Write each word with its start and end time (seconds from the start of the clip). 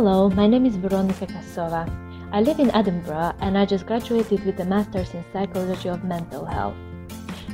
Hello, 0.00 0.30
my 0.30 0.46
name 0.46 0.64
is 0.64 0.76
Veronica 0.76 1.26
Kasova. 1.26 1.84
I 2.32 2.40
live 2.40 2.58
in 2.58 2.70
Edinburgh 2.70 3.34
and 3.40 3.58
I 3.58 3.66
just 3.66 3.84
graduated 3.84 4.42
with 4.46 4.58
a 4.58 4.64
master's 4.64 5.12
in 5.12 5.22
psychology 5.30 5.90
of 5.90 6.04
mental 6.04 6.46
health. 6.46 6.74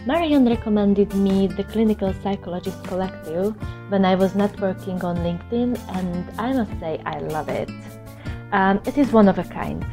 Marianne 0.07 0.49
recommended 0.49 1.13
me 1.13 1.49
the 1.49 1.65
Clinical 1.65 2.15
Psychologist 2.23 2.85
Collective 2.85 3.57
when 3.89 4.05
I 4.05 4.15
was 4.15 4.35
networking 4.35 5.03
on 5.03 5.17
LinkedIn, 5.17 5.77
and 5.97 6.41
I 6.41 6.53
must 6.53 6.71
say 6.79 7.03
I 7.05 7.19
love 7.19 7.49
it. 7.49 7.69
Um, 8.53 8.81
it 8.87 8.97
is 8.97 9.11
one 9.11 9.29
of 9.29 9.41
a 9.41 9.45
kind. 9.45 9.85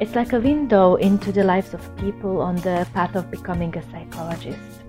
It's 0.00 0.16
like 0.16 0.32
a 0.32 0.40
window 0.40 0.96
into 0.96 1.30
the 1.30 1.44
lives 1.44 1.72
of 1.72 1.96
people 1.98 2.40
on 2.40 2.56
the 2.56 2.84
path 2.94 3.14
of 3.14 3.30
becoming 3.30 3.76
a 3.76 3.82
psychologist. 3.92 4.82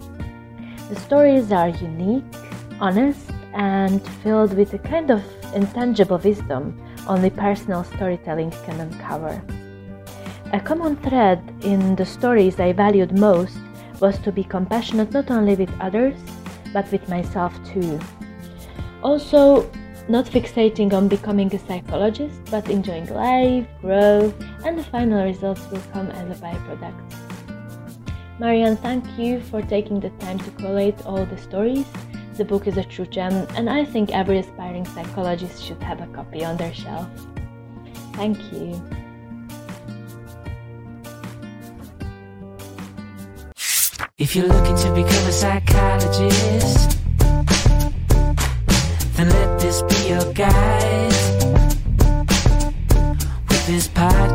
The 0.90 0.96
stories 0.96 1.52
are 1.52 1.70
unique, 1.70 2.34
honest, 2.80 3.30
and 3.54 4.02
filled 4.24 4.56
with 4.56 4.74
a 4.74 4.80
kind 4.80 5.12
of 5.12 5.22
intangible 5.54 6.18
wisdom 6.18 6.80
only 7.08 7.30
personal 7.30 7.84
storytelling 7.84 8.52
can 8.66 8.80
uncover. 8.80 9.42
A 10.54 10.60
common 10.60 10.96
thread 10.98 11.42
in 11.64 11.96
the 11.96 12.06
stories 12.06 12.60
I 12.60 12.72
valued 12.72 13.18
most 13.18 13.58
was 14.00 14.18
to 14.20 14.32
be 14.32 14.44
compassionate 14.44 15.12
not 15.12 15.32
only 15.32 15.56
with 15.56 15.72
others, 15.80 16.18
but 16.74 16.92
with 16.92 17.08
myself 17.10 17.54
too. 17.66 18.00
Also, 19.04 19.70
not 20.08 20.26
fixating 20.26 20.94
on 20.94 21.08
becoming 21.08 21.54
a 21.56 21.60
psychologist, 21.60 22.40
but 22.52 22.70
enjoying 22.70 23.08
life, 23.14 23.66
growth, 23.82 24.34
and 24.64 24.78
the 24.78 24.84
final 24.84 25.24
results 25.24 25.62
will 25.72 25.82
come 25.94 26.08
as 26.12 26.38
a 26.38 26.42
byproduct. 26.42 27.26
Marianne, 28.40 28.78
thank 28.78 29.06
you 29.18 29.40
for 29.42 29.62
taking 29.62 30.00
the 30.00 30.10
time 30.20 30.38
to 30.40 30.52
collate 30.52 31.06
all 31.06 31.26
the 31.26 31.38
stories 31.38 31.88
the 32.38 32.46
book 32.46 32.68
is 32.68 32.78
a 32.78 32.84
true 32.84 33.06
gem, 33.06 33.48
and 33.56 33.70
I 33.70 33.86
think 33.86 34.12
every 34.12 34.40
aspiring 34.40 34.86
psychologist 34.86 35.64
should 35.64 35.82
have 35.82 36.02
a 36.02 36.08
copy 36.08 36.44
on 36.44 36.58
their 36.58 36.74
shelf. 36.74 37.08
Thank 38.14 38.38
you. 38.52 38.82
If 44.18 44.36
you're 44.36 44.48
looking 44.48 44.76
to 44.78 44.94
become 44.94 45.28
a 45.28 45.32
psychologist, 45.32 46.98
then 49.16 49.30
let 49.30 49.60
this 49.60 49.82
be 49.84 50.10
your 50.10 50.34
guide. 50.34 51.12
With 53.50 53.68
this 53.68 53.88
podcast 53.88 54.35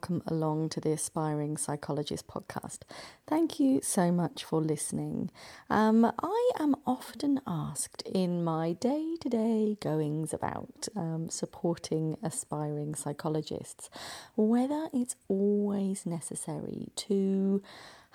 welcome 0.00 0.22
along 0.28 0.66
to 0.70 0.80
the 0.80 0.92
Aspiring 0.92 1.58
Psychologist 1.58 2.26
podcast. 2.26 2.84
Thank 3.26 3.60
you 3.60 3.82
so 3.82 4.10
much 4.10 4.42
for 4.42 4.58
listening. 4.58 5.30
Um, 5.68 6.10
I 6.22 6.50
am 6.58 6.74
often 6.86 7.38
asked 7.46 8.00
in 8.06 8.42
my 8.42 8.72
day 8.72 9.16
to 9.20 9.28
day 9.28 9.76
goings 9.78 10.32
about 10.32 10.88
um, 10.96 11.28
supporting 11.28 12.16
aspiring 12.22 12.94
psychologists 12.94 13.90
whether 14.36 14.88
it's 14.94 15.16
always 15.28 16.06
necessary 16.06 16.88
to 16.96 17.62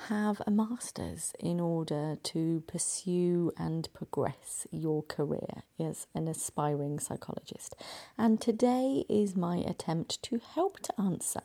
have 0.10 0.42
a 0.46 0.52
master's 0.52 1.34
in 1.40 1.60
order 1.60 2.18
to 2.24 2.64
pursue 2.68 3.52
and 3.58 3.88
progress 3.94 4.68
your 4.72 5.04
career 5.04 5.64
as 5.80 6.08
an 6.14 6.28
aspiring 6.28 7.00
psychologist. 7.00 7.76
And 8.18 8.40
today 8.40 9.06
is 9.10 9.36
my 9.36 9.58
attempt 9.58 10.22
to 10.24 10.40
help 10.40 10.80
to 10.82 11.02
answer 11.02 11.42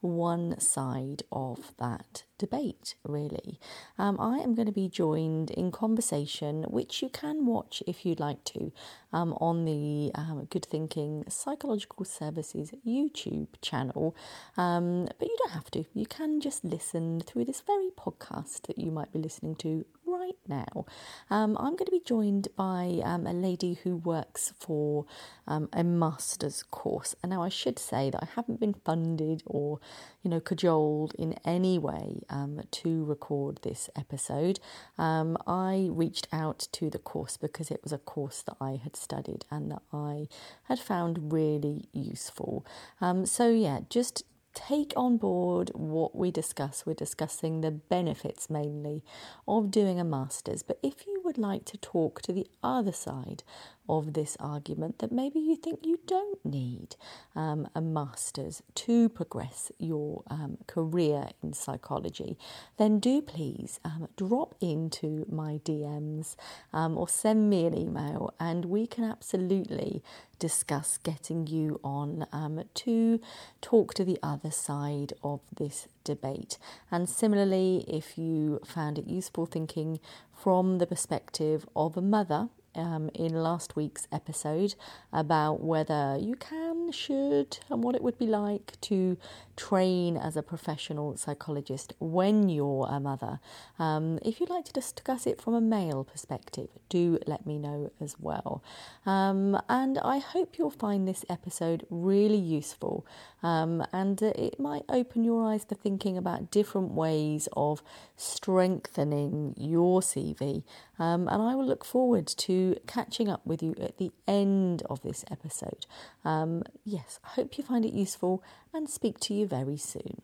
one 0.00 0.58
side 0.60 1.22
of 1.30 1.72
that 1.78 2.24
debate, 2.38 2.94
really. 3.04 3.60
Um, 3.98 4.18
I 4.18 4.38
am 4.38 4.54
going 4.54 4.66
to 4.66 4.72
be 4.72 4.88
joined 4.88 5.50
in 5.50 5.70
conversation, 5.70 6.64
which 6.64 7.02
you 7.02 7.10
can 7.10 7.44
watch 7.44 7.82
if 7.86 8.06
you'd 8.06 8.20
like 8.20 8.42
to, 8.44 8.72
um, 9.12 9.34
on 9.34 9.64
the 9.66 10.10
um, 10.14 10.46
Good 10.50 10.64
Thinking 10.64 11.24
Psychological 11.28 12.04
Services 12.04 12.72
YouTube 12.86 13.48
channel. 13.60 14.16
Um, 14.56 15.06
but 15.18 15.28
you 15.28 15.36
don't 15.38 15.52
have 15.52 15.70
to, 15.72 15.84
you 15.92 16.06
can 16.06 16.40
just 16.40 16.64
listen 16.64 17.20
through 17.20 17.44
this 17.44 17.60
very 17.60 17.90
podcast 17.90 18.66
that 18.66 18.78
you 18.78 18.90
might 18.90 19.12
be 19.12 19.18
listening 19.18 19.54
to 19.56 19.84
right 20.12 20.36
now. 20.48 20.86
Um, 21.30 21.56
I'm 21.58 21.76
going 21.76 21.86
to 21.86 21.90
be 21.90 22.02
joined 22.04 22.48
by 22.56 23.00
um, 23.04 23.26
a 23.26 23.32
lady 23.32 23.78
who 23.82 23.96
works 23.96 24.52
for 24.58 25.06
um, 25.46 25.68
a 25.72 25.84
master's 25.84 26.62
course. 26.62 27.14
And 27.22 27.30
now 27.30 27.42
I 27.42 27.48
should 27.48 27.78
say 27.78 28.10
that 28.10 28.22
I 28.22 28.28
haven't 28.34 28.60
been 28.60 28.74
funded 28.74 29.42
or, 29.46 29.80
you 30.22 30.30
know, 30.30 30.40
cajoled 30.40 31.14
in 31.18 31.34
any 31.44 31.78
way 31.78 32.22
um, 32.28 32.62
to 32.70 33.04
record 33.04 33.60
this 33.62 33.88
episode. 33.96 34.60
Um, 34.98 35.36
I 35.46 35.88
reached 35.90 36.28
out 36.32 36.68
to 36.72 36.90
the 36.90 36.98
course 36.98 37.36
because 37.36 37.70
it 37.70 37.80
was 37.82 37.92
a 37.92 37.98
course 37.98 38.42
that 38.42 38.56
I 38.60 38.80
had 38.82 38.96
studied 38.96 39.44
and 39.50 39.70
that 39.70 39.82
I 39.92 40.28
had 40.64 40.78
found 40.78 41.32
really 41.32 41.84
useful. 41.92 42.66
Um, 43.00 43.26
so, 43.26 43.50
yeah, 43.50 43.80
just 43.88 44.24
take 44.54 44.92
on 44.96 45.16
board 45.16 45.70
what 45.74 46.14
we 46.14 46.30
discuss. 46.30 46.84
We're 46.86 46.94
discussing 46.94 47.60
the 47.60 47.70
benefits 47.70 48.50
mainly 48.50 49.02
of 49.46 49.70
doing 49.70 50.00
a 50.00 50.04
master's. 50.04 50.62
But 50.62 50.78
if 50.82 51.06
you 51.06 51.20
would 51.24 51.38
like 51.38 51.64
to 51.66 51.78
talk 51.78 52.22
to 52.22 52.32
the 52.32 52.46
other 52.62 52.92
side 52.92 53.42
of 53.88 54.12
this 54.12 54.36
argument 54.38 55.00
that 55.00 55.10
maybe 55.10 55.40
you 55.40 55.56
think 55.56 55.80
you 55.82 55.98
don't 56.06 56.44
need 56.44 56.94
um, 57.34 57.68
a 57.74 57.80
master's 57.80 58.62
to 58.74 59.08
progress 59.08 59.72
your 59.78 60.22
um, 60.28 60.58
career 60.68 61.28
in 61.42 61.52
psychology, 61.52 62.38
then 62.78 63.00
do 63.00 63.20
please 63.20 63.80
um, 63.84 64.08
drop 64.16 64.54
into 64.60 65.26
my 65.28 65.60
DMs 65.64 66.36
um, 66.72 66.96
or 66.96 67.08
send 67.08 67.50
me 67.50 67.66
an 67.66 67.76
email, 67.76 68.32
and 68.38 68.66
we 68.66 68.86
can 68.86 69.04
absolutely 69.04 70.02
discuss 70.40 70.98
getting 70.98 71.46
you 71.46 71.78
on 71.84 72.26
um, 72.32 72.64
to 72.74 73.20
talk 73.60 73.94
to 73.94 74.04
the 74.04 74.18
other 74.22 74.50
side 74.50 75.12
of 75.22 75.40
this 75.56 75.86
debate. 76.02 76.58
And 76.90 77.08
similarly, 77.08 77.84
if 77.86 78.18
you 78.18 78.58
found 78.64 78.98
it 78.98 79.06
useful 79.06 79.46
thinking 79.46 80.00
from 80.32 80.78
the 80.78 80.86
perspective 80.86 81.68
of 81.76 81.96
a 81.96 82.02
mother 82.02 82.48
um, 82.74 83.10
in 83.14 83.32
last 83.34 83.76
week's 83.76 84.08
episode 84.10 84.74
about 85.12 85.62
whether 85.62 86.16
you 86.18 86.34
can, 86.36 86.69
should, 86.92 87.58
and 87.68 87.82
what 87.82 87.94
it 87.94 88.02
would 88.02 88.18
be 88.18 88.26
like 88.26 88.80
to 88.82 89.16
train 89.56 90.16
as 90.16 90.36
a 90.36 90.42
professional 90.42 91.16
psychologist 91.16 91.92
when 91.98 92.48
you're 92.48 92.88
a 92.90 92.98
mother. 92.98 93.40
Um, 93.78 94.18
if 94.22 94.40
you'd 94.40 94.50
like 94.50 94.64
to 94.66 94.72
discuss 94.72 95.26
it 95.26 95.40
from 95.40 95.54
a 95.54 95.60
male 95.60 96.04
perspective, 96.04 96.68
do 96.88 97.18
let 97.26 97.46
me 97.46 97.58
know 97.58 97.92
as 98.00 98.16
well. 98.18 98.62
Um, 99.04 99.60
and 99.68 99.98
I 99.98 100.18
hope 100.18 100.56
you'll 100.58 100.70
find 100.70 101.06
this 101.06 101.24
episode 101.28 101.86
really 101.90 102.38
useful 102.38 103.06
um, 103.42 103.84
and 103.92 104.20
it 104.22 104.58
might 104.58 104.84
open 104.88 105.24
your 105.24 105.44
eyes 105.44 105.64
to 105.66 105.74
thinking 105.74 106.16
about 106.16 106.50
different 106.50 106.92
ways 106.92 107.48
of 107.54 107.82
strengthening 108.16 109.54
your 109.56 110.00
CV. 110.00 110.62
Um, 111.00 111.28
and 111.28 111.42
I 111.42 111.54
will 111.54 111.64
look 111.64 111.84
forward 111.84 112.26
to 112.26 112.76
catching 112.86 113.30
up 113.30 113.44
with 113.46 113.62
you 113.62 113.74
at 113.80 113.96
the 113.96 114.12
end 114.28 114.82
of 114.90 115.00
this 115.00 115.24
episode. 115.30 115.86
Um, 116.26 116.62
yes, 116.84 117.18
I 117.24 117.28
hope 117.28 117.56
you 117.56 117.64
find 117.64 117.86
it 117.86 117.94
useful 117.94 118.44
and 118.74 118.88
speak 118.88 119.18
to 119.20 119.34
you 119.34 119.46
very 119.46 119.78
soon. 119.78 120.20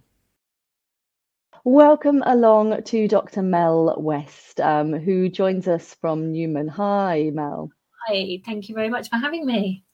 Welcome 1.65 2.23
along 2.27 2.83
to 2.83 3.09
Dr. 3.09 3.41
Mel 3.41 3.97
West, 3.99 4.61
um, 4.61 4.93
who 4.93 5.31
joins 5.31 5.67
us 5.67 5.95
from 5.95 6.31
Newman. 6.31 6.69
Hi, 6.69 7.31
Mel. 7.33 7.71
Hi, 8.07 8.43
thank 8.45 8.69
you 8.69 8.75
very 8.75 8.91
much 8.91 9.09
for 9.09 9.17
having 9.17 9.47
me. 9.47 9.86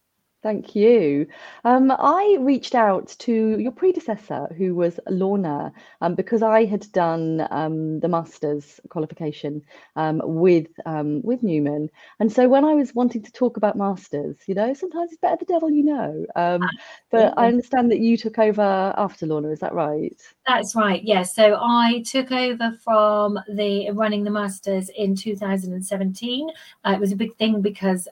Thank 0.43 0.75
you. 0.75 1.29
Um, 1.63 1.93
I 1.97 2.37
reached 2.41 2.75
out 2.75 3.15
to 3.21 3.59
your 3.61 3.71
predecessor, 3.71 4.53
who 4.59 4.75
was 4.75 4.99
Lorna, 5.09 5.73
um, 6.01 6.17
because 6.17 6.43
I 6.43 6.65
had 6.65 6.91
done 6.91 7.47
um, 7.53 8.01
the 8.01 8.09
master's 8.09 8.81
qualification 8.89 9.63
um, 9.95 10.21
with 10.25 10.67
um, 10.85 11.23
with 11.23 11.45
Newman, 11.45 11.91
and 12.19 12.33
so 12.33 12.49
when 12.49 12.65
I 12.65 12.75
was 12.75 12.93
wanting 12.93 13.23
to 13.23 13.31
talk 13.31 13.57
about 13.57 13.77
masters, 13.77 14.37
you 14.47 14.55
know, 14.57 14.75
sometimes 14.75 15.13
it's 15.13 15.21
better 15.21 15.37
the 15.39 15.45
devil 15.45 15.71
you 15.71 15.85
know. 15.85 16.27
Um, 16.35 16.69
but 17.13 17.35
I 17.37 17.47
understand 17.47 17.93
that 17.93 18.01
you 18.01 18.17
took 18.17 18.41
over 18.41 18.93
after 18.97 19.27
Lorna. 19.27 19.49
Is 19.51 19.61
that 19.61 19.75
right? 19.75 20.21
That's 20.45 20.75
right. 20.75 21.05
Yes. 21.05 21.35
Yeah. 21.37 21.51
So 21.51 21.59
I 21.61 22.03
took 22.05 22.33
over 22.33 22.77
from 22.83 23.39
the 23.49 23.93
running 23.93 24.25
the 24.25 24.31
masters 24.31 24.91
in 24.97 25.15
2017. 25.15 26.51
Uh, 26.85 26.91
it 26.91 26.99
was 26.99 27.13
a 27.13 27.17
big 27.17 27.37
thing 27.37 27.61
because 27.61 28.09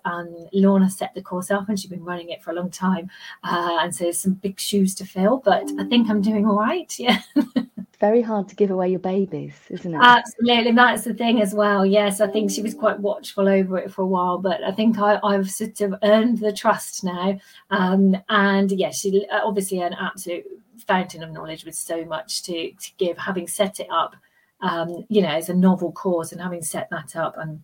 Lorna 0.52 0.88
set 0.88 1.12
the 1.14 1.22
course 1.22 1.50
up, 1.50 1.68
and 1.68 1.80
she'd 1.80 1.90
been 1.90 2.04
running 2.04 2.19
running 2.20 2.32
it 2.32 2.42
for 2.42 2.50
a 2.50 2.54
long 2.54 2.70
time, 2.70 3.10
uh, 3.44 3.78
and 3.80 3.94
so 3.94 4.04
there's 4.04 4.18
some 4.18 4.34
big 4.34 4.58
shoes 4.60 4.94
to 4.96 5.04
fill. 5.04 5.38
But 5.38 5.70
I 5.78 5.84
think 5.84 6.08
I'm 6.08 6.20
doing 6.20 6.46
all 6.46 6.58
right. 6.58 6.92
Yeah. 6.98 7.20
very 8.00 8.22
hard 8.22 8.48
to 8.48 8.56
give 8.56 8.70
away 8.70 8.88
your 8.88 8.98
babies, 8.98 9.54
isn't 9.68 9.94
it? 9.94 10.00
Absolutely, 10.02 10.72
that's 10.72 11.04
the 11.04 11.14
thing 11.14 11.42
as 11.42 11.54
well. 11.54 11.84
Yes, 11.84 12.20
I 12.20 12.28
think 12.28 12.50
she 12.50 12.62
was 12.62 12.74
quite 12.74 12.98
watchful 12.98 13.46
over 13.46 13.78
it 13.78 13.92
for 13.92 14.02
a 14.02 14.06
while, 14.06 14.38
but 14.38 14.62
I 14.64 14.72
think 14.72 14.98
I, 14.98 15.18
have 15.32 15.50
sort 15.50 15.80
of 15.82 15.94
earned 16.02 16.38
the 16.38 16.52
trust 16.52 17.04
now. 17.04 17.38
Um, 17.70 18.16
and 18.30 18.72
yes, 18.72 19.00
she 19.00 19.26
obviously 19.30 19.80
an 19.80 19.94
absolute 20.00 20.44
fountain 20.86 21.22
of 21.22 21.30
knowledge 21.30 21.66
with 21.66 21.74
so 21.74 22.04
much 22.06 22.42
to, 22.44 22.72
to 22.72 22.90
give. 22.96 23.18
Having 23.18 23.48
set 23.48 23.80
it 23.80 23.88
up, 23.90 24.16
um, 24.62 25.04
you 25.10 25.20
know, 25.20 25.28
as 25.28 25.50
a 25.50 25.54
novel 25.54 25.92
course, 25.92 26.32
and 26.32 26.40
having 26.40 26.62
set 26.62 26.88
that 26.90 27.16
up 27.16 27.36
and 27.36 27.62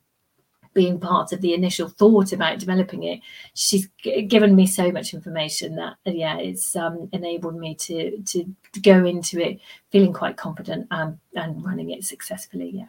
being 0.77 1.01
part 1.01 1.33
of 1.33 1.41
the 1.41 1.55
initial 1.55 1.89
thought 1.89 2.35
about 2.35 2.59
developing 2.59 3.03
it, 3.03 3.21
she's 3.55 3.89
g- 4.03 4.21
given 4.21 4.55
me 4.55 4.67
so 4.67 4.93
much 4.93 5.15
information 5.15 5.75
that 5.75 5.97
yeah, 6.05 6.37
it's 6.37 6.77
um, 6.77 7.09
enabled 7.13 7.57
me 7.57 7.75
to, 7.75 8.19
to, 8.23 8.45
go 8.83 9.07
into 9.07 9.41
it 9.41 9.59
feeling 9.91 10.13
quite 10.13 10.37
confident 10.37 10.87
um, 10.91 11.19
and 11.35 11.65
running 11.65 11.91
it 11.91 12.05
successfully. 12.05 12.71
Yeah. 12.75 12.89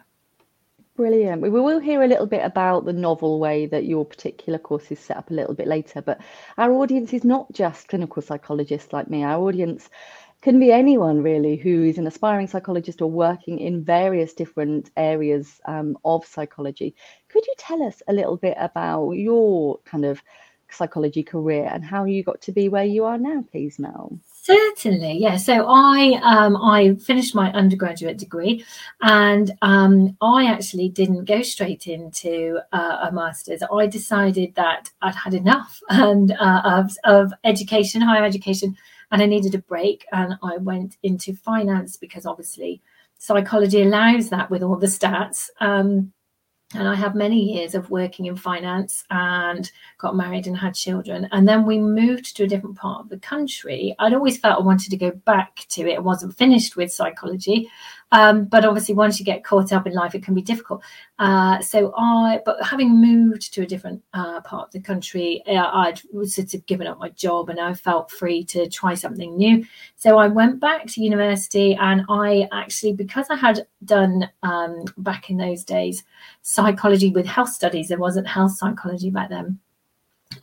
Brilliant. 0.96 1.40
We 1.40 1.48
will 1.48 1.78
hear 1.78 2.02
a 2.02 2.06
little 2.06 2.26
bit 2.26 2.44
about 2.44 2.84
the 2.84 2.92
novel 2.92 3.38
way 3.40 3.64
that 3.66 3.86
your 3.86 4.04
particular 4.04 4.58
course 4.58 4.90
is 4.90 4.98
set 4.98 5.16
up 5.16 5.30
a 5.30 5.34
little 5.34 5.54
bit 5.54 5.66
later, 5.66 6.02
but 6.02 6.20
our 6.58 6.70
audience 6.72 7.14
is 7.14 7.24
not 7.24 7.50
just 7.52 7.88
clinical 7.88 8.20
psychologists 8.20 8.92
like 8.92 9.08
me. 9.08 9.24
Our 9.24 9.40
audience 9.40 9.88
can 10.40 10.60
be 10.60 10.70
anyone 10.70 11.22
really 11.22 11.56
who 11.56 11.84
is 11.84 11.98
an 11.98 12.06
aspiring 12.06 12.46
psychologist 12.46 13.02
or 13.02 13.10
working 13.10 13.58
in 13.58 13.84
various 13.84 14.32
different 14.34 14.90
areas 14.96 15.60
um, 15.66 15.98
of 16.04 16.24
psychology. 16.24 16.94
Could 17.28 17.46
you 17.46 17.54
tell 17.58 17.82
us 17.82 18.02
a 18.08 18.12
little 18.12 18.36
bit 18.36 18.56
about 18.58 19.12
your 19.12 19.78
kind 19.84 20.04
of 20.04 20.22
psychology 20.70 21.22
career 21.22 21.68
and 21.72 21.84
how 21.84 22.04
you 22.04 22.22
got 22.22 22.40
to 22.42 22.52
be 22.52 22.68
where 22.68 22.84
you 22.84 23.04
are 23.04 23.18
now, 23.18 23.42
please, 23.50 23.78
Mel? 23.78 24.18
Certainly, 24.42 25.18
yeah. 25.18 25.36
So 25.36 25.66
I 25.68 26.18
um, 26.22 26.56
I 26.56 26.94
finished 26.94 27.34
my 27.34 27.52
undergraduate 27.52 28.16
degree, 28.16 28.64
and 29.02 29.50
um, 29.60 30.16
I 30.22 30.46
actually 30.46 30.88
didn't 30.88 31.26
go 31.26 31.42
straight 31.42 31.86
into 31.86 32.58
uh, 32.72 33.08
a 33.08 33.12
master's. 33.12 33.62
I 33.70 33.86
decided 33.86 34.54
that 34.54 34.90
I'd 35.02 35.14
had 35.14 35.34
enough 35.34 35.80
and 35.90 36.32
uh, 36.32 36.62
of 36.64 36.96
of 37.04 37.32
education, 37.44 38.00
higher 38.00 38.24
education, 38.24 38.74
and 39.10 39.22
I 39.22 39.26
needed 39.26 39.54
a 39.54 39.58
break. 39.58 40.06
And 40.12 40.34
I 40.42 40.56
went 40.58 40.96
into 41.02 41.34
finance 41.34 41.96
because 41.96 42.26
obviously 42.26 42.80
psychology 43.18 43.82
allows 43.82 44.30
that 44.30 44.50
with 44.50 44.62
all 44.62 44.76
the 44.76 44.86
stats. 44.86 45.48
Um, 45.60 46.12
and 46.74 46.86
I 46.86 46.94
have 46.96 47.14
many 47.14 47.54
years 47.54 47.74
of 47.74 47.88
working 47.88 48.26
in 48.26 48.36
finance 48.36 49.02
and 49.08 49.70
got 49.96 50.16
married 50.16 50.46
and 50.46 50.56
had 50.56 50.74
children. 50.74 51.26
And 51.32 51.48
then 51.48 51.64
we 51.64 51.78
moved 51.78 52.36
to 52.36 52.44
a 52.44 52.46
different 52.46 52.76
part 52.76 53.00
of 53.00 53.08
the 53.08 53.18
country. 53.18 53.94
I'd 53.98 54.12
always 54.12 54.38
felt 54.38 54.60
I 54.60 54.62
wanted 54.62 54.90
to 54.90 54.98
go 54.98 55.10
back 55.10 55.64
to 55.70 55.88
it. 55.88 55.96
I 55.96 56.00
wasn't 56.00 56.36
finished 56.36 56.76
with 56.76 56.92
psychology. 56.92 57.70
Um, 58.12 58.46
but 58.46 58.64
obviously, 58.64 58.94
once 58.94 59.18
you 59.18 59.24
get 59.24 59.44
caught 59.44 59.72
up 59.72 59.86
in 59.86 59.92
life, 59.92 60.14
it 60.14 60.22
can 60.22 60.34
be 60.34 60.42
difficult. 60.42 60.82
Uh, 61.18 61.60
so 61.60 61.92
I, 61.96 62.40
but 62.44 62.62
having 62.64 63.00
moved 63.00 63.52
to 63.54 63.62
a 63.62 63.66
different 63.66 64.02
uh, 64.14 64.40
part 64.40 64.68
of 64.68 64.72
the 64.72 64.80
country, 64.80 65.42
uh, 65.46 65.70
I'd 65.72 66.00
sort 66.24 66.54
of 66.54 66.66
given 66.66 66.86
up 66.86 66.98
my 66.98 67.10
job 67.10 67.50
and 67.50 67.60
I 67.60 67.74
felt 67.74 68.10
free 68.10 68.44
to 68.44 68.68
try 68.68 68.94
something 68.94 69.36
new. 69.36 69.66
So 69.96 70.18
I 70.18 70.28
went 70.28 70.60
back 70.60 70.86
to 70.86 71.02
university 71.02 71.74
and 71.74 72.02
I 72.08 72.48
actually, 72.52 72.94
because 72.94 73.26
I 73.30 73.36
had 73.36 73.66
done 73.84 74.28
um, 74.42 74.84
back 74.98 75.30
in 75.30 75.36
those 75.36 75.64
days 75.64 76.04
psychology 76.42 77.10
with 77.10 77.26
health 77.26 77.50
studies, 77.50 77.88
there 77.88 77.98
wasn't 77.98 78.26
health 78.26 78.52
psychology 78.52 79.10
back 79.10 79.28
then. 79.28 79.58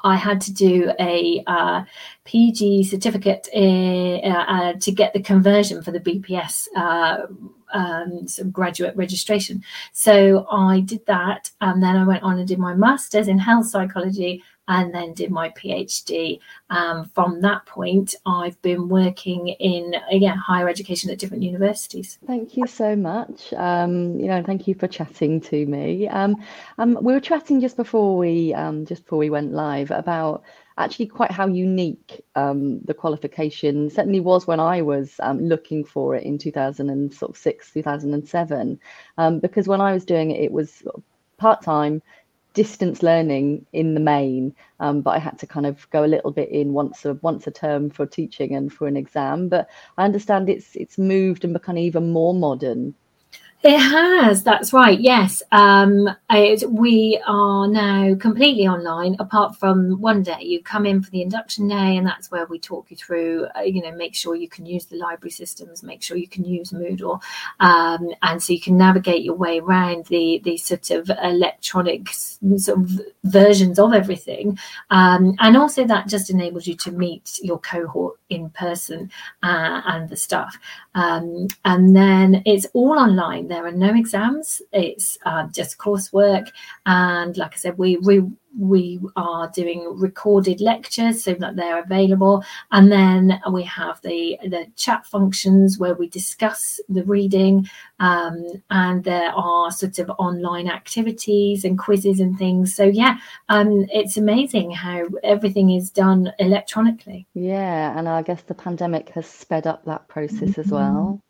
I 0.06 0.16
had 0.16 0.40
to 0.42 0.54
do 0.54 0.92
a 1.00 1.44
uh, 1.48 1.84
PG 2.26 2.84
certificate 2.84 3.48
in, 3.52 4.22
uh, 4.24 4.46
uh, 4.48 4.74
to 4.74 4.92
get 4.92 5.14
the 5.14 5.22
conversion 5.22 5.82
for 5.82 5.92
the 5.92 6.00
BPS 6.00 6.68
uh, 6.78 7.26
um, 7.74 8.28
graduate 8.52 8.96
registration. 8.96 9.64
So 9.94 10.46
I 10.52 10.82
did 10.82 11.04
that, 11.08 11.50
and 11.60 11.82
then 11.82 11.98
I 11.98 12.06
went 12.06 12.22
on 12.22 12.38
and 12.38 12.48
did 12.48 12.60
my 12.60 12.76
master's 12.76 13.28
in 13.28 13.40
health 13.40 13.66
psychology 13.66 14.44
and 14.68 14.94
then 14.94 15.14
did 15.14 15.32
my 15.32 15.50
PhD. 15.50 16.40
Um, 16.70 17.06
from 17.14 17.42
that 17.42 17.66
point, 17.66 18.16
I've 18.26 18.60
been 18.62 18.90
working 18.90 19.50
in 19.50 19.96
yeah 20.12 20.36
higher 20.36 20.68
education 20.70 21.10
at 21.12 21.20
different 21.20 21.44
universities. 21.44 22.20
Thank 22.26 22.58
you 22.58 22.68
so 22.68 22.96
much. 22.96 23.54
Um, 23.54 24.20
you 24.20 24.28
know, 24.28 24.44
thank 24.44 24.68
you 24.68 24.76
for 24.76 24.88
chatting 24.88 25.42
to 25.42 25.66
me. 25.66 26.08
Um, 26.08 26.36
um 26.78 26.98
we 27.02 27.14
were 27.14 27.20
chatting 27.20 27.62
just 27.62 27.78
before 27.78 28.18
we 28.18 28.54
um, 28.54 28.86
just 28.86 29.04
before 29.04 29.20
we 29.20 29.30
went 29.30 29.54
live 29.54 29.92
about 29.92 30.44
actually 30.78 31.08
quite 31.08 31.32
how 31.32 31.48
unique 31.48 32.22
um, 32.36 32.82
the 32.82 32.94
qualification 32.94 33.90
certainly 33.90 34.20
was 34.20 34.46
when 34.46 34.60
I 34.60 34.82
was 34.82 35.16
um, 35.22 35.40
looking 35.40 35.86
for 35.86 36.16
it 36.16 36.24
in 36.24 36.38
2006, 36.38 37.72
2007. 37.72 38.80
Um, 39.18 39.40
because 39.40 39.68
when 39.68 39.82
I 39.82 39.94
was 39.94 40.04
doing 40.04 40.32
it, 40.32 40.42
it 40.42 40.52
was 40.52 40.84
part 41.38 41.62
time, 41.62 42.02
distance 42.56 43.04
learning 43.04 43.66
in 43.74 43.94
the 43.94 44.00
main, 44.00 44.56
um, 44.80 45.02
but 45.02 45.12
I 45.12 45.20
had 45.20 45.38
to 45.40 45.48
kind 45.48 45.68
of 45.68 45.90
go 45.92 46.04
a 46.06 46.08
little 46.08 46.32
bit 46.32 46.50
in 46.50 46.74
once 46.74 47.06
a 47.06 47.14
once 47.16 47.48
a 47.48 47.52
term 47.52 47.90
for 47.92 48.06
teaching 48.08 48.56
and 48.56 48.74
for 48.74 48.88
an 48.88 48.98
exam. 48.98 49.50
But 49.50 49.70
I 49.98 50.06
understand 50.06 50.50
it's 50.50 50.76
it's 50.76 50.98
moved 50.98 51.44
and 51.46 51.54
become 51.54 51.78
even 51.78 52.12
more 52.12 52.34
modern 52.34 52.96
it 53.66 53.80
has. 53.80 54.44
That's 54.44 54.72
right. 54.74 55.00
Yes. 55.00 55.42
Um, 55.52 56.08
it, 56.30 56.70
we 56.70 57.20
are 57.26 57.68
now 57.68 58.14
completely 58.16 58.68
online, 58.68 59.16
apart 59.18 59.56
from 59.56 60.00
one 60.00 60.22
day. 60.22 60.38
You 60.42 60.62
come 60.62 60.86
in 60.86 61.02
for 61.02 61.10
the 61.10 61.24
induction 61.24 61.68
day, 61.68 61.98
and 61.98 62.06
that's 62.06 62.30
where 62.30 62.46
we 62.46 62.60
talk 62.60 62.92
you 62.92 62.98
through. 62.98 63.48
Uh, 63.56 63.62
you 63.62 63.82
know, 63.82 63.92
make 63.92 64.14
sure 64.14 64.36
you 64.36 64.48
can 64.48 64.68
use 64.68 64.86
the 64.86 64.98
library 64.98 65.32
systems, 65.32 65.82
make 65.82 66.04
sure 66.04 66.16
you 66.16 66.28
can 66.28 66.46
use 66.46 66.72
Moodle, 66.72 67.22
um, 67.60 68.10
and 68.22 68.42
so 68.42 68.54
you 68.54 68.62
can 68.62 68.78
navigate 68.78 69.24
your 69.24 69.36
way 69.36 69.60
around 69.60 70.06
the 70.06 70.40
the 70.44 70.58
sort 70.58 70.92
of 70.92 71.10
electronic 71.24 72.10
sort 72.58 72.80
of 72.80 73.02
versions 73.24 73.80
of 73.80 73.94
everything. 73.94 74.60
Um, 74.92 75.36
and 75.40 75.58
also 75.58 75.86
that 75.86 76.08
just 76.08 76.30
enables 76.30 76.68
you 76.68 76.76
to 76.76 76.92
meet 76.92 77.40
your 77.42 77.60
cohort 77.60 78.20
in 78.30 78.50
person 78.52 79.12
uh, 79.44 79.82
and 79.86 80.10
the 80.10 80.18
staff. 80.18 80.58
Um, 80.94 81.48
and 81.66 81.96
then 81.96 82.42
it's 82.46 82.68
all 82.74 83.00
online 83.00 83.48
there 83.56 83.66
are 83.66 83.72
no 83.72 83.96
exams. 83.96 84.62
It's 84.74 85.18
uh, 85.26 85.48
just 85.48 85.78
coursework, 85.78 86.50
and 86.86 87.38
like 87.38 87.54
I 87.54 87.58
said, 87.58 87.78
we 87.78 87.96
we 87.98 88.22
we 88.58 89.00
are 89.16 89.50
doing 89.50 89.96
recorded 89.98 90.60
lectures 90.60 91.24
so 91.24 91.34
that 91.36 91.56
they're 91.56 91.82
available, 91.82 92.44
and 92.72 92.92
then 92.92 93.40
we 93.52 93.64
have 93.64 94.02
the 94.02 94.38
the 94.44 94.68
chat 94.76 95.06
functions 95.06 95.78
where 95.80 95.94
we 95.94 96.10
discuss 96.10 96.82
the 96.90 97.06
reading, 97.06 97.70
um, 98.00 98.46
and 98.72 99.06
there 99.06 99.32
are 99.32 99.72
sort 99.72 100.00
of 100.00 100.10
online 100.18 100.70
activities 100.70 101.64
and 101.64 101.80
quizzes 101.80 102.20
and 102.20 102.38
things. 102.38 102.76
So 102.76 102.84
yeah, 102.84 103.18
um, 103.48 103.86
it's 103.90 104.18
amazing 104.18 104.72
how 104.72 105.06
everything 105.24 105.72
is 105.72 105.92
done 105.92 106.34
electronically. 106.40 107.26
Yeah, 107.34 107.98
and 107.98 108.10
I 108.10 108.22
guess 108.22 108.42
the 108.42 108.54
pandemic 108.54 109.10
has 109.12 109.28
sped 109.28 109.66
up 109.66 109.86
that 109.86 110.10
process 110.10 110.50
mm-hmm. 110.50 110.62
as 110.62 110.72
well. 110.72 111.22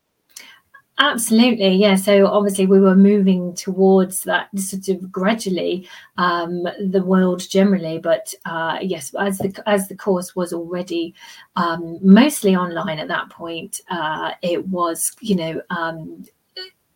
Absolutely, 0.97 1.75
yeah. 1.75 1.95
So 1.95 2.25
obviously, 2.27 2.67
we 2.67 2.79
were 2.79 2.95
moving 2.95 3.53
towards 3.53 4.21
that 4.23 4.47
sort 4.57 4.87
of 4.87 5.11
gradually, 5.11 5.89
um, 6.17 6.63
the 6.89 7.03
world 7.03 7.41
generally. 7.49 7.97
But 7.99 8.33
uh, 8.45 8.77
yes, 8.81 9.13
as 9.15 9.37
the 9.39 9.61
as 9.67 9.89
the 9.89 9.95
course 9.97 10.37
was 10.37 10.53
already 10.53 11.13
um, 11.57 11.99
mostly 12.01 12.55
online 12.55 12.99
at 12.99 13.09
that 13.09 13.29
point, 13.29 13.81
uh, 13.89 14.31
it 14.41 14.65
was 14.69 15.11
you 15.19 15.35
know 15.35 15.61
um, 15.69 16.23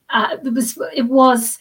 uh, 0.10 0.38
it 0.44 0.54
was 0.54 0.78
it 0.96 1.04
was 1.08 1.60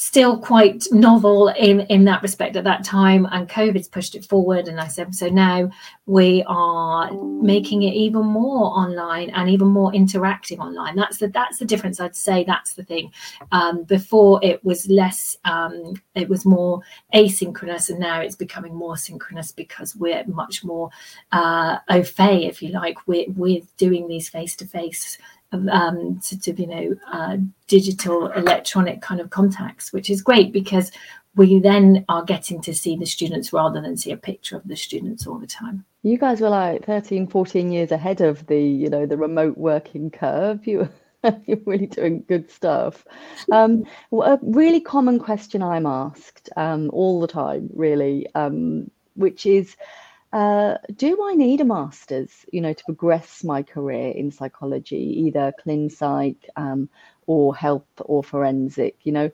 still 0.00 0.38
quite 0.38 0.86
novel 0.92 1.48
in 1.48 1.80
in 1.88 2.04
that 2.06 2.22
respect 2.22 2.56
at 2.56 2.64
that 2.64 2.82
time 2.82 3.28
and 3.32 3.50
covid's 3.50 3.86
pushed 3.86 4.14
it 4.14 4.24
forward 4.24 4.66
and 4.66 4.80
i 4.80 4.86
said 4.86 5.14
so 5.14 5.28
now 5.28 5.70
we 6.10 6.42
are 6.48 7.12
making 7.12 7.84
it 7.84 7.94
even 7.94 8.26
more 8.26 8.76
online 8.76 9.30
and 9.30 9.48
even 9.48 9.68
more 9.68 9.92
interactive 9.92 10.58
online. 10.58 10.96
That's 10.96 11.18
the 11.18 11.28
that's 11.28 11.58
the 11.58 11.64
difference 11.64 12.00
i'd 12.00 12.16
say 12.16 12.42
that's 12.42 12.74
the 12.74 12.82
thing. 12.82 13.12
Um, 13.52 13.84
before 13.84 14.40
it 14.42 14.64
was 14.64 14.88
less 14.88 15.36
um, 15.44 15.94
it 16.16 16.28
was 16.28 16.44
more 16.44 16.80
asynchronous 17.14 17.90
and 17.90 18.00
now 18.00 18.20
it's 18.20 18.34
becoming 18.34 18.74
more 18.74 18.96
synchronous 18.96 19.52
because 19.52 19.94
we're 19.94 20.24
much 20.26 20.64
more 20.64 20.90
uh, 21.30 21.78
au 21.90 22.02
fait 22.02 22.44
if 22.44 22.60
you 22.60 22.70
like 22.70 23.06
with 23.06 23.28
with 23.36 23.76
doing 23.76 24.08
these 24.08 24.28
face 24.28 24.56
to 24.56 24.66
face 24.66 25.16
um, 25.52 26.20
sort 26.22 26.46
of 26.48 26.58
you 26.58 26.66
know 26.66 26.96
uh, 27.12 27.36
digital 27.66 28.28
electronic 28.32 29.00
kind 29.02 29.20
of 29.20 29.30
contacts, 29.30 29.92
which 29.92 30.10
is 30.10 30.22
great 30.22 30.52
because 30.52 30.90
we 31.36 31.60
then 31.60 32.04
are 32.08 32.24
getting 32.24 32.60
to 32.60 32.74
see 32.74 32.96
the 32.96 33.06
students 33.06 33.52
rather 33.52 33.80
than 33.80 33.96
see 33.96 34.10
a 34.10 34.16
picture 34.16 34.56
of 34.56 34.66
the 34.66 34.76
students 34.76 35.26
all 35.26 35.38
the 35.38 35.46
time. 35.46 35.84
You 36.02 36.18
guys 36.18 36.40
were 36.40 36.48
like 36.48 36.84
13, 36.84 37.28
14 37.28 37.70
years 37.70 37.92
ahead 37.92 38.20
of 38.20 38.46
the 38.46 38.60
you 38.60 38.88
know 38.88 39.06
the 39.06 39.16
remote 39.16 39.56
working 39.58 40.10
curve. 40.10 40.66
You 40.66 40.88
you're 41.46 41.58
really 41.66 41.86
doing 41.86 42.24
good 42.28 42.50
stuff. 42.50 43.04
Um, 43.52 43.84
a 44.12 44.38
really 44.42 44.80
common 44.80 45.18
question 45.18 45.62
I'm 45.62 45.86
asked 45.86 46.48
um, 46.56 46.90
all 46.92 47.20
the 47.20 47.26
time, 47.26 47.68
really, 47.74 48.26
um, 48.34 48.90
which 49.14 49.46
is 49.46 49.76
uh, 50.32 50.76
do 50.94 51.26
I 51.28 51.34
need 51.34 51.60
a 51.60 51.64
master's, 51.64 52.30
you 52.52 52.60
know, 52.60 52.72
to 52.72 52.84
progress 52.84 53.42
my 53.42 53.62
career 53.62 54.12
in 54.12 54.30
psychology, 54.30 55.24
either 55.26 55.52
clin 55.64 55.90
psych 55.90 56.48
um, 56.56 56.88
or 57.26 57.54
health 57.56 57.86
or 57.98 58.22
forensic? 58.22 58.96
You 59.02 59.12
know, 59.12 59.30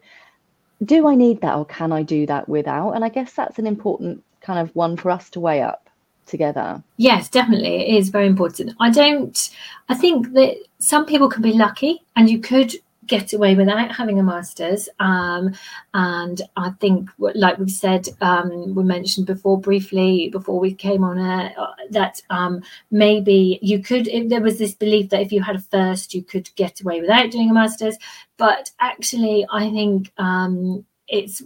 do 0.84 1.06
I 1.06 1.14
need 1.14 1.42
that 1.42 1.56
or 1.56 1.66
can 1.66 1.92
I 1.92 2.02
do 2.02 2.26
that 2.26 2.48
without? 2.48 2.92
And 2.92 3.04
I 3.04 3.10
guess 3.10 3.32
that's 3.32 3.58
an 3.58 3.66
important 3.66 4.24
kind 4.40 4.58
of 4.58 4.74
one 4.74 4.96
for 4.96 5.10
us 5.10 5.28
to 5.30 5.40
weigh 5.40 5.62
up 5.62 5.90
together. 6.26 6.82
Yes, 6.96 7.28
definitely. 7.28 7.88
It 7.88 7.98
is 7.98 8.08
very 8.08 8.26
important. 8.26 8.72
I 8.80 8.90
don't, 8.90 9.50
I 9.88 9.94
think 9.94 10.32
that 10.32 10.56
some 10.78 11.06
people 11.06 11.28
can 11.28 11.42
be 11.42 11.52
lucky 11.52 12.02
and 12.16 12.28
you 12.28 12.40
could 12.40 12.74
get 13.06 13.32
away 13.32 13.54
without 13.54 13.94
having 13.94 14.18
a 14.18 14.22
master's. 14.22 14.88
Um, 14.98 15.54
and 15.94 16.40
I 16.56 16.70
think, 16.80 17.10
like 17.18 17.58
we've 17.58 17.70
said, 17.70 18.08
um, 18.20 18.74
we 18.74 18.84
mentioned 18.84 19.26
before 19.26 19.60
briefly 19.60 20.28
before 20.30 20.60
we 20.60 20.74
came 20.74 21.04
on 21.04 21.18
air, 21.18 21.54
uh, 21.58 21.66
that 21.90 22.22
um, 22.30 22.62
maybe 22.90 23.58
you 23.62 23.82
could, 23.82 24.08
if 24.08 24.28
there 24.28 24.40
was 24.40 24.58
this 24.58 24.74
belief 24.74 25.10
that 25.10 25.22
if 25.22 25.32
you 25.32 25.42
had 25.42 25.56
a 25.56 25.60
first, 25.60 26.14
you 26.14 26.22
could 26.22 26.48
get 26.56 26.80
away 26.80 27.00
without 27.00 27.30
doing 27.30 27.50
a 27.50 27.54
master's. 27.54 27.96
But 28.36 28.70
actually, 28.80 29.46
I 29.50 29.70
think 29.70 30.12
um, 30.18 30.84
it's 31.08 31.42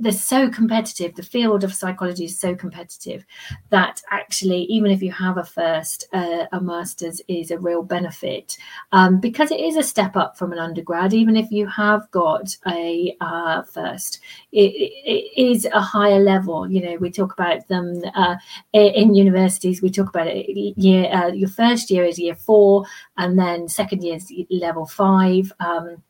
they're 0.00 0.12
so 0.12 0.50
competitive. 0.50 1.14
The 1.14 1.22
field 1.22 1.64
of 1.64 1.74
psychology 1.74 2.24
is 2.26 2.38
so 2.38 2.54
competitive 2.54 3.24
that 3.70 4.02
actually, 4.10 4.62
even 4.64 4.90
if 4.90 5.02
you 5.02 5.12
have 5.12 5.38
a 5.38 5.44
first, 5.44 6.06
uh, 6.12 6.46
a 6.52 6.60
master's 6.60 7.20
is 7.28 7.50
a 7.50 7.58
real 7.58 7.82
benefit 7.82 8.56
um, 8.92 9.20
because 9.20 9.50
it 9.50 9.60
is 9.60 9.76
a 9.76 9.82
step 9.82 10.16
up 10.16 10.36
from 10.36 10.52
an 10.52 10.58
undergrad. 10.58 11.14
Even 11.14 11.36
if 11.36 11.50
you 11.50 11.66
have 11.66 12.10
got 12.10 12.56
a 12.66 13.16
uh, 13.20 13.62
first, 13.62 14.20
it, 14.52 14.72
it 15.04 15.40
is 15.40 15.64
a 15.66 15.80
higher 15.80 16.20
level. 16.20 16.70
You 16.70 16.82
know, 16.82 16.96
we 16.96 17.10
talk 17.10 17.32
about 17.32 17.66
them 17.68 18.02
uh, 18.14 18.36
in 18.72 19.14
universities. 19.14 19.82
We 19.82 19.90
talk 19.90 20.08
about 20.08 20.28
it. 20.28 20.46
Year, 20.76 21.10
uh, 21.12 21.28
your 21.28 21.48
first 21.48 21.90
year 21.90 22.04
is 22.04 22.18
year 22.18 22.34
four, 22.34 22.84
and 23.16 23.38
then 23.38 23.68
second 23.68 24.02
year 24.02 24.16
is 24.16 24.32
level 24.50 24.86
five. 24.86 25.52
Um, 25.60 26.02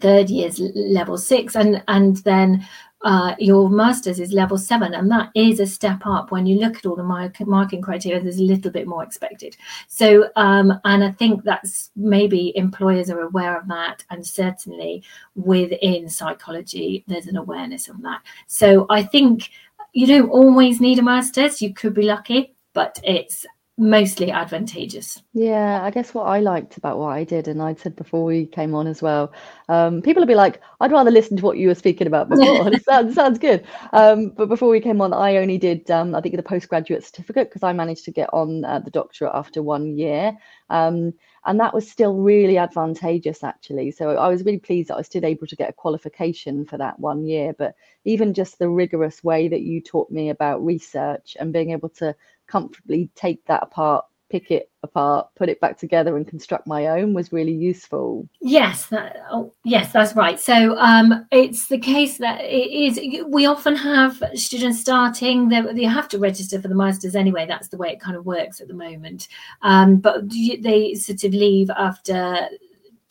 third 0.00 0.30
year 0.30 0.48
is 0.48 0.60
level 0.74 1.18
six 1.18 1.54
and 1.54 1.82
and 1.88 2.16
then 2.18 2.66
uh, 3.04 3.34
your 3.38 3.68
master's 3.68 4.18
is 4.18 4.32
level 4.32 4.58
seven, 4.58 4.94
and 4.94 5.10
that 5.10 5.30
is 5.34 5.60
a 5.60 5.66
step 5.66 6.00
up. 6.06 6.30
When 6.30 6.46
you 6.46 6.58
look 6.58 6.76
at 6.76 6.86
all 6.86 6.96
the 6.96 7.02
mark- 7.02 7.46
marking 7.46 7.82
criteria, 7.82 8.20
there's 8.20 8.38
a 8.38 8.42
little 8.42 8.70
bit 8.70 8.86
more 8.86 9.04
expected. 9.04 9.56
So, 9.88 10.30
um, 10.36 10.72
and 10.84 11.04
I 11.04 11.12
think 11.12 11.44
that's 11.44 11.90
maybe 11.94 12.56
employers 12.56 13.10
are 13.10 13.20
aware 13.20 13.58
of 13.58 13.68
that, 13.68 14.04
and 14.10 14.26
certainly 14.26 15.04
within 15.34 16.08
psychology, 16.08 17.04
there's 17.06 17.26
an 17.26 17.36
awareness 17.36 17.88
of 17.88 18.00
that. 18.02 18.22
So, 18.46 18.86
I 18.88 19.02
think 19.02 19.50
you 19.92 20.06
don't 20.06 20.30
always 20.30 20.80
need 20.80 20.98
a 20.98 21.02
master's. 21.02 21.62
You 21.62 21.72
could 21.74 21.94
be 21.94 22.02
lucky, 22.02 22.56
but 22.72 22.98
it's 23.04 23.46
mostly 23.76 24.30
advantageous. 24.30 25.20
Yeah, 25.32 25.82
I 25.82 25.90
guess 25.90 26.14
what 26.14 26.24
I 26.24 26.38
liked 26.38 26.76
about 26.76 26.98
what 26.98 27.08
I 27.08 27.24
did, 27.24 27.48
and 27.48 27.60
I'd 27.60 27.80
said 27.80 27.96
before 27.96 28.24
we 28.24 28.46
came 28.46 28.74
on 28.74 28.86
as 28.86 29.02
well, 29.02 29.32
um, 29.68 30.00
people 30.00 30.20
would 30.20 30.28
be 30.28 30.36
like, 30.36 30.60
I'd 30.80 30.92
rather 30.92 31.10
listen 31.10 31.36
to 31.38 31.42
what 31.42 31.58
you 31.58 31.68
were 31.68 31.74
speaking 31.74 32.06
about 32.06 32.28
before. 32.28 32.68
it 32.72 32.84
sounds, 32.84 33.14
sounds 33.14 33.38
good. 33.38 33.64
Um, 33.92 34.30
but 34.30 34.48
before 34.48 34.68
we 34.68 34.80
came 34.80 35.00
on, 35.00 35.12
I 35.12 35.38
only 35.38 35.58
did, 35.58 35.90
um, 35.90 36.14
I 36.14 36.20
think, 36.20 36.36
the 36.36 36.42
postgraduate 36.42 37.04
certificate 37.04 37.48
because 37.48 37.64
I 37.64 37.72
managed 37.72 38.04
to 38.04 38.12
get 38.12 38.32
on 38.32 38.64
uh, 38.64 38.78
the 38.78 38.90
doctorate 38.90 39.32
after 39.34 39.62
one 39.62 39.96
year. 39.96 40.36
Um, 40.70 41.12
and 41.46 41.60
that 41.60 41.74
was 41.74 41.90
still 41.90 42.14
really 42.14 42.56
advantageous, 42.56 43.44
actually. 43.44 43.90
So 43.90 44.10
I 44.10 44.28
was 44.28 44.44
really 44.44 44.60
pleased 44.60 44.88
that 44.88 44.94
I 44.94 44.98
was 44.98 45.06
still 45.06 45.26
able 45.26 45.46
to 45.46 45.56
get 45.56 45.68
a 45.68 45.74
qualification 45.74 46.64
for 46.64 46.78
that 46.78 46.98
one 46.98 47.26
year. 47.26 47.52
But 47.52 47.74
even 48.04 48.32
just 48.32 48.58
the 48.58 48.68
rigorous 48.68 49.22
way 49.22 49.48
that 49.48 49.60
you 49.60 49.82
taught 49.82 50.10
me 50.10 50.30
about 50.30 50.64
research 50.64 51.36
and 51.38 51.52
being 51.52 51.72
able 51.72 51.90
to 51.90 52.14
comfortably 52.46 53.10
take 53.14 53.44
that 53.46 53.62
apart 53.62 54.04
pick 54.34 54.50
it 54.50 54.68
apart, 54.82 55.28
put 55.36 55.48
it 55.48 55.60
back 55.60 55.78
together, 55.78 56.16
and 56.16 56.26
construct 56.26 56.66
my 56.66 56.88
own 56.88 57.14
was 57.14 57.32
really 57.32 57.52
useful. 57.52 58.28
Yes, 58.40 58.86
that, 58.86 59.16
oh, 59.30 59.52
yes, 59.64 59.92
that's 59.92 60.16
right. 60.16 60.40
So 60.40 60.76
um, 60.78 61.24
it's 61.30 61.68
the 61.68 61.78
case 61.78 62.18
that 62.18 62.40
it 62.40 62.72
is. 62.72 62.98
We 63.28 63.46
often 63.46 63.76
have 63.76 64.20
students 64.34 64.80
starting; 64.80 65.50
they, 65.50 65.84
have 65.84 66.08
to 66.08 66.18
register 66.18 66.60
for 66.60 66.66
the 66.66 66.74
masters 66.74 67.14
anyway. 67.14 67.46
That's 67.46 67.68
the 67.68 67.76
way 67.76 67.90
it 67.90 68.00
kind 68.00 68.16
of 68.16 68.26
works 68.26 68.60
at 68.60 68.66
the 68.66 68.74
moment. 68.74 69.28
Um, 69.62 69.98
but 69.98 70.28
they 70.28 70.94
sort 70.94 71.22
of 71.22 71.32
leave 71.32 71.70
after 71.70 72.48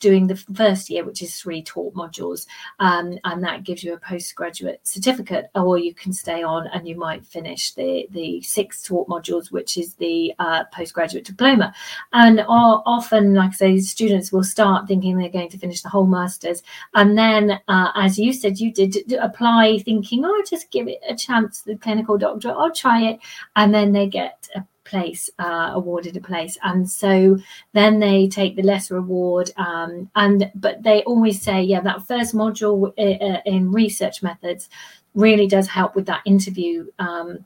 doing 0.00 0.26
the 0.26 0.36
first 0.36 0.90
year, 0.90 1.04
which 1.04 1.22
is 1.22 1.36
three 1.36 1.62
taught 1.62 1.94
modules, 1.94 2.46
um, 2.78 3.18
and 3.24 3.42
that 3.42 3.64
gives 3.64 3.82
you 3.82 3.94
a 3.94 3.98
postgraduate 3.98 4.80
certificate, 4.84 5.46
or 5.54 5.78
you 5.78 5.94
can 5.94 6.12
stay 6.12 6.42
on 6.42 6.66
and 6.68 6.86
you 6.86 6.96
might 6.96 7.24
finish 7.24 7.72
the 7.74 8.06
the 8.10 8.40
six 8.42 8.82
taught 8.82 9.08
modules, 9.08 9.50
which 9.50 9.76
is 9.78 9.94
the 9.94 10.32
uh, 10.38 10.64
postgraduate 10.72 11.24
diploma. 11.24 11.72
And 12.12 12.44
often, 12.48 13.34
like 13.34 13.50
I 13.50 13.54
say, 13.54 13.78
students 13.78 14.32
will 14.32 14.44
start 14.44 14.86
thinking 14.88 15.16
they're 15.16 15.28
going 15.28 15.50
to 15.50 15.58
finish 15.58 15.82
the 15.82 15.88
whole 15.88 16.06
masters, 16.06 16.62
and 16.94 17.16
then, 17.16 17.60
uh, 17.68 17.92
as 17.94 18.18
you 18.18 18.32
said, 18.32 18.58
you 18.58 18.72
did 18.72 19.12
apply 19.20 19.78
thinking, 19.78 20.24
oh, 20.24 20.42
just 20.48 20.70
give 20.70 20.88
it 20.88 21.00
a 21.08 21.14
chance, 21.14 21.62
the 21.62 21.76
clinical 21.76 22.18
doctorate, 22.18 22.56
I'll 22.56 22.72
try 22.72 23.02
it, 23.02 23.20
and 23.56 23.72
then 23.72 23.92
they 23.92 24.06
get 24.06 24.48
a 24.54 24.64
place 24.84 25.30
uh, 25.38 25.70
awarded 25.74 26.16
a 26.16 26.20
place. 26.20 26.56
And 26.62 26.88
so 26.88 27.38
then 27.72 27.98
they 27.98 28.28
take 28.28 28.56
the 28.56 28.62
lesser 28.62 28.96
award 28.96 29.50
um, 29.56 30.10
and 30.14 30.50
but 30.54 30.82
they 30.82 31.02
always 31.02 31.40
say 31.40 31.62
yeah 31.62 31.80
that 31.80 32.06
first 32.06 32.34
module 32.34 32.92
uh, 32.98 33.24
uh 33.24 33.40
in 33.44 33.72
research 33.72 34.22
methods 34.22 34.68
really 35.14 35.46
does 35.46 35.68
help 35.68 35.94
with 35.94 36.06
that 36.06 36.22
interview 36.24 36.86
um, 36.98 37.44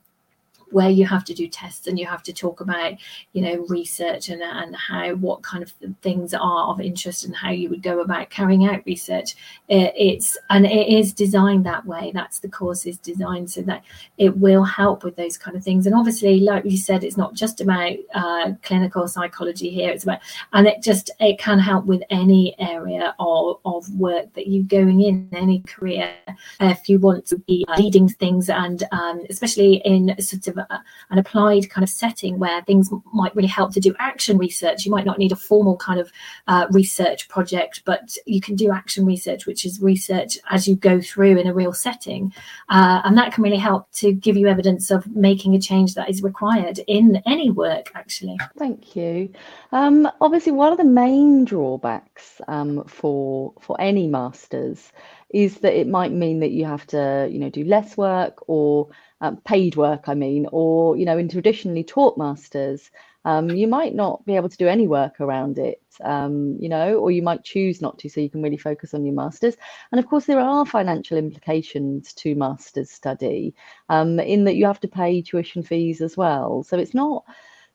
where 0.71 0.91
you 0.91 1.07
have 1.07 1.25
to 1.25 1.35
do 1.35 1.49
tests 1.49 1.87
and 1.87 1.99
you 1.99 2.07
have 2.07 2.23
to 2.23 2.33
talk 2.33 2.61
about 2.61 2.95
you 3.33 3.43
know 3.43 3.65
research 3.69 4.29
and, 4.29 4.43
and 4.43 4.75
how 4.77 5.15
what 5.15 5.43
kind 5.43 5.63
of 5.63 5.73
things 6.03 6.35
are 6.35 6.69
of 6.69 6.81
interest 6.81 7.25
and 7.25 7.35
how 7.35 7.51
you 7.51 7.69
would 7.69 7.83
go 7.83 8.01
about 8.01 8.31
carrying 8.31 8.67
out 8.67 8.85
research 8.87 9.35
it, 9.69 9.93
it's 9.97 10.37
and 10.51 10.67
it 10.67 10.89
is 10.89 11.13
designed 11.13 11.67
that 11.67 11.87
way. 11.87 12.11
That's 12.15 12.41
the 12.41 12.49
course 12.49 12.87
is 12.87 12.99
designed 12.99 13.51
so 13.51 13.63
that 13.63 13.83
it 14.17 14.37
will 14.37 14.65
help 14.65 15.05
with 15.05 15.17
those 15.17 15.37
kind 15.39 15.57
of 15.57 15.65
things. 15.65 15.87
And 15.87 15.95
obviously 15.95 16.41
like 16.41 16.65
you 16.65 16.77
said 16.77 17.05
it's 17.05 17.17
not 17.17 17.35
just 17.35 17.61
about 17.61 17.97
uh, 18.15 18.53
clinical 18.63 19.07
psychology 19.09 19.71
here. 19.71 19.91
It's 19.91 20.05
about 20.05 20.21
and 20.53 20.67
it 20.67 20.83
just 20.83 21.11
it 21.21 21.39
can 21.39 21.59
help 21.59 21.85
with 21.87 22.03
any 22.11 22.55
area 22.59 23.15
of, 23.19 23.59
of 23.65 23.89
work 23.95 24.33
that 24.35 24.49
you're 24.49 24.65
going 24.65 25.03
in 25.03 25.29
any 25.33 25.61
career 25.61 26.15
if 26.61 26.89
you 26.89 26.99
want 26.99 27.27
to 27.27 27.39
be 27.39 27.65
leading 27.77 28.09
things 28.09 28.49
and 28.49 28.85
um, 28.93 29.25
especially 29.31 29.77
in 29.85 30.15
sort 30.21 30.47
of 30.49 30.58
a, 30.59 30.83
an 31.11 31.19
applied 31.19 31.71
kind 31.71 31.83
of 31.83 31.88
setting 31.88 32.38
where 32.38 32.62
things 32.62 32.91
might 33.12 33.35
really 33.35 33.49
help 33.49 33.73
to 33.75 33.81
do 33.81 33.95
action 33.99 34.38
research. 34.38 34.85
You 34.85 34.93
might 34.93 35.07
not 35.07 35.19
need 35.19 35.33
a 35.33 35.37
formal 35.37 35.77
kind 35.77 36.00
of 36.00 36.12
uh, 36.47 36.67
research 36.71 37.29
project, 37.29 37.83
but 37.85 38.17
you 38.27 38.41
can 38.41 38.57
do 38.57 38.73
action 38.73 39.05
research, 39.05 39.47
which 39.47 39.65
is 39.65 39.81
research 39.81 40.38
as 40.50 40.69
you 40.69 40.77
go 40.77 41.00
through 41.00 41.38
in 41.38 41.47
a 41.47 41.55
real 41.55 41.73
setting. 41.73 42.33
Uh, 42.69 43.00
and 43.05 43.17
that 43.17 43.33
can 43.33 43.45
really 43.45 43.57
help 43.57 43.91
to 43.93 44.12
give 44.12 44.37
you 44.37 44.49
evidence 44.49 44.91
of 44.91 45.07
making 45.15 45.55
a 45.55 45.61
change 45.61 45.95
that 45.95 46.11
is 46.11 46.23
required 46.23 46.81
in 46.87 47.23
any 47.27 47.50
work, 47.50 47.91
actually. 47.95 48.37
Thank 48.57 48.97
you. 48.97 49.33
Um, 49.73 50.09
obviously, 50.21 50.53
one 50.53 50.73
of 50.73 50.79
the 50.79 50.85
main 50.85 51.45
drawbacks 51.45 52.41
um, 52.49 52.85
for 52.85 53.53
for 53.61 53.81
any 53.81 54.07
masters 54.07 54.93
is 55.31 55.59
that 55.59 55.79
it 55.79 55.87
might 55.87 56.12
mean 56.12 56.41
that 56.41 56.53
you 56.53 56.65
have 56.65 56.87
to, 56.87 57.29
you 57.31 57.38
know, 57.38 57.50
do 57.50 57.65
less 57.65 57.97
work 57.97 58.43
or 58.47 58.88
um, 59.21 59.39
paid 59.39 59.77
work, 59.77 60.05
I 60.09 60.15
mean, 60.15 60.47
or 60.53 60.97
you 60.97 61.05
know, 61.05 61.19
in 61.19 61.29
traditionally 61.29 61.85
taught 61.85 62.17
masters, 62.19 62.91
um, 63.25 63.51
you 63.51 63.67
might 63.67 63.95
not 63.95 64.25
be 64.25 64.37
able 64.37 64.49
to 64.49 64.57
do 64.57 64.69
any 64.69 64.87
work 64.87 65.21
around 65.21 65.59
it, 65.59 65.83
um, 66.03 66.57
you 66.61 66.69
know, 66.69 66.95
or 66.95 67.11
you 67.11 67.23
might 67.23 67.45
choose 67.45 67.83
not 67.83 67.99
to, 67.99 68.09
so 68.09 68.21
you 68.21 68.31
can 68.31 68.43
really 68.43 68.57
focus 68.57 68.95
on 68.95 69.05
your 69.05 69.15
masters. 69.15 69.57
And 69.93 69.99
of 69.99 70.09
course, 70.09 70.25
there 70.27 70.41
are 70.41 70.65
financial 70.65 71.19
implications 71.19 72.15
to 72.15 72.35
masters 72.35 72.91
study, 72.91 73.55
um, 73.89 74.21
in 74.21 74.45
that 74.45 74.57
you 74.57 74.67
have 74.67 74.81
to 74.81 74.89
pay 74.89 75.21
tuition 75.21 75.63
fees 75.63 76.01
as 76.01 76.17
well. 76.17 76.63
So 76.63 76.79
it's 76.79 76.95
not, 76.95 77.25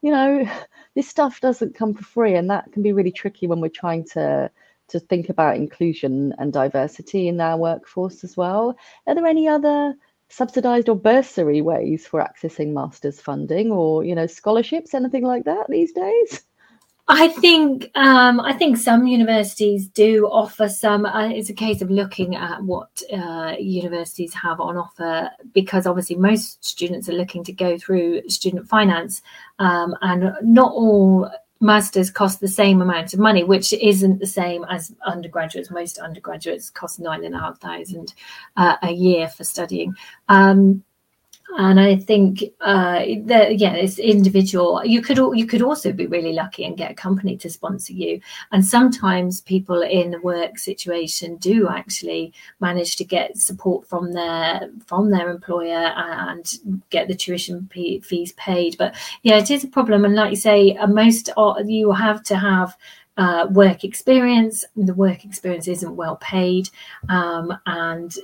you 0.01 0.11
know, 0.11 0.49
this 0.95 1.09
stuff 1.09 1.41
doesn't 1.41 1.75
come 1.75 1.93
for 1.93 2.03
free, 2.03 2.35
and 2.35 2.49
that 2.49 2.71
can 2.71 2.81
be 2.81 2.93
really 2.93 3.11
tricky 3.11 3.47
when 3.47 3.59
we're 3.61 3.69
trying 3.69 4.05
to 4.13 4.49
to 4.89 4.99
think 4.99 5.29
about 5.29 5.55
inclusion 5.55 6.33
and 6.37 6.51
diversity 6.51 7.27
in 7.27 7.39
our 7.39 7.57
workforce 7.57 8.23
as 8.23 8.35
well. 8.35 8.75
Are 9.07 9.15
there 9.15 9.25
any 9.25 9.47
other 9.47 9.95
subsidized 10.33 10.89
or 10.89 10.95
bursary 10.95 11.61
ways 11.61 12.07
for 12.07 12.19
accessing 12.19 12.73
masters 12.73 13.21
funding 13.21 13.71
or 13.71 14.03
you 14.03 14.15
know 14.15 14.27
scholarships 14.27 14.93
anything 14.93 15.23
like 15.23 15.45
that 15.45 15.65
these 15.69 15.91
days 15.91 16.43
I 17.05 17.27
think 17.27 17.91
um, 17.95 18.39
I 18.39 18.53
think 18.53 18.77
some 18.77 19.07
universities 19.07 19.89
do 19.89 20.25
offer 20.27 20.69
some. 20.69 21.05
Uh, 21.05 21.27
it's 21.27 21.49
a 21.49 21.53
case 21.53 21.81
of 21.81 21.91
looking 21.91 22.37
at 22.37 22.63
what 22.63 23.03
uh, 23.11 23.55
universities 23.59 24.33
have 24.33 24.61
on 24.61 24.77
offer 24.77 25.29
because 25.53 25.85
obviously 25.85 26.15
most 26.15 26.63
students 26.63 27.09
are 27.09 27.13
looking 27.13 27.43
to 27.43 27.51
go 27.51 27.77
through 27.77 28.29
student 28.29 28.69
finance, 28.69 29.21
um, 29.59 29.93
and 30.01 30.31
not 30.43 30.71
all 30.71 31.29
masters 31.63 32.11
cost 32.11 32.39
the 32.39 32.47
same 32.47 32.81
amount 32.81 33.13
of 33.13 33.19
money, 33.19 33.43
which 33.43 33.73
isn't 33.73 34.19
the 34.19 34.27
same 34.27 34.65
as 34.69 34.93
undergraduates. 35.05 35.71
Most 35.71 35.97
undergraduates 35.97 36.69
cost 36.69 36.99
nine 36.99 37.23
and 37.23 37.33
a 37.33 37.39
half 37.39 37.59
thousand 37.59 38.13
uh, 38.57 38.75
a 38.83 38.91
year 38.91 39.27
for 39.29 39.43
studying. 39.43 39.95
Um, 40.29 40.83
and 41.57 41.79
I 41.79 41.95
think 41.95 42.43
uh, 42.61 43.03
that 43.25 43.59
yeah, 43.59 43.73
it's 43.73 43.99
individual. 43.99 44.83
You 44.83 45.01
could 45.01 45.17
you 45.17 45.45
could 45.45 45.61
also 45.61 45.91
be 45.91 46.07
really 46.07 46.33
lucky 46.33 46.65
and 46.65 46.77
get 46.77 46.91
a 46.91 46.95
company 46.95 47.37
to 47.37 47.49
sponsor 47.49 47.93
you. 47.93 48.19
And 48.51 48.65
sometimes 48.65 49.41
people 49.41 49.81
in 49.81 50.11
the 50.11 50.21
work 50.21 50.57
situation 50.57 51.37
do 51.37 51.67
actually 51.67 52.33
manage 52.59 52.95
to 52.97 53.03
get 53.05 53.37
support 53.37 53.87
from 53.87 54.13
their 54.13 54.69
from 54.87 55.11
their 55.11 55.29
employer 55.29 55.93
and 55.95 56.51
get 56.89 57.07
the 57.07 57.15
tuition 57.15 57.69
fees 57.71 58.31
paid. 58.33 58.75
But 58.77 58.95
yeah, 59.21 59.37
it 59.37 59.51
is 59.51 59.63
a 59.63 59.67
problem. 59.67 60.05
And 60.05 60.15
like 60.15 60.31
you 60.31 60.37
say, 60.37 60.75
uh, 60.75 60.87
most 60.87 61.29
you 61.65 61.91
have 61.91 62.23
to 62.23 62.35
have 62.35 62.75
uh, 63.17 63.47
work 63.51 63.83
experience. 63.83 64.65
The 64.75 64.93
work 64.93 65.25
experience 65.25 65.67
isn't 65.67 65.95
well 65.95 66.15
paid, 66.17 66.69
um, 67.09 67.57
and 67.65 68.15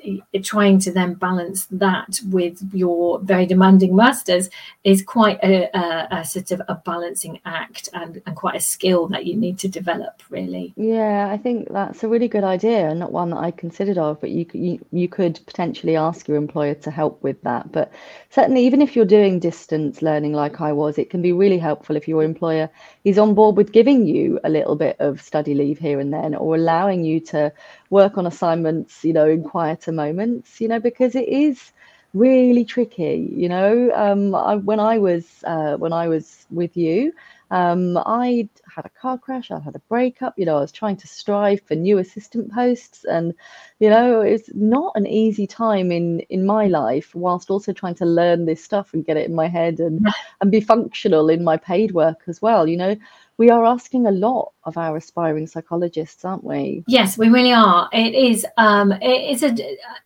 trying 0.43 0.79
to 0.79 0.91
then 0.91 1.13
balance 1.13 1.67
that 1.71 2.19
with 2.29 2.67
your 2.73 3.19
very 3.19 3.45
demanding 3.45 3.95
masters 3.95 4.49
is 4.83 5.03
quite 5.03 5.39
a, 5.43 5.69
a, 5.77 6.07
a, 6.11 6.25
sort 6.25 6.51
of 6.51 6.61
a 6.67 6.75
balancing 6.75 7.39
act 7.45 7.89
and, 7.93 8.21
and 8.25 8.35
quite 8.35 8.55
a 8.55 8.59
skill 8.59 9.07
that 9.07 9.25
you 9.25 9.35
need 9.35 9.59
to 9.59 9.67
develop. 9.67 10.21
Really. 10.29 10.73
Yeah, 10.75 11.29
I 11.29 11.37
think 11.37 11.71
that's 11.71 12.03
a 12.03 12.07
really 12.07 12.27
good 12.27 12.43
idea, 12.43 12.89
and 12.89 12.99
not 12.99 13.11
one 13.11 13.29
that 13.29 13.37
I 13.37 13.51
considered 13.51 13.97
of. 13.97 14.19
But 14.19 14.31
you 14.31 14.45
you 14.53 14.85
you 14.91 15.07
could 15.07 15.39
potentially 15.45 15.95
ask 15.95 16.27
your 16.27 16.37
employer 16.37 16.73
to 16.75 16.91
help 16.91 17.21
with 17.21 17.41
that. 17.43 17.71
But 17.71 17.91
certainly, 18.29 18.65
even 18.65 18.81
if 18.81 18.95
you're 18.95 19.05
doing 19.05 19.39
distance 19.39 20.01
learning 20.01 20.33
like 20.33 20.61
I 20.61 20.71
was, 20.71 20.97
it 20.97 21.09
can 21.09 21.21
be 21.21 21.31
really 21.31 21.59
helpful 21.59 21.95
if 21.95 22.07
your 22.07 22.23
employer 22.23 22.69
is 23.03 23.17
on 23.17 23.33
board 23.33 23.55
with 23.57 23.71
giving 23.71 24.05
you 24.05 24.39
a 24.43 24.49
little 24.49 24.75
bit 24.75 24.95
of 24.99 25.21
study 25.21 25.53
leave 25.53 25.79
here 25.79 25.99
and 25.99 26.13
then 26.13 26.35
or 26.35 26.55
allowing 26.55 27.03
you 27.03 27.19
to 27.19 27.51
work 27.89 28.17
on 28.17 28.25
assignments 28.27 29.03
you 29.03 29.13
know 29.13 29.27
in 29.29 29.43
quieter 29.43 29.91
moments 29.91 30.59
you 30.61 30.67
know 30.67 30.79
because 30.79 31.15
it 31.15 31.27
is 31.27 31.71
really 32.13 32.65
tricky 32.65 33.29
you 33.35 33.47
know. 33.49 33.91
Um, 33.93 34.33
I, 34.35 34.55
when 34.55 34.79
i 34.79 34.97
was 34.97 35.43
uh, 35.45 35.77
when 35.77 35.93
i 35.93 36.07
was 36.07 36.45
with 36.51 36.75
you 36.75 37.13
um, 37.51 37.97
i 38.05 38.47
had 38.73 38.85
a 38.85 38.89
car 38.89 39.17
crash 39.17 39.51
i 39.51 39.59
had 39.59 39.75
a 39.75 39.81
breakup 39.89 40.33
you 40.37 40.45
know 40.45 40.57
i 40.57 40.61
was 40.61 40.71
trying 40.71 40.95
to 40.97 41.07
strive 41.07 41.61
for 41.61 41.75
new 41.75 41.97
assistant 41.97 42.51
posts 42.53 43.05
and 43.05 43.33
you 43.79 43.89
know 43.89 44.21
it's 44.21 44.49
not 44.53 44.91
an 44.95 45.07
easy 45.07 45.47
time 45.47 45.91
in 45.91 46.19
in 46.29 46.45
my 46.45 46.67
life 46.67 47.13
whilst 47.15 47.49
also 47.49 47.73
trying 47.73 47.95
to 47.95 48.05
learn 48.05 48.45
this 48.45 48.63
stuff 48.63 48.93
and 48.93 49.05
get 49.05 49.17
it 49.17 49.27
in 49.27 49.35
my 49.35 49.47
head 49.47 49.79
and 49.79 50.05
and 50.41 50.51
be 50.51 50.61
functional 50.61 51.29
in 51.29 51.43
my 51.43 51.57
paid 51.57 51.91
work 51.91 52.21
as 52.27 52.41
well 52.41 52.67
you 52.67 52.77
know 52.77 52.95
we 53.39 53.49
are 53.49 53.65
asking 53.65 54.05
a 54.05 54.11
lot 54.11 54.51
of 54.65 54.77
our 54.77 54.97
aspiring 54.97 55.47
psychologists, 55.47 56.25
aren't 56.25 56.43
we? 56.43 56.83
Yes, 56.87 57.17
we 57.17 57.29
really 57.29 57.53
are. 57.53 57.89
It 57.93 58.13
is. 58.13 58.45
Um, 58.57 58.91
it 58.91 59.31
is 59.31 59.41
a 59.43 59.55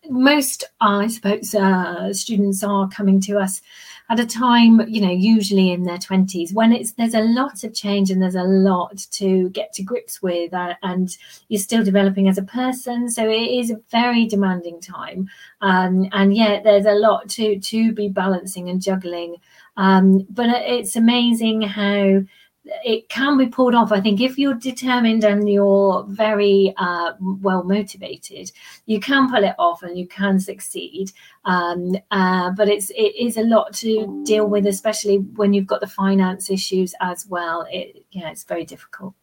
most, 0.09 0.63
I 0.79 1.07
suppose, 1.07 1.53
uh, 1.55 2.13
students 2.13 2.63
are 2.63 2.87
coming 2.89 3.19
to 3.21 3.39
us 3.39 3.61
at 4.09 4.19
a 4.19 4.25
time, 4.25 4.81
you 4.87 5.01
know, 5.01 5.11
usually 5.11 5.71
in 5.71 5.83
their 5.83 5.97
twenties, 5.97 6.53
when 6.53 6.71
it's 6.71 6.91
there's 6.91 7.15
a 7.15 7.21
lot 7.21 7.63
of 7.63 7.73
change 7.73 8.11
and 8.11 8.21
there's 8.21 8.35
a 8.35 8.43
lot 8.43 8.97
to 9.11 9.49
get 9.49 9.73
to 9.73 9.81
grips 9.81 10.21
with, 10.21 10.53
uh, 10.53 10.75
and 10.83 11.17
you're 11.47 11.59
still 11.59 11.83
developing 11.83 12.27
as 12.29 12.37
a 12.37 12.43
person. 12.43 13.09
So 13.09 13.27
it 13.27 13.49
is 13.59 13.71
a 13.71 13.81
very 13.89 14.27
demanding 14.27 14.79
time, 14.79 15.27
um, 15.61 16.07
and 16.11 16.35
yet 16.35 16.63
there's 16.63 16.85
a 16.85 16.91
lot 16.91 17.29
to 17.29 17.59
to 17.59 17.93
be 17.93 18.09
balancing 18.09 18.69
and 18.69 18.79
juggling. 18.79 19.37
Um, 19.75 20.27
but 20.29 20.49
it's 20.49 20.95
amazing 20.95 21.63
how 21.63 22.21
it 22.65 23.09
can 23.09 23.37
be 23.37 23.47
pulled 23.47 23.75
off. 23.75 23.91
I 23.91 23.99
think 23.99 24.21
if 24.21 24.37
you're 24.37 24.53
determined 24.53 25.23
and 25.23 25.49
you're 25.49 26.05
very 26.07 26.73
uh, 26.77 27.13
well 27.19 27.63
motivated, 27.63 28.51
you 28.85 28.99
can 28.99 29.29
pull 29.29 29.43
it 29.43 29.55
off 29.59 29.83
and 29.83 29.97
you 29.97 30.07
can 30.07 30.39
succeed. 30.39 31.11
Um, 31.45 31.95
uh, 32.11 32.51
but 32.51 32.69
it's 32.69 32.89
it 32.91 33.15
is 33.19 33.37
a 33.37 33.43
lot 33.43 33.73
to 33.75 34.23
deal 34.25 34.47
with, 34.47 34.65
especially 34.65 35.17
when 35.17 35.53
you've 35.53 35.67
got 35.67 35.81
the 35.81 35.87
finance 35.87 36.49
issues 36.49 36.95
as 37.01 37.27
well. 37.27 37.67
It 37.69 38.05
yeah, 38.11 38.29
it's 38.29 38.43
very 38.43 38.65
difficult. 38.65 39.13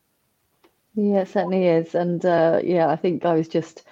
Yeah, 0.95 1.21
it 1.21 1.29
certainly 1.29 1.67
is, 1.67 1.95
and 1.95 2.25
uh, 2.25 2.61
yeah, 2.63 2.89
I 2.89 2.97
think 2.97 3.25
I 3.25 3.35
was 3.35 3.49
just 3.49 3.85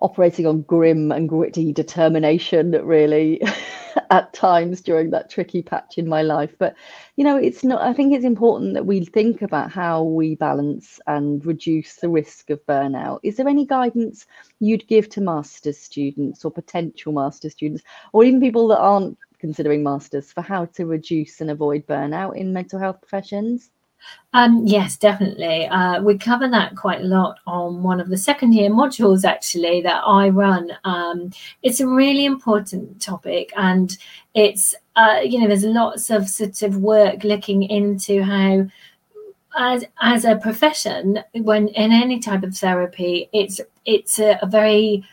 operating 0.00 0.46
on 0.46 0.62
grim 0.62 1.12
and 1.12 1.28
gritty 1.28 1.72
determination, 1.72 2.72
really. 2.72 3.40
at 4.10 4.32
times 4.32 4.80
during 4.80 5.10
that 5.10 5.30
tricky 5.30 5.62
patch 5.62 5.98
in 5.98 6.08
my 6.08 6.22
life. 6.22 6.54
But, 6.58 6.74
you 7.16 7.24
know, 7.24 7.36
it's 7.36 7.64
not, 7.64 7.82
I 7.82 7.92
think 7.92 8.12
it's 8.12 8.24
important 8.24 8.74
that 8.74 8.86
we 8.86 9.04
think 9.04 9.42
about 9.42 9.70
how 9.70 10.02
we 10.02 10.34
balance 10.34 11.00
and 11.06 11.44
reduce 11.44 11.96
the 11.96 12.08
risk 12.08 12.50
of 12.50 12.64
burnout. 12.66 13.20
Is 13.22 13.36
there 13.36 13.48
any 13.48 13.66
guidance 13.66 14.26
you'd 14.58 14.86
give 14.88 15.08
to 15.10 15.20
master's 15.20 15.78
students 15.78 16.44
or 16.44 16.50
potential 16.50 17.12
master's 17.12 17.52
students, 17.52 17.82
or 18.12 18.24
even 18.24 18.40
people 18.40 18.68
that 18.68 18.78
aren't 18.78 19.18
considering 19.38 19.82
masters 19.82 20.32
for 20.32 20.42
how 20.42 20.66
to 20.66 20.86
reduce 20.86 21.40
and 21.40 21.50
avoid 21.50 21.86
burnout 21.86 22.36
in 22.36 22.52
mental 22.52 22.78
health 22.78 23.00
professions? 23.00 23.70
Um, 24.32 24.64
yes, 24.64 24.96
definitely. 24.96 25.66
Uh, 25.66 26.02
we 26.02 26.16
cover 26.16 26.48
that 26.48 26.76
quite 26.76 27.00
a 27.00 27.04
lot 27.04 27.38
on 27.46 27.82
one 27.82 28.00
of 28.00 28.08
the 28.08 28.16
second 28.16 28.52
year 28.54 28.70
modules, 28.70 29.24
actually, 29.24 29.80
that 29.82 30.02
I 30.06 30.28
run. 30.28 30.70
Um, 30.84 31.32
it's 31.62 31.80
a 31.80 31.88
really 31.88 32.24
important 32.24 33.02
topic, 33.02 33.52
and 33.56 33.96
it's, 34.34 34.74
uh, 34.94 35.20
you 35.24 35.40
know, 35.40 35.48
there's 35.48 35.64
lots 35.64 36.10
of 36.10 36.28
sort 36.28 36.62
of 36.62 36.76
work 36.76 37.24
looking 37.24 37.62
into 37.64 38.22
how. 38.22 38.66
As, 39.58 39.84
as 40.00 40.24
a 40.24 40.36
profession, 40.36 41.18
when 41.32 41.66
in 41.68 41.90
any 41.90 42.20
type 42.20 42.44
of 42.44 42.56
therapy, 42.56 43.28
it's 43.32 43.60
it's 43.84 44.20
a, 44.20 44.38
a 44.42 44.46
very 44.46 45.04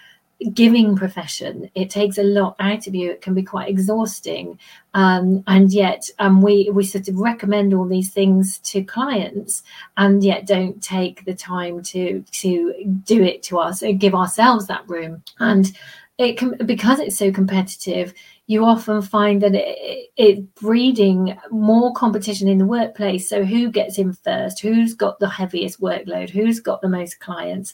giving 0.54 0.95
profession. 0.95 1.69
It 1.73 1.89
takes 1.89 2.17
a 2.17 2.23
lot 2.23 2.56
out 2.60 2.86
of 2.88 2.93
you. 2.93 3.12
It 3.12 3.21
can 3.21 3.34
be 3.34 3.43
quite 3.43 3.69
exhausting. 3.69 4.60
Um, 4.93 5.43
and 5.47 5.71
yet 5.71 6.10
um, 6.19 6.41
we 6.41 6.69
we 6.71 6.84
sort 6.84 7.08
of 7.08 7.17
recommend 7.17 7.73
all 7.73 7.86
these 7.86 8.12
things 8.12 8.60
to 8.60 8.84
clients 8.84 9.63
and 9.97 10.23
yet 10.23 10.45
don't 10.45 10.82
take 10.82 11.26
the 11.26 11.34
time 11.34 11.82
to 11.84 12.23
to 12.32 13.02
do 13.06 13.23
it 13.23 13.43
to 13.43 13.60
us 13.60 13.82
and 13.82 14.00
give 14.00 14.15
ourselves 14.15 14.67
that 14.67 14.88
room. 14.88 15.23
And 15.39 15.71
it 16.17 16.38
can 16.38 16.58
because 16.65 16.99
it's 16.99 17.17
so 17.17 17.32
competitive 17.32 18.13
you 18.49 18.63
often 18.63 19.01
find 19.01 19.41
that 19.41 19.53
it, 19.53 20.10
it 20.15 20.56
breeding 20.56 21.38
more 21.51 21.93
competition 21.93 22.47
in 22.47 22.58
the 22.58 22.65
workplace. 22.65 23.30
So 23.30 23.43
who 23.43 23.69
gets 23.69 23.97
in 23.97 24.13
first? 24.13 24.62
Who's 24.62 24.93
got 24.93 25.19
the 25.19 25.27
heaviest 25.30 25.82
workload? 25.82 26.30
Who's 26.30 26.62
got 26.62 26.82
the 26.82 26.88
most 26.88 27.19
clients? 27.19 27.73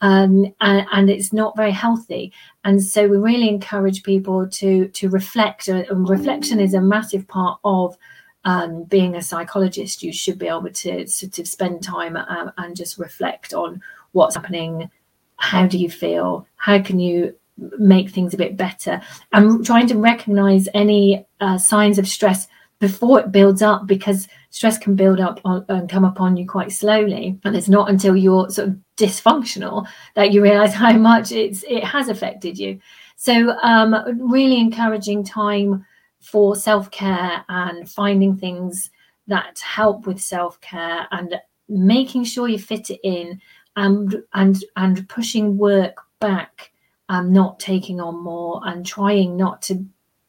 Um, 0.00 0.54
and, 0.60 0.86
and, 0.92 1.10
it's 1.10 1.32
not 1.32 1.56
very 1.56 1.72
healthy. 1.72 2.32
And 2.62 2.82
so 2.82 3.08
we 3.08 3.16
really 3.16 3.48
encourage 3.48 4.04
people 4.04 4.48
to 4.48 4.86
to 4.88 5.08
reflect. 5.08 5.66
And 5.66 6.08
reflection 6.08 6.60
is 6.60 6.72
a 6.72 6.80
massive 6.80 7.26
part 7.26 7.58
of 7.64 7.96
um, 8.44 8.84
being 8.84 9.16
a 9.16 9.22
psychologist. 9.22 10.04
You 10.04 10.12
should 10.12 10.38
be 10.38 10.46
able 10.46 10.70
to 10.70 11.08
sort 11.08 11.40
of 11.40 11.48
spend 11.48 11.82
time 11.82 12.16
um, 12.16 12.52
and 12.56 12.76
just 12.76 12.96
reflect 12.96 13.52
on 13.54 13.82
what's 14.12 14.36
happening. 14.36 14.88
How 15.36 15.66
do 15.66 15.78
you 15.78 15.90
feel? 15.90 16.46
How 16.54 16.80
can 16.80 17.00
you 17.00 17.34
make 17.56 18.10
things 18.10 18.34
a 18.34 18.38
bit 18.38 18.56
better. 18.56 19.00
I'm 19.32 19.62
trying 19.62 19.86
to 19.88 19.98
recognize 19.98 20.68
any 20.74 21.26
uh, 21.40 21.58
signs 21.58 21.98
of 21.98 22.08
stress 22.08 22.48
before 22.82 23.20
it 23.20 23.30
builds 23.30 23.62
up 23.62 23.86
because 23.86 24.26
stress 24.50 24.76
can 24.76 24.96
build 24.96 25.20
up 25.20 25.40
on, 25.44 25.64
and 25.68 25.88
come 25.88 26.04
upon 26.04 26.36
you 26.36 26.44
quite 26.44 26.72
slowly 26.72 27.38
and 27.44 27.54
it's 27.54 27.68
not 27.68 27.88
until 27.88 28.16
you're 28.16 28.50
sort 28.50 28.68
of 28.68 28.76
dysfunctional 28.96 29.86
that 30.16 30.32
you 30.32 30.42
realize 30.42 30.74
how 30.84 30.92
much 30.92 31.30
it's 31.30 31.62
it 31.68 31.84
has 31.84 32.08
affected 32.08 32.58
you 32.58 32.80
so 33.14 33.50
um, 33.62 33.94
really 34.20 34.58
encouraging 34.58 35.22
time 35.22 35.86
for 36.18 36.56
self-care 36.56 37.44
and 37.48 37.88
finding 37.88 38.36
things 38.36 38.90
that 39.28 39.60
help 39.60 40.04
with 40.04 40.20
self-care 40.20 41.06
and 41.12 41.36
making 41.68 42.24
sure 42.24 42.48
you 42.48 42.58
fit 42.58 42.90
it 42.90 42.98
in 43.04 43.40
and 43.76 44.20
and 44.34 44.64
and 44.74 45.08
pushing 45.08 45.56
work 45.56 45.98
back 46.18 46.71
um, 47.08 47.32
not 47.32 47.60
taking 47.60 48.00
on 48.00 48.22
more 48.22 48.60
and 48.64 48.86
trying 48.86 49.36
not 49.36 49.62
to 49.62 49.84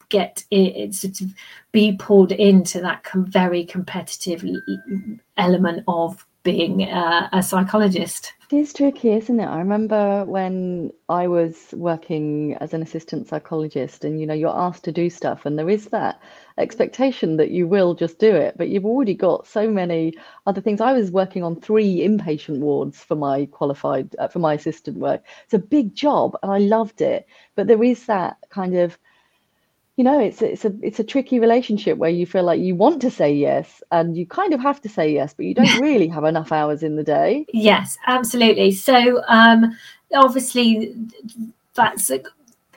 get 0.09 0.43
it, 0.51 0.93
sort 0.93 1.21
of 1.21 1.33
be 1.71 1.93
pulled 1.93 2.31
into 2.31 2.79
that 2.81 3.03
com- 3.03 3.25
very 3.25 3.63
competitive 3.65 4.45
element 5.38 5.83
of 5.88 6.25
being 6.43 6.84
uh, 6.84 7.29
a 7.32 7.41
psychologist. 7.41 8.34
It 8.51 8.58
is 8.58 8.73
tricky, 8.73 9.13
isn't 9.13 9.39
it? 9.39 9.45
I 9.45 9.58
remember 9.58 10.25
when 10.25 10.91
I 11.10 11.27
was 11.27 11.73
working 11.73 12.56
as 12.60 12.73
an 12.73 12.82
assistant 12.82 13.27
psychologist, 13.27 14.03
and 14.03 14.19
you 14.19 14.27
know, 14.27 14.34
you're 14.34 14.56
asked 14.56 14.84
to 14.84 14.91
do 14.91 15.10
stuff, 15.10 15.45
and 15.45 15.58
there 15.58 15.69
is 15.69 15.88
that 15.88 16.19
expectation 16.58 17.38
that 17.38 17.49
you 17.49 17.67
will 17.67 17.95
just 17.95 18.19
do 18.19 18.36
it, 18.36 18.56
but 18.58 18.69
you've 18.69 18.86
already 18.86 19.15
got 19.15 19.47
so 19.47 19.69
many 19.69 20.13
other 20.45 20.62
things. 20.62 20.82
I 20.82 20.93
was 20.93 21.10
working 21.10 21.43
on 21.43 21.60
three 21.60 21.99
inpatient 21.99 22.60
wards 22.60 22.99
for 22.99 23.15
my 23.15 23.47
qualified, 23.47 24.15
uh, 24.19 24.27
for 24.27 24.39
my 24.39 24.53
assistant 24.53 24.97
work. 24.97 25.23
It's 25.45 25.53
a 25.53 25.60
big 25.60 25.95
job, 25.95 26.38
and 26.43 26.51
I 26.51 26.60
loved 26.60 27.01
it, 27.01 27.25
but 27.56 27.67
there 27.67 27.84
is 27.84 28.06
that 28.06 28.38
kind 28.49 28.75
of 28.75 28.99
you 29.95 30.03
know 30.03 30.19
it's 30.19 30.41
it's 30.41 30.65
a 30.65 30.73
it's 30.82 30.99
a 30.99 31.03
tricky 31.03 31.39
relationship 31.39 31.97
where 31.97 32.10
you 32.10 32.25
feel 32.25 32.43
like 32.43 32.60
you 32.60 32.75
want 32.75 33.01
to 33.01 33.12
say 33.12 33.34
yes 33.34 33.82
and 33.91 34.17
you 34.17 34.25
kind 34.25 34.53
of 34.53 34.60
have 34.60 34.82
to 34.82 34.89
say 34.89 35.12
yes 35.12 35.34
but 35.34 35.45
you 35.45 35.53
don't 35.53 35.79
really 35.82 36.08
have 36.08 36.23
enough 36.23 36.51
hours 36.51 36.84
in 36.84 36.95
the 36.95 37.03
day 37.03 37.45
yes 37.53 37.97
absolutely 38.08 38.71
so 38.71 39.21
um 39.27 39.77
obviously 40.13 40.95
that's 41.75 42.12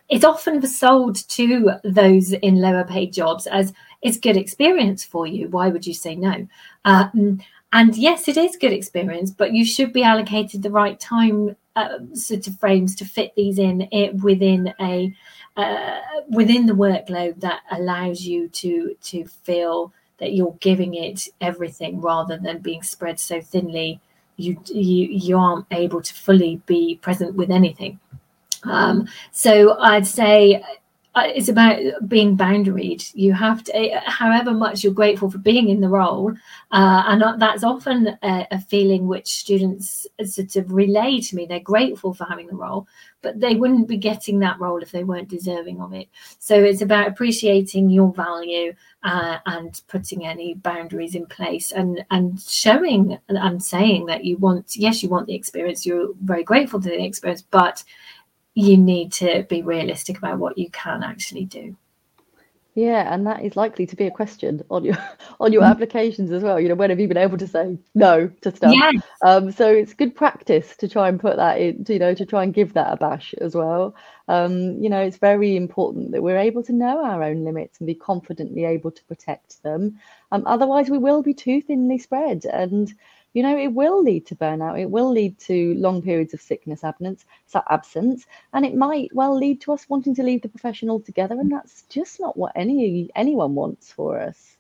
it's 0.09 0.24
often 0.24 0.64
sold 0.66 1.16
to 1.29 1.72
those 1.85 2.33
in 2.33 2.61
lower 2.61 2.85
paid 2.85 3.12
jobs 3.12 3.46
as 3.46 3.72
it's 4.02 4.18
good 4.18 4.37
experience 4.37 5.05
for 5.05 5.26
you. 5.26 5.48
Why 5.48 5.68
would 5.68 5.87
you 5.87 5.94
say 5.94 6.14
no? 6.14 6.46
Um, 6.85 7.40
and 7.72 7.96
yes, 7.96 8.29
it 8.29 8.37
is 8.37 8.57
good 8.57 8.72
experience, 8.72 9.31
but 9.31 9.52
you 9.52 9.64
should 9.64 9.92
be 9.92 10.02
allocated 10.02 10.62
the 10.62 10.70
right 10.70 10.98
time 10.98 11.57
uh, 11.74 11.98
sort 12.14 12.46
of 12.46 12.59
frames 12.59 12.94
to 12.96 13.05
fit 13.05 13.35
these 13.37 13.59
in 13.59 13.88
it 13.90 14.14
within 14.22 14.72
a 14.81 15.12
uh, 15.57 16.01
within 16.29 16.66
the 16.66 16.73
workload 16.73 17.40
that 17.40 17.61
allows 17.71 18.23
you 18.23 18.49
to 18.49 18.97
to 19.03 19.25
feel 19.25 19.92
that 20.19 20.33
you're 20.33 20.57
giving 20.61 20.95
it 20.95 21.29
everything 21.40 22.01
rather 22.01 22.37
than 22.38 22.59
being 22.59 22.83
spread 22.83 23.19
so 23.21 23.40
thinly 23.40 24.01
you 24.37 24.61
you 24.66 25.09
you 25.09 25.38
aren't 25.38 25.66
able 25.71 26.03
to 26.03 26.14
fully 26.14 26.61
be 26.66 26.97
present 26.97 27.35
with 27.35 27.51
anything. 27.51 27.99
Um, 28.64 29.07
so 29.31 29.79
i'd 29.81 30.07
say 30.07 30.62
it's 31.24 31.48
about 31.48 31.81
being 32.09 32.37
boundaried. 32.37 33.11
You 33.14 33.33
have 33.33 33.64
to, 33.64 33.76
eh, 33.76 34.00
however 34.05 34.52
much 34.52 34.85
you're 34.85 34.92
grateful 34.92 35.31
for 35.31 35.38
being 35.38 35.68
in 35.70 35.81
the 35.81 35.88
role, 35.88 36.33
uh, 36.72 37.02
and 37.07 37.40
that's 37.40 37.64
often 37.64 38.18
a, 38.22 38.46
a, 38.50 38.61
feeling 38.61 39.07
which 39.07 39.26
students 39.26 40.07
sort 40.24 40.57
of 40.57 40.72
relay 40.72 41.20
to 41.20 41.37
me. 41.37 41.46
They're 41.46 41.61
grateful 41.61 42.12
for 42.12 42.24
having 42.24 42.48
the 42.48 42.55
role, 42.55 42.87
but 43.22 43.40
they 43.40 43.55
wouldn't 43.55 43.88
be 43.88 43.96
getting 43.96 44.40
that 44.40 44.61
role 44.61 44.83
if 44.83 44.90
they 44.90 45.05
weren't 45.05 45.29
deserving 45.29 45.81
of 45.81 45.94
it. 45.94 46.09
So 46.38 46.55
it's 46.55 46.83
about 46.83 47.09
appreciating 47.09 47.88
your 47.88 48.12
value 48.12 48.74
uh, 49.02 49.38
and 49.46 49.81
putting 49.88 50.26
any 50.26 50.55
boundaries 50.55 51.14
in 51.14 51.26
place, 51.26 51.72
and 51.72 52.05
and 52.11 52.40
showing 52.40 53.18
and 53.29 53.62
saying 53.62 54.07
that 54.07 54.24
you 54.24 54.37
want, 54.37 54.76
yes, 54.76 55.02
you 55.02 55.09
want 55.09 55.29
the 55.29 55.35
experience. 55.35 55.87
You're 55.87 56.11
very 56.22 56.44
grateful 56.44 56.81
for 56.81 56.88
the 56.88 57.02
experience, 57.02 57.42
but 57.42 57.83
you 58.57 58.79
need 58.79 59.12
to 59.12 59.47
be 59.51 59.61
realistic 59.61 60.16
about 60.16 60.38
what 60.38 60.57
you 60.57 60.71
can 60.71 61.05
actually 61.05 61.45
do. 61.45 61.77
Yeah 62.75 63.11
and 63.12 63.27
that 63.27 63.42
is 63.42 63.57
likely 63.57 63.87
to 63.87 63.97
be 63.97 64.07
a 64.07 64.11
question 64.11 64.62
on 64.71 64.85
your 64.85 64.97
on 65.40 65.53
your 65.53 65.62
mm-hmm. 65.62 65.73
applications 65.73 66.31
as 66.31 66.42
well. 66.42 66.59
You 66.59 66.69
know 66.69 66.75
when 66.75 66.90
have 66.90 66.99
you 66.99 67.09
been 67.09 67.16
able 67.19 67.38
to 67.38 67.47
say 67.47 67.79
no 67.95 68.29
to 68.40 68.55
stuff? 68.55 68.73
Yes. 68.75 69.03
um 69.23 69.53
so 69.53 69.71
it's 69.71 69.92
good 69.92 70.14
practice 70.14 70.75
to 70.77 70.88
try 70.88 71.09
and 71.09 71.21
put 71.21 71.37
that 71.37 71.59
in 71.61 71.85
you 71.87 71.99
know 71.99 72.14
to 72.14 72.25
try 72.25 72.42
and 72.42 72.53
give 72.53 72.73
that 72.75 72.92
a 72.92 72.97
bash 72.97 73.35
as 73.40 73.55
well. 73.55 73.95
Um 74.29 74.83
you 74.83 74.88
know 74.88 75.01
it's 75.01 75.19
very 75.19 75.55
important 75.57 76.12
that 76.12 76.23
we're 76.23 76.38
able 76.38 76.62
to 76.64 76.73
know 76.73 77.05
our 77.05 77.23
own 77.23 77.45
limits 77.45 77.79
and 77.79 77.87
be 77.87 77.95
confidently 77.95 78.64
able 78.64 78.90
to 78.90 79.05
protect 79.05 79.62
them. 79.62 79.99
Um 80.33 80.45
otherwise 80.47 80.88
we 80.88 80.99
will 80.99 81.23
be 81.23 81.35
too 81.35 81.61
thinly 81.61 81.99
spread. 81.99 82.47
And 82.47 82.92
you 83.37 83.42
know, 83.42 83.59
it 83.59 83.75
will 83.75 84.03
lead 84.03 84.25
to 84.29 84.35
burnout. 84.35 84.81
It 84.81 84.90
will 84.90 85.11
lead 85.11 85.38
to 85.40 85.75
long 85.75 86.01
periods 86.01 86.33
of 86.33 86.40
sickness, 86.40 86.83
absence, 86.83 87.27
absence, 87.68 88.25
and 88.55 88.64
it 88.64 88.75
might 88.75 89.14
well 89.14 89.37
lead 89.37 89.61
to 89.61 89.75
us 89.75 89.87
wanting 89.90 90.14
to 90.14 90.22
leave 90.22 90.40
the 90.40 90.49
profession 90.49 90.88
altogether. 90.88 91.38
And 91.38 91.53
that's 91.53 91.83
just 91.83 92.18
not 92.18 92.38
what 92.38 92.53
any 92.57 93.11
anyone 93.14 93.55
wants 93.55 93.92
for 93.92 94.18
us. 94.18 94.57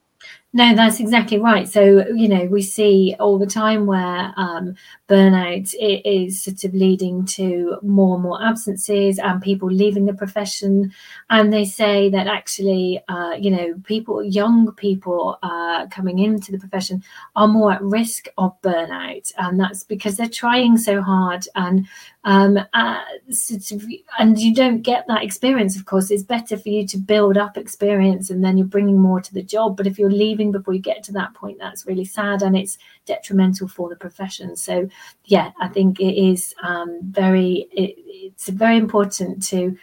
No, 0.56 0.74
that's 0.74 1.00
exactly 1.00 1.38
right. 1.38 1.68
So, 1.68 2.06
you 2.14 2.28
know, 2.28 2.46
we 2.46 2.62
see 2.62 3.14
all 3.20 3.38
the 3.38 3.44
time 3.44 3.84
where 3.84 4.32
um, 4.38 4.74
burnout 5.06 5.74
is 5.78 6.42
sort 6.42 6.64
of 6.64 6.72
leading 6.72 7.26
to 7.26 7.76
more 7.82 8.14
and 8.14 8.22
more 8.22 8.42
absences 8.42 9.18
and 9.18 9.42
people 9.42 9.68
leaving 9.70 10.06
the 10.06 10.14
profession. 10.14 10.94
And 11.28 11.52
they 11.52 11.66
say 11.66 12.08
that 12.08 12.26
actually, 12.26 13.02
uh, 13.06 13.32
you 13.38 13.50
know, 13.50 13.74
people, 13.84 14.24
young 14.24 14.72
people 14.72 15.38
uh, 15.42 15.88
coming 15.88 16.20
into 16.20 16.52
the 16.52 16.58
profession 16.58 17.02
are 17.36 17.48
more 17.48 17.72
at 17.72 17.82
risk 17.82 18.28
of 18.38 18.58
burnout. 18.62 19.30
And 19.36 19.60
that's 19.60 19.84
because 19.84 20.16
they're 20.16 20.26
trying 20.26 20.78
so 20.78 21.02
hard 21.02 21.46
and 21.54 21.86
um, 22.24 22.58
uh, 22.72 23.02
sort 23.30 23.72
of, 23.72 23.86
and 24.18 24.38
you 24.38 24.54
don't 24.54 24.80
get 24.80 25.06
that 25.06 25.22
experience. 25.22 25.76
Of 25.76 25.84
course, 25.84 26.10
it's 26.10 26.22
better 26.22 26.56
for 26.56 26.70
you 26.70 26.86
to 26.88 26.96
build 26.96 27.36
up 27.36 27.58
experience 27.58 28.30
and 28.30 28.42
then 28.42 28.56
you're 28.56 28.66
bringing 28.66 28.98
more 28.98 29.20
to 29.20 29.34
the 29.34 29.42
job. 29.42 29.76
But 29.76 29.86
if 29.86 29.98
you're 29.98 30.10
leaving 30.10 30.45
before 30.52 30.74
you 30.74 30.80
get 30.80 31.02
to 31.04 31.12
that 31.12 31.34
point, 31.34 31.58
that's 31.58 31.86
really 31.86 32.04
sad 32.04 32.42
and 32.42 32.56
it's 32.56 32.78
detrimental 33.04 33.68
for 33.68 33.88
the 33.88 33.96
profession. 33.96 34.56
So, 34.56 34.88
yeah, 35.24 35.52
I 35.60 35.68
think 35.68 36.00
it 36.00 36.16
is 36.16 36.54
um, 36.62 37.00
very, 37.02 37.68
it, 37.72 37.94
it's 37.98 38.48
very 38.48 38.76
important 38.76 39.42
to 39.48 39.76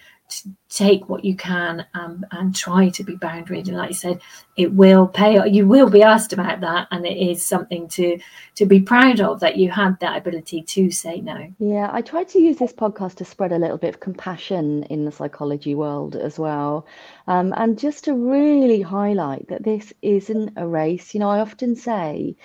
take 0.69 1.07
what 1.07 1.23
you 1.23 1.35
can 1.35 1.85
um, 1.93 2.25
and 2.31 2.55
try 2.55 2.89
to 2.89 3.03
be 3.03 3.15
boundaried. 3.15 3.67
And 3.67 3.77
like 3.77 3.89
you 3.89 3.95
said 3.95 4.21
it 4.55 4.73
will 4.73 5.07
pay 5.07 5.47
you 5.49 5.67
will 5.67 5.89
be 5.89 6.03
asked 6.03 6.33
about 6.33 6.61
that 6.61 6.87
and 6.91 7.05
it 7.05 7.17
is 7.17 7.45
something 7.45 7.87
to 7.89 8.19
to 8.55 8.65
be 8.65 8.79
proud 8.79 9.19
of 9.19 9.39
that 9.39 9.57
you 9.57 9.69
had 9.69 9.99
that 9.99 10.17
ability 10.17 10.61
to 10.63 10.91
say 10.91 11.21
no. 11.21 11.53
Yeah 11.59 11.89
i 11.91 12.01
tried 12.01 12.29
to 12.29 12.39
use 12.39 12.57
this 12.57 12.73
podcast 12.73 13.15
to 13.15 13.25
spread 13.25 13.51
a 13.51 13.57
little 13.57 13.77
bit 13.77 13.93
of 13.93 13.99
compassion 13.99 14.83
in 14.83 15.05
the 15.05 15.11
psychology 15.11 15.75
world 15.75 16.15
as 16.15 16.39
well. 16.39 16.85
Um, 17.27 17.53
and 17.57 17.77
just 17.77 18.05
to 18.05 18.13
really 18.13 18.81
highlight 18.81 19.47
that 19.49 19.63
this 19.63 19.93
isn't 20.01 20.53
a 20.55 20.67
race. 20.67 21.13
You 21.13 21.19
know 21.19 21.29
i 21.29 21.39
often 21.39 21.75
say 21.75 22.35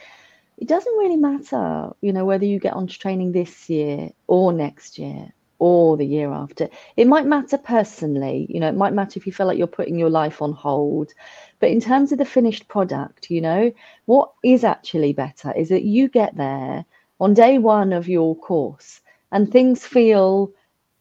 it 0.59 0.68
doesn't 0.68 0.98
really 0.98 1.16
matter 1.16 1.90
you 2.01 2.12
know 2.12 2.24
whether 2.24 2.44
you 2.44 2.59
get 2.59 2.74
onto 2.74 2.98
training 2.98 3.33
this 3.33 3.70
year 3.70 4.11
or 4.27 4.53
next 4.53 4.98
year 4.98 5.33
or 5.58 5.96
the 5.96 6.06
year 6.06 6.32
after. 6.32 6.68
It 6.96 7.06
might 7.06 7.26
matter 7.26 7.58
personally, 7.58 8.46
you 8.48 8.60
know, 8.60 8.68
it 8.68 8.76
might 8.76 8.92
matter 8.92 9.18
if 9.18 9.26
you 9.26 9.32
feel 9.32 9.46
like 9.46 9.58
you're 9.58 9.66
putting 9.66 9.98
your 9.98 10.10
life 10.10 10.40
on 10.40 10.52
hold. 10.52 11.12
But 11.60 11.70
in 11.70 11.80
terms 11.80 12.12
of 12.12 12.18
the 12.18 12.24
finished 12.24 12.68
product, 12.68 13.30
you 13.30 13.40
know, 13.40 13.72
what 14.06 14.32
is 14.44 14.64
actually 14.64 15.12
better 15.12 15.52
is 15.56 15.68
that 15.70 15.82
you 15.82 16.08
get 16.08 16.36
there 16.36 16.84
on 17.20 17.34
day 17.34 17.58
one 17.58 17.92
of 17.92 18.08
your 18.08 18.36
course 18.36 19.00
and 19.32 19.50
things 19.50 19.84
feel 19.84 20.52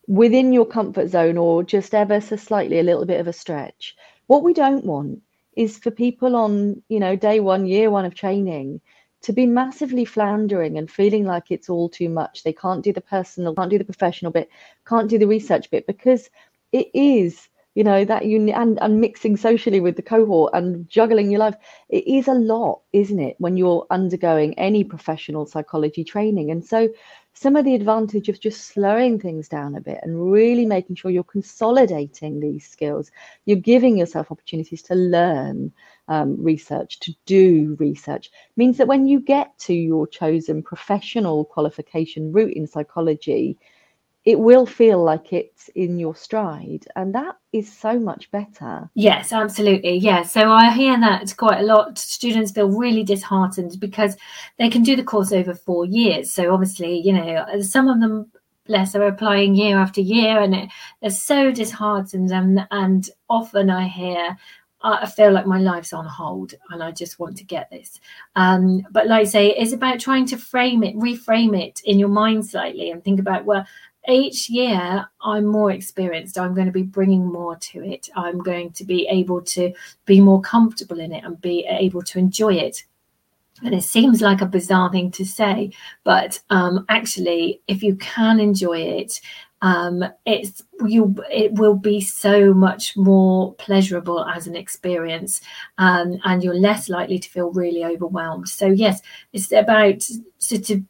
within 0.08 0.54
your 0.54 0.66
comfort 0.66 1.10
zone 1.10 1.38
or 1.38 1.64
just 1.64 1.94
ever 1.94 2.20
so 2.22 2.36
slightly 2.36 2.80
a 2.80 2.84
little 2.84 3.06
bit 3.06 3.20
of 3.20 3.28
a 3.28 3.34
stretch. 3.34 3.96
What 4.28 4.44
we 4.44 4.54
don't 4.54 4.86
want 4.86 5.22
is 5.56 5.78
for 5.78 5.92
people 5.92 6.36
on, 6.36 6.82
you 6.88 7.00
know, 7.00 7.16
day 7.16 7.40
one, 7.40 7.66
year 7.66 7.90
one 7.90 8.06
of 8.06 8.16
training 8.16 8.82
to 9.22 9.34
be 9.34 9.46
massively 9.46 10.06
floundering 10.06 10.78
and 10.78 10.90
feeling 10.90 11.26
like 11.26 11.52
it's 11.52 11.70
all 11.70 11.90
too 11.90 12.10
much. 12.10 12.44
They 12.44 12.54
can't 12.54 12.84
do 12.84 12.94
the 12.94 13.02
personal, 13.02 13.56
can't 13.56 13.70
do 13.70 13.78
the 13.78 13.84
professional 13.84 14.32
bit, 14.32 14.50
can't 14.88 15.10
do 15.10 15.18
the 15.18 15.28
research 15.28 15.70
bit 15.72 15.88
because 15.88 16.30
it 16.72 16.88
is, 16.94 17.50
you 17.76 17.84
know, 17.84 18.06
that 18.06 18.26
you 18.26 18.50
and, 18.52 18.80
and 18.82 19.02
mixing 19.02 19.38
socially 19.38 19.80
with 19.80 19.96
the 19.96 20.02
cohort 20.02 20.52
and 20.54 20.88
juggling 20.88 21.32
your 21.32 21.40
life. 21.40 21.56
It 21.90 22.08
is 22.08 22.28
a 22.28 22.34
lot, 22.34 22.82
isn't 22.94 23.20
it, 23.20 23.36
when 23.40 23.58
you're 23.58 23.86
undergoing 23.90 24.54
any 24.58 24.84
professional 24.84 25.46
psychology 25.46 26.04
training? 26.04 26.52
And 26.52 26.64
so 26.64 26.90
some 27.40 27.56
of 27.56 27.66
the 27.66 27.76
advantage 27.76 28.30
of 28.30 28.40
just 28.40 28.66
slowing 28.66 29.20
things 29.20 29.48
down 29.48 29.76
a 29.76 29.82
bit 29.82 30.00
and 30.02 30.32
really 30.32 30.66
making 30.66 30.96
sure 30.96 31.12
you're 31.12 31.24
consolidating 31.24 32.40
these 32.40 32.68
skills, 32.68 33.12
you're 33.46 33.58
giving 33.58 33.96
yourself 33.96 34.32
opportunities 34.32 34.82
to 34.82 34.96
learn 34.96 35.72
um, 36.08 36.36
research, 36.44 37.00
to 37.00 37.14
do 37.28 37.78
research, 37.80 38.32
means 38.56 38.78
that 38.78 38.88
when 38.88 39.06
you 39.06 39.20
get 39.20 39.56
to 39.60 39.74
your 39.76 40.08
chosen 40.08 40.64
professional 40.64 41.46
qualification 41.46 42.32
route 42.32 42.54
in 42.54 42.66
psychology, 42.66 43.56
it 44.28 44.38
will 44.38 44.66
feel 44.66 45.02
like 45.02 45.32
it's 45.32 45.70
in 45.70 45.98
your 45.98 46.14
stride 46.14 46.86
and 46.98 47.16
that 47.16 47.38
is 47.54 47.72
so 47.72 47.98
much 47.98 48.30
better. 48.30 48.90
Yes 48.94 49.32
absolutely 49.32 49.96
yeah. 49.96 50.24
So 50.24 50.52
i 50.52 50.70
hear 50.70 51.00
that 51.00 51.34
quite 51.38 51.62
a 51.62 51.66
lot. 51.66 51.98
Students 51.98 52.52
feel 52.52 52.68
really 52.68 53.06
disheartened 53.06 53.80
because 53.80 54.18
they 54.58 54.70
can 54.70 54.84
do 54.84 54.98
the 54.98 55.04
course 55.04 55.32
over 55.32 55.54
four 55.54 55.86
years. 55.86 56.34
So 56.34 56.54
obviously 56.54 57.00
you 57.00 57.14
know 57.14 57.62
some 57.62 57.88
of 57.88 58.02
them 58.02 58.30
bless 58.66 58.96
are 58.96 59.08
applying 59.08 59.56
year 59.56 59.78
after 59.78 60.02
year 60.02 60.42
and 60.42 60.54
it, 60.54 60.70
they're 61.00 61.10
so 61.10 61.50
disheartened 61.50 62.30
and 62.32 62.68
and 62.70 63.10
often 63.30 63.70
i 63.70 63.88
hear 63.88 64.36
I 64.82 65.08
feel 65.08 65.32
like 65.32 65.48
my 65.48 65.58
life's 65.58 65.92
on 65.92 66.06
hold 66.06 66.54
and 66.70 66.84
I 66.84 66.92
just 66.92 67.18
want 67.18 67.36
to 67.38 67.44
get 67.44 67.70
this. 67.72 68.00
Um, 68.36 68.86
but 68.92 69.08
like 69.08 69.22
I 69.22 69.24
say, 69.24 69.48
it's 69.50 69.74
about 69.74 70.00
trying 70.00 70.28
to 70.28 70.38
frame 70.38 70.84
it, 70.84 70.96
reframe 70.96 71.60
it 71.60 71.82
in 71.86 71.98
your 71.98 72.10
mind 72.10 72.46
slightly 72.46 72.92
and 72.92 73.04
think 73.04 73.20
about, 73.20 73.46
well, 73.46 73.66
each 74.08 74.50
year 74.50 75.08
I'm 75.22 75.46
more 75.46 75.72
experienced. 75.72 76.38
I'm 76.38 76.54
going 76.54 76.68
to 76.68 76.72
be 76.72 76.84
bringing 76.84 77.26
more 77.26 77.56
to 77.56 77.84
it. 77.84 78.10
I'm 78.16 78.40
going 78.40 78.72
to 78.74 78.86
be 78.86 79.08
able 79.08 79.42
to 79.42 79.74
be 80.06 80.22
more 80.22 80.42
comfortable 80.42 81.00
in 81.00 81.14
it 81.14 81.24
and 81.24 81.40
be 81.40 81.66
able 81.68 82.04
to 82.04 82.20
enjoy 82.20 82.56
it. 82.56 82.84
And 83.64 83.74
it 83.74 83.84
seems 83.84 84.22
like 84.22 84.42
a 84.42 84.46
bizarre 84.46 84.92
thing 84.92 85.10
to 85.12 85.26
say, 85.26 85.72
but 86.04 86.40
um, 86.52 86.86
actually, 86.90 87.62
if 87.68 87.82
you 87.82 87.96
can 87.96 88.40
enjoy 88.40 88.80
it 88.82 89.20
um, 89.62 90.04
it's 90.26 90.64
you 90.86 91.16
it 91.32 91.54
will 91.54 91.76
be 91.76 92.00
so 92.00 92.54
much 92.54 92.96
more 92.96 93.54
pleasurable 93.56 94.24
as 94.26 94.48
an 94.48 94.56
experience 94.56 95.42
um, 95.78 96.18
and 96.24 96.44
you're 96.44 96.60
less 96.60 96.90
likely 96.90 97.18
to 97.18 97.30
feel 97.30 97.52
really 97.52 97.84
overwhelmed 97.84 98.48
so 98.48 98.68
yes 98.68 99.02
it's 99.34 99.52
about 99.52 100.04
sort 100.38 100.70
of 100.70 100.84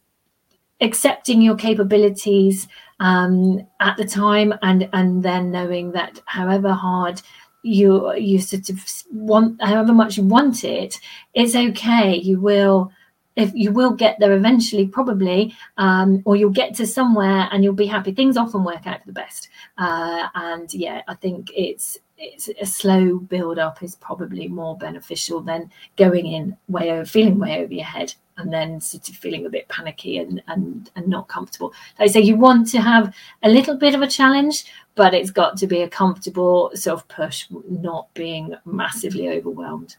accepting 0.81 1.41
your 1.41 1.55
capabilities 1.55 2.67
um, 2.99 3.65
at 3.79 3.97
the 3.97 4.05
time 4.05 4.53
and 4.61 4.89
and 4.93 5.23
then 5.23 5.51
knowing 5.51 5.91
that 5.91 6.19
however 6.25 6.73
hard 6.73 7.21
you 7.63 8.13
you 8.13 8.39
sort 8.39 8.69
of 8.69 8.79
want 9.11 9.61
however 9.61 9.93
much 9.93 10.17
you 10.17 10.23
want 10.23 10.63
it 10.63 10.99
it's 11.33 11.55
okay. 11.55 12.15
You 12.15 12.39
will 12.39 12.91
if 13.37 13.51
you 13.53 13.71
will 13.71 13.91
get 13.91 14.17
there 14.19 14.33
eventually, 14.33 14.87
probably, 14.87 15.55
um, 15.77 16.23
or 16.25 16.35
you'll 16.35 16.49
get 16.49 16.73
to 16.73 16.87
somewhere 16.87 17.47
and 17.51 17.63
you'll 17.63 17.73
be 17.73 17.85
happy. 17.85 18.11
Things 18.11 18.35
often 18.35 18.63
work 18.63 18.87
out 18.87 19.01
for 19.01 19.05
the 19.05 19.13
best, 19.13 19.49
uh, 19.77 20.27
and 20.33 20.73
yeah, 20.73 21.03
I 21.07 21.13
think 21.13 21.51
it's 21.55 21.99
it's 22.17 22.49
a 22.59 22.65
slow 22.65 23.19
build 23.19 23.59
up 23.59 23.83
is 23.83 23.95
probably 23.95 24.47
more 24.47 24.75
beneficial 24.75 25.39
than 25.39 25.71
going 25.97 26.25
in 26.25 26.57
way 26.67 26.91
over 26.91 27.05
feeling 27.05 27.37
way 27.37 27.63
over 27.63 27.71
your 27.71 27.85
head 27.85 28.15
and 28.37 28.51
then 28.51 28.79
sort 28.79 29.09
of 29.09 29.15
feeling 29.15 29.45
a 29.45 29.49
bit 29.49 29.67
panicky 29.67 30.17
and 30.17 30.41
and 30.47 30.89
and 30.95 31.07
not 31.07 31.27
comfortable. 31.27 31.73
Like 31.99 32.09
I 32.09 32.11
say, 32.11 32.21
you 32.21 32.35
want 32.35 32.69
to 32.71 32.81
have 32.81 33.13
a 33.43 33.49
little 33.49 33.75
bit 33.75 33.95
of 33.95 34.01
a 34.01 34.07
challenge, 34.07 34.65
but 34.95 35.13
it's 35.13 35.31
got 35.31 35.57
to 35.57 35.67
be 35.67 35.81
a 35.81 35.89
comfortable 35.89 36.71
self 36.73 37.07
push, 37.07 37.47
not 37.69 38.13
being 38.13 38.55
massively 38.65 39.29
overwhelmed. 39.29 39.97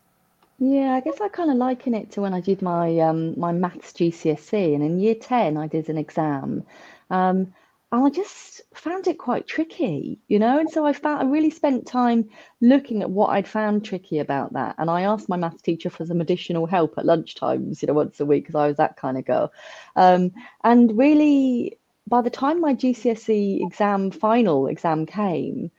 Yeah, 0.58 0.94
I 0.94 1.00
guess 1.00 1.20
I 1.20 1.28
kind 1.28 1.50
of 1.50 1.56
liken 1.56 1.94
it 1.94 2.10
to 2.12 2.20
when 2.20 2.34
I 2.34 2.40
did 2.40 2.62
my 2.62 2.98
um, 2.98 3.38
my 3.38 3.52
maths 3.52 3.92
GCSE, 3.92 4.74
and 4.74 4.82
in 4.82 4.98
year 4.98 5.14
ten 5.14 5.56
I 5.56 5.68
did 5.68 5.88
an 5.88 5.98
exam, 5.98 6.64
um, 7.10 7.54
and 7.92 8.06
I 8.06 8.10
just 8.10 8.57
found 8.78 9.06
it 9.06 9.18
quite 9.18 9.46
tricky, 9.46 10.18
you 10.28 10.38
know. 10.38 10.58
And 10.58 10.70
so 10.70 10.86
I 10.86 10.92
found 10.92 11.22
I 11.22 11.30
really 11.30 11.50
spent 11.50 11.86
time 11.86 12.28
looking 12.60 13.02
at 13.02 13.10
what 13.10 13.30
I'd 13.30 13.48
found 13.48 13.84
tricky 13.84 14.18
about 14.18 14.52
that, 14.54 14.76
and 14.78 14.90
I 14.90 15.02
asked 15.02 15.28
my 15.28 15.36
maths 15.36 15.62
teacher 15.62 15.90
for 15.90 16.06
some 16.06 16.20
additional 16.20 16.66
help 16.66 16.96
at 16.98 17.04
lunchtimes, 17.04 17.82
you 17.82 17.88
know, 17.88 17.94
once 17.94 18.20
a 18.20 18.26
week 18.26 18.44
because 18.44 18.54
I 18.54 18.68
was 18.68 18.76
that 18.76 18.96
kind 18.96 19.18
of 19.18 19.24
girl. 19.24 19.52
Um, 19.96 20.32
and 20.64 20.96
really, 20.96 21.78
by 22.06 22.22
the 22.22 22.30
time 22.30 22.60
my 22.60 22.74
GCSE 22.74 23.64
exam 23.66 24.10
final 24.10 24.66
exam 24.66 25.06
came, 25.06 25.70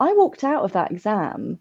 I 0.00 0.12
walked 0.14 0.44
out 0.44 0.64
of 0.64 0.72
that 0.72 0.90
exam 0.90 1.58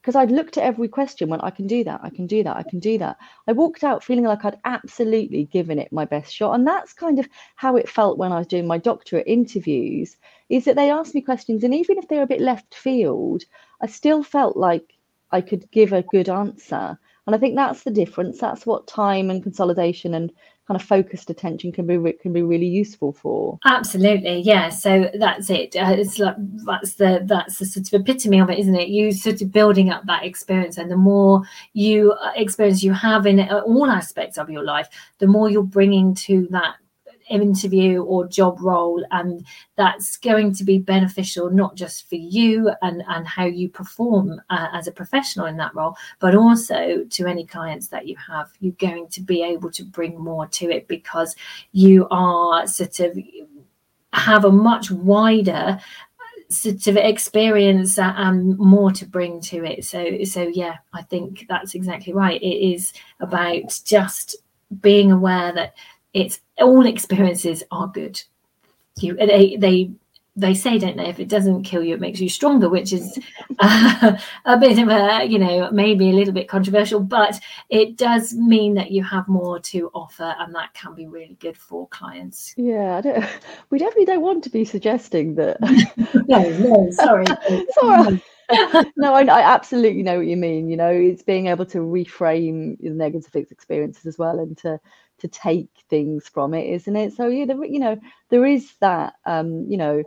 because 0.00 0.16
I'd 0.16 0.30
looked 0.30 0.56
at 0.56 0.64
every 0.64 0.88
question, 0.88 1.28
went, 1.28 1.44
I 1.44 1.50
can 1.50 1.66
do 1.66 1.84
that, 1.84 2.00
I 2.02 2.10
can 2.10 2.26
do 2.26 2.42
that, 2.42 2.56
I 2.56 2.62
can 2.62 2.78
do 2.78 2.96
that. 2.98 3.18
I 3.46 3.52
walked 3.52 3.84
out 3.84 4.02
feeling 4.02 4.24
like 4.24 4.44
I'd 4.44 4.58
absolutely 4.64 5.44
given 5.44 5.78
it 5.78 5.92
my 5.92 6.06
best 6.06 6.32
shot. 6.32 6.54
And 6.54 6.66
that's 6.66 6.92
kind 6.94 7.18
of 7.18 7.28
how 7.56 7.76
it 7.76 7.88
felt 7.88 8.16
when 8.16 8.32
I 8.32 8.38
was 8.38 8.46
doing 8.46 8.66
my 8.66 8.78
doctorate 8.78 9.26
interviews, 9.26 10.16
is 10.48 10.64
that 10.64 10.76
they 10.76 10.90
asked 10.90 11.14
me 11.14 11.20
questions, 11.20 11.64
and 11.64 11.74
even 11.74 11.98
if 11.98 12.08
they 12.08 12.16
were 12.16 12.22
a 12.22 12.26
bit 12.26 12.40
left 12.40 12.74
field, 12.74 13.44
I 13.82 13.86
still 13.88 14.22
felt 14.22 14.56
like 14.56 14.94
I 15.32 15.42
could 15.42 15.70
give 15.70 15.92
a 15.92 16.02
good 16.02 16.28
answer. 16.28 16.98
And 17.26 17.36
I 17.36 17.38
think 17.38 17.54
that's 17.54 17.82
the 17.82 17.90
difference. 17.90 18.40
That's 18.40 18.66
what 18.66 18.88
time 18.88 19.30
and 19.30 19.42
consolidation 19.42 20.14
and 20.14 20.32
kind 20.70 20.80
of 20.80 20.86
focused 20.86 21.30
attention 21.30 21.72
can 21.72 21.84
be 21.84 22.12
can 22.12 22.32
be 22.32 22.42
really 22.42 22.66
useful 22.66 23.12
for. 23.12 23.58
Absolutely, 23.64 24.38
yeah. 24.42 24.68
So 24.68 25.10
that's 25.18 25.50
it. 25.50 25.74
Uh, 25.74 25.96
it's 25.98 26.20
like 26.20 26.36
that's 26.64 26.94
the 26.94 27.22
that's 27.24 27.58
the 27.58 27.66
sort 27.66 27.92
of 27.92 28.00
epitome 28.00 28.38
of 28.38 28.50
it, 28.50 28.60
isn't 28.60 28.76
it? 28.76 28.86
You 28.86 29.10
sort 29.10 29.42
of 29.42 29.50
building 29.50 29.90
up 29.90 30.06
that 30.06 30.24
experience, 30.24 30.78
and 30.78 30.88
the 30.88 30.96
more 30.96 31.42
you 31.72 32.12
uh, 32.12 32.30
experience 32.36 32.84
you 32.84 32.92
have 32.92 33.26
in 33.26 33.40
all 33.40 33.90
aspects 33.90 34.38
of 34.38 34.48
your 34.48 34.62
life, 34.62 34.88
the 35.18 35.26
more 35.26 35.50
you're 35.50 35.64
bringing 35.64 36.14
to 36.26 36.46
that 36.52 36.76
interview 37.30 38.02
or 38.02 38.26
job 38.26 38.60
role 38.60 39.04
and 39.12 39.46
that's 39.76 40.16
going 40.16 40.52
to 40.52 40.64
be 40.64 40.78
beneficial 40.78 41.50
not 41.50 41.76
just 41.76 42.08
for 42.08 42.16
you 42.16 42.70
and 42.82 43.02
and 43.08 43.26
how 43.26 43.44
you 43.44 43.68
perform 43.68 44.40
uh, 44.50 44.68
as 44.72 44.86
a 44.86 44.92
professional 44.92 45.46
in 45.46 45.56
that 45.56 45.74
role 45.74 45.96
but 46.18 46.34
also 46.34 47.04
to 47.08 47.26
any 47.26 47.46
clients 47.46 47.88
that 47.88 48.06
you 48.06 48.16
have. 48.16 48.50
You're 48.60 48.72
going 48.74 49.08
to 49.08 49.20
be 49.20 49.42
able 49.42 49.70
to 49.72 49.84
bring 49.84 50.18
more 50.18 50.46
to 50.48 50.70
it 50.70 50.88
because 50.88 51.36
you 51.72 52.06
are 52.10 52.66
sort 52.66 53.00
of 53.00 53.18
have 54.12 54.44
a 54.44 54.52
much 54.52 54.90
wider 54.90 55.78
sort 56.48 56.84
of 56.88 56.96
experience 56.96 57.96
and 57.96 58.58
more 58.58 58.90
to 58.90 59.06
bring 59.06 59.40
to 59.40 59.64
it. 59.64 59.84
So 59.84 60.24
so 60.24 60.42
yeah 60.42 60.76
i 60.92 61.02
think 61.02 61.46
that's 61.48 61.74
exactly 61.74 62.12
right. 62.12 62.42
It 62.42 62.72
is 62.74 62.92
about 63.20 63.80
just 63.84 64.36
being 64.80 65.10
aware 65.10 65.52
that 65.52 65.74
it's 66.12 66.40
all 66.58 66.86
experiences 66.86 67.62
are 67.70 67.88
good. 67.88 68.20
You 68.98 69.14
they 69.14 69.56
they 69.56 69.92
they 70.36 70.54
say, 70.54 70.78
don't 70.78 70.96
they? 70.96 71.08
If 71.08 71.20
it 71.20 71.28
doesn't 71.28 71.64
kill 71.64 71.82
you, 71.82 71.94
it 71.94 72.00
makes 72.00 72.20
you 72.20 72.28
stronger, 72.28 72.68
which 72.68 72.92
is 72.92 73.18
uh, 73.58 74.16
a 74.44 74.58
bit 74.58 74.78
of 74.78 74.88
a, 74.88 75.24
you 75.24 75.38
know, 75.38 75.70
maybe 75.70 76.10
a 76.10 76.14
little 76.14 76.32
bit 76.32 76.48
controversial, 76.48 77.00
but 77.00 77.38
it 77.68 77.96
does 77.96 78.34
mean 78.34 78.74
that 78.74 78.90
you 78.90 79.02
have 79.02 79.28
more 79.28 79.58
to 79.60 79.90
offer, 79.92 80.34
and 80.38 80.54
that 80.54 80.72
can 80.74 80.94
be 80.94 81.06
really 81.06 81.36
good 81.40 81.56
for 81.56 81.88
clients. 81.88 82.54
Yeah, 82.56 83.00
we 83.70 83.78
definitely 83.78 84.06
don't 84.06 84.22
want 84.22 84.44
to 84.44 84.50
be 84.50 84.64
suggesting 84.64 85.34
that. 85.34 85.60
no, 86.28 86.48
no, 86.58 86.90
sorry. 86.90 87.26
sorry. 87.80 88.22
no, 88.96 89.14
I, 89.14 89.22
I, 89.22 89.42
absolutely 89.42 90.02
know 90.02 90.18
what 90.18 90.26
you 90.26 90.36
mean. 90.36 90.68
You 90.68 90.76
know, 90.76 90.90
it's 90.90 91.22
being 91.22 91.46
able 91.46 91.66
to 91.66 91.78
reframe 91.78 92.78
the 92.80 92.90
negative 92.90 93.34
experiences 93.50 94.06
as 94.06 94.18
well, 94.18 94.38
and 94.38 94.56
to 94.58 94.80
to 95.20 95.28
take 95.28 95.70
things 95.88 96.28
from 96.28 96.54
it, 96.54 96.66
isn't 96.66 96.96
it? 96.96 97.14
So 97.14 97.28
yeah, 97.28 97.46
there, 97.46 97.64
you 97.64 97.78
know, 97.80 97.98
there 98.30 98.46
is 98.46 98.72
that. 98.80 99.14
Um, 99.26 99.66
you 99.68 99.76
know, 99.76 100.02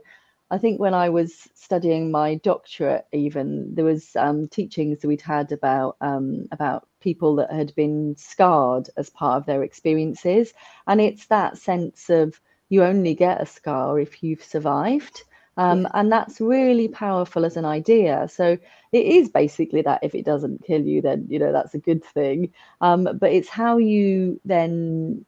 I 0.52 0.58
think 0.60 0.80
when 0.80 0.94
I 0.94 1.10
was 1.10 1.48
studying 1.56 2.12
my 2.12 2.36
doctorate, 2.36 3.08
even 3.12 3.74
there 3.74 3.86
was 3.86 4.16
um, 4.16 4.48
teachings 4.48 5.00
that 5.02 5.08
we'd 5.08 5.22
had 5.22 5.52
about 5.52 5.98
um, 6.02 6.46
about 6.52 6.88
people 7.00 7.36
that 7.38 7.52
had 7.52 7.74
been 7.76 8.16
scarred 8.18 8.90
as 8.98 9.10
part 9.10 9.38
of 9.38 9.46
their 9.46 9.64
experiences, 9.64 10.54
and 10.86 11.02
it's 11.02 11.26
that 11.28 11.58
sense 11.58 12.10
of 12.10 12.40
you 12.70 12.84
only 12.84 13.16
get 13.16 13.42
a 13.42 13.46
scar 13.46 14.00
if 14.00 14.22
you've 14.24 14.44
survived. 14.44 15.24
Um, 15.58 15.88
and 15.94 16.12
that's 16.12 16.42
really 16.42 16.88
powerful 16.88 17.46
as 17.46 17.58
an 17.58 17.66
idea. 17.66 18.28
So 18.32 18.58
it 18.92 19.06
is 19.06 19.30
basically 19.30 19.82
that 19.84 20.04
if 20.04 20.16
it 20.16 20.26
doesn't 20.26 20.66
kill 20.66 20.82
you, 20.82 21.02
then 21.02 21.28
you 21.30 21.40
know 21.40 21.52
that's 21.52 21.74
a 21.74 21.80
good 21.80 22.04
thing. 22.04 22.54
Um, 22.82 23.08
but 23.20 23.32
it's 23.32 23.50
how 23.50 23.78
you 23.78 24.40
then 24.46 25.26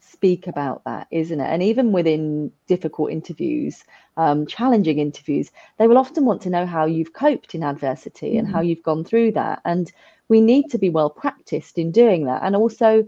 speak 0.00 0.46
about 0.46 0.82
that, 0.84 1.08
isn't 1.10 1.40
it? 1.40 1.46
And 1.46 1.62
even 1.62 1.92
within 1.92 2.52
difficult 2.68 3.10
interviews, 3.10 3.84
um, 4.16 4.46
challenging 4.46 4.98
interviews, 4.98 5.50
they 5.78 5.88
will 5.88 5.98
often 5.98 6.24
want 6.24 6.42
to 6.42 6.50
know 6.50 6.64
how 6.64 6.86
you've 6.86 7.12
coped 7.12 7.54
in 7.54 7.62
adversity 7.62 8.30
mm-hmm. 8.30 8.38
and 8.38 8.48
how 8.48 8.60
mm-hmm. 8.60 8.68
you've 8.68 8.82
gone 8.82 9.04
through 9.04 9.32
that. 9.32 9.60
And 9.64 9.92
we 10.28 10.40
need 10.40 10.70
to 10.70 10.78
be 10.78 10.90
well 10.90 11.10
practiced 11.10 11.76
in 11.78 11.92
doing 11.92 12.24
that, 12.26 12.42
and 12.42 12.56
also 12.56 13.06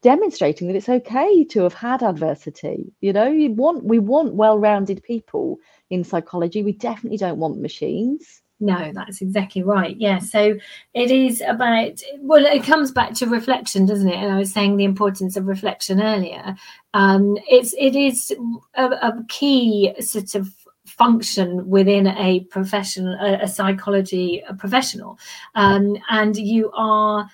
demonstrating 0.00 0.68
that 0.68 0.76
it's 0.76 0.88
okay 0.88 1.44
to 1.44 1.62
have 1.62 1.74
had 1.74 2.02
adversity. 2.02 2.92
You 3.00 3.12
know, 3.12 3.28
you 3.28 3.50
want 3.50 3.84
we 3.84 3.98
want 3.98 4.34
well-rounded 4.34 5.02
people 5.02 5.58
in 5.90 6.04
psychology. 6.04 6.62
We 6.62 6.72
definitely 6.72 7.18
don't 7.18 7.38
want 7.38 7.60
machines. 7.60 8.42
No, 8.60 8.90
that's 8.92 9.20
exactly 9.22 9.62
right. 9.62 9.96
Yeah. 9.98 10.18
So 10.18 10.58
it 10.92 11.10
is 11.12 11.40
about, 11.46 12.02
well, 12.18 12.44
it 12.44 12.64
comes 12.64 12.90
back 12.90 13.14
to 13.14 13.26
reflection, 13.26 13.86
doesn't 13.86 14.08
it? 14.08 14.16
And 14.16 14.32
I 14.32 14.38
was 14.38 14.52
saying 14.52 14.76
the 14.76 14.84
importance 14.84 15.36
of 15.36 15.46
reflection 15.46 16.02
earlier. 16.02 16.56
Um, 16.92 17.38
it's, 17.48 17.72
it 17.78 17.94
is 17.94 18.34
a, 18.74 18.86
a 18.86 19.24
key 19.28 19.94
sort 20.00 20.34
of 20.34 20.52
function 20.86 21.68
within 21.68 22.08
a 22.08 22.40
profession, 22.50 23.06
a, 23.06 23.38
a 23.42 23.48
psychology 23.48 24.42
a 24.48 24.54
professional. 24.54 25.20
Um, 25.54 25.96
and 26.10 26.36
you 26.36 26.72
are, 26.74 27.30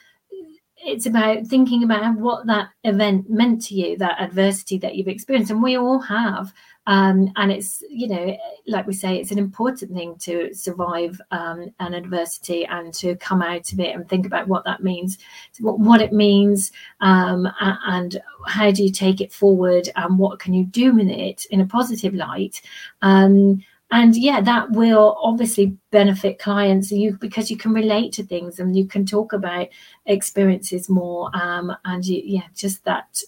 it's 0.76 1.06
about 1.06 1.46
thinking 1.46 1.84
about 1.84 2.16
what 2.16 2.46
that 2.48 2.68
event 2.82 3.30
meant 3.30 3.62
to 3.62 3.74
you, 3.74 3.96
that 3.96 4.20
adversity 4.20 4.76
that 4.78 4.96
you've 4.96 5.08
experienced. 5.08 5.50
And 5.50 5.62
we 5.62 5.78
all 5.78 6.00
have 6.00 6.52
um, 6.86 7.32
and 7.36 7.50
it's, 7.50 7.82
you 7.88 8.08
know, 8.08 8.36
like 8.66 8.86
we 8.86 8.92
say, 8.92 9.16
it's 9.16 9.30
an 9.30 9.38
important 9.38 9.92
thing 9.92 10.16
to 10.20 10.52
survive 10.54 11.20
um, 11.30 11.72
an 11.80 11.94
adversity 11.94 12.66
and 12.66 12.92
to 12.94 13.16
come 13.16 13.42
out 13.42 13.72
of 13.72 13.80
it 13.80 13.94
and 13.94 14.08
think 14.08 14.26
about 14.26 14.48
what 14.48 14.64
that 14.64 14.82
means, 14.82 15.18
what, 15.60 16.00
it 16.00 16.12
means, 16.12 16.72
um, 17.00 17.48
and 17.60 18.20
how 18.46 18.70
do 18.70 18.84
you 18.84 18.90
take 18.90 19.20
it 19.20 19.32
forward 19.32 19.88
and 19.96 20.18
what 20.18 20.38
can 20.38 20.52
you 20.52 20.64
do 20.64 20.94
with 20.94 21.08
it 21.08 21.46
in 21.50 21.60
a 21.60 21.66
positive 21.66 22.14
light. 22.14 22.60
Um, 23.02 23.64
and 23.90 24.16
yeah, 24.16 24.40
that 24.40 24.72
will 24.72 25.16
obviously 25.22 25.76
benefit 25.92 26.38
clients 26.38 26.90
you 26.90 27.16
because 27.20 27.50
you 27.50 27.56
can 27.56 27.72
relate 27.72 28.12
to 28.14 28.24
things 28.24 28.58
and 28.58 28.76
you 28.76 28.86
can 28.86 29.06
talk 29.06 29.32
about 29.32 29.68
experiences 30.06 30.88
more. 30.88 31.30
Um, 31.32 31.74
and 31.84 32.04
you, 32.04 32.20
yeah, 32.24 32.46
just 32.54 32.84
that 32.84 33.22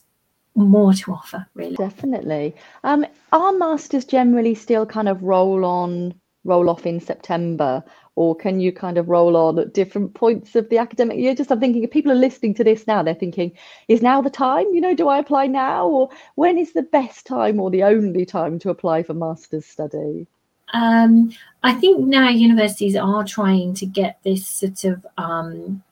more 0.57 0.93
to 0.95 1.13
offer, 1.13 1.47
really. 1.55 1.77
Definitely. 1.77 2.55
Um, 2.83 3.07
are 3.33 3.53
masters 3.53 4.05
generally 4.05 4.55
still 4.55 4.87
kind 4.87 5.09
of 5.09 5.23
roll 5.23 5.65
on, 5.65 6.15
roll 6.45 6.71
off 6.71 6.87
in 6.87 7.01
September, 7.01 7.85
or 8.15 8.35
can 8.35 8.59
you 8.59 8.73
kind 8.73 8.97
of 8.97 9.09
roll 9.09 9.37
on 9.37 9.59
at 9.59 9.75
different 9.75 10.15
points 10.15 10.57
of 10.57 10.69
the 10.71 10.79
academic 10.79 11.19
year? 11.19 11.35
Just 11.35 11.53
I'm 11.53 11.61
thinking 11.61 11.85
if 11.85 11.91
people 11.91 12.11
are 12.11 12.17
listening 12.17 12.55
to 12.55 12.65
this 12.65 12.87
now, 12.87 13.03
they're 13.03 13.15
thinking, 13.15 13.53
is 13.89 14.01
now 14.01 14.23
the 14.23 14.31
time? 14.31 14.67
You 14.73 14.81
know, 14.81 14.95
do 14.95 15.09
I 15.09 15.19
apply 15.19 15.47
now, 15.49 15.87
or 15.87 16.09
when 16.35 16.57
is 16.57 16.73
the 16.73 16.83
best 16.83 17.27
time 17.27 17.61
or 17.61 17.71
the 17.71 17.85
only 17.85 18.25
time 18.25 18.59
to 18.61 18.71
apply 18.71 19.03
for 19.03 19.13
masters 19.13 19.67
study? 19.67 20.27
Um, 20.73 21.33
I 21.63 21.75
think 21.75 22.07
now 22.07 22.29
universities 22.29 22.97
are 22.97 23.25
trying 23.25 23.75
to 23.75 23.87
get 23.87 24.19
this 24.25 24.47
sort 24.47 24.85
of 24.85 25.07
um, 25.19 25.83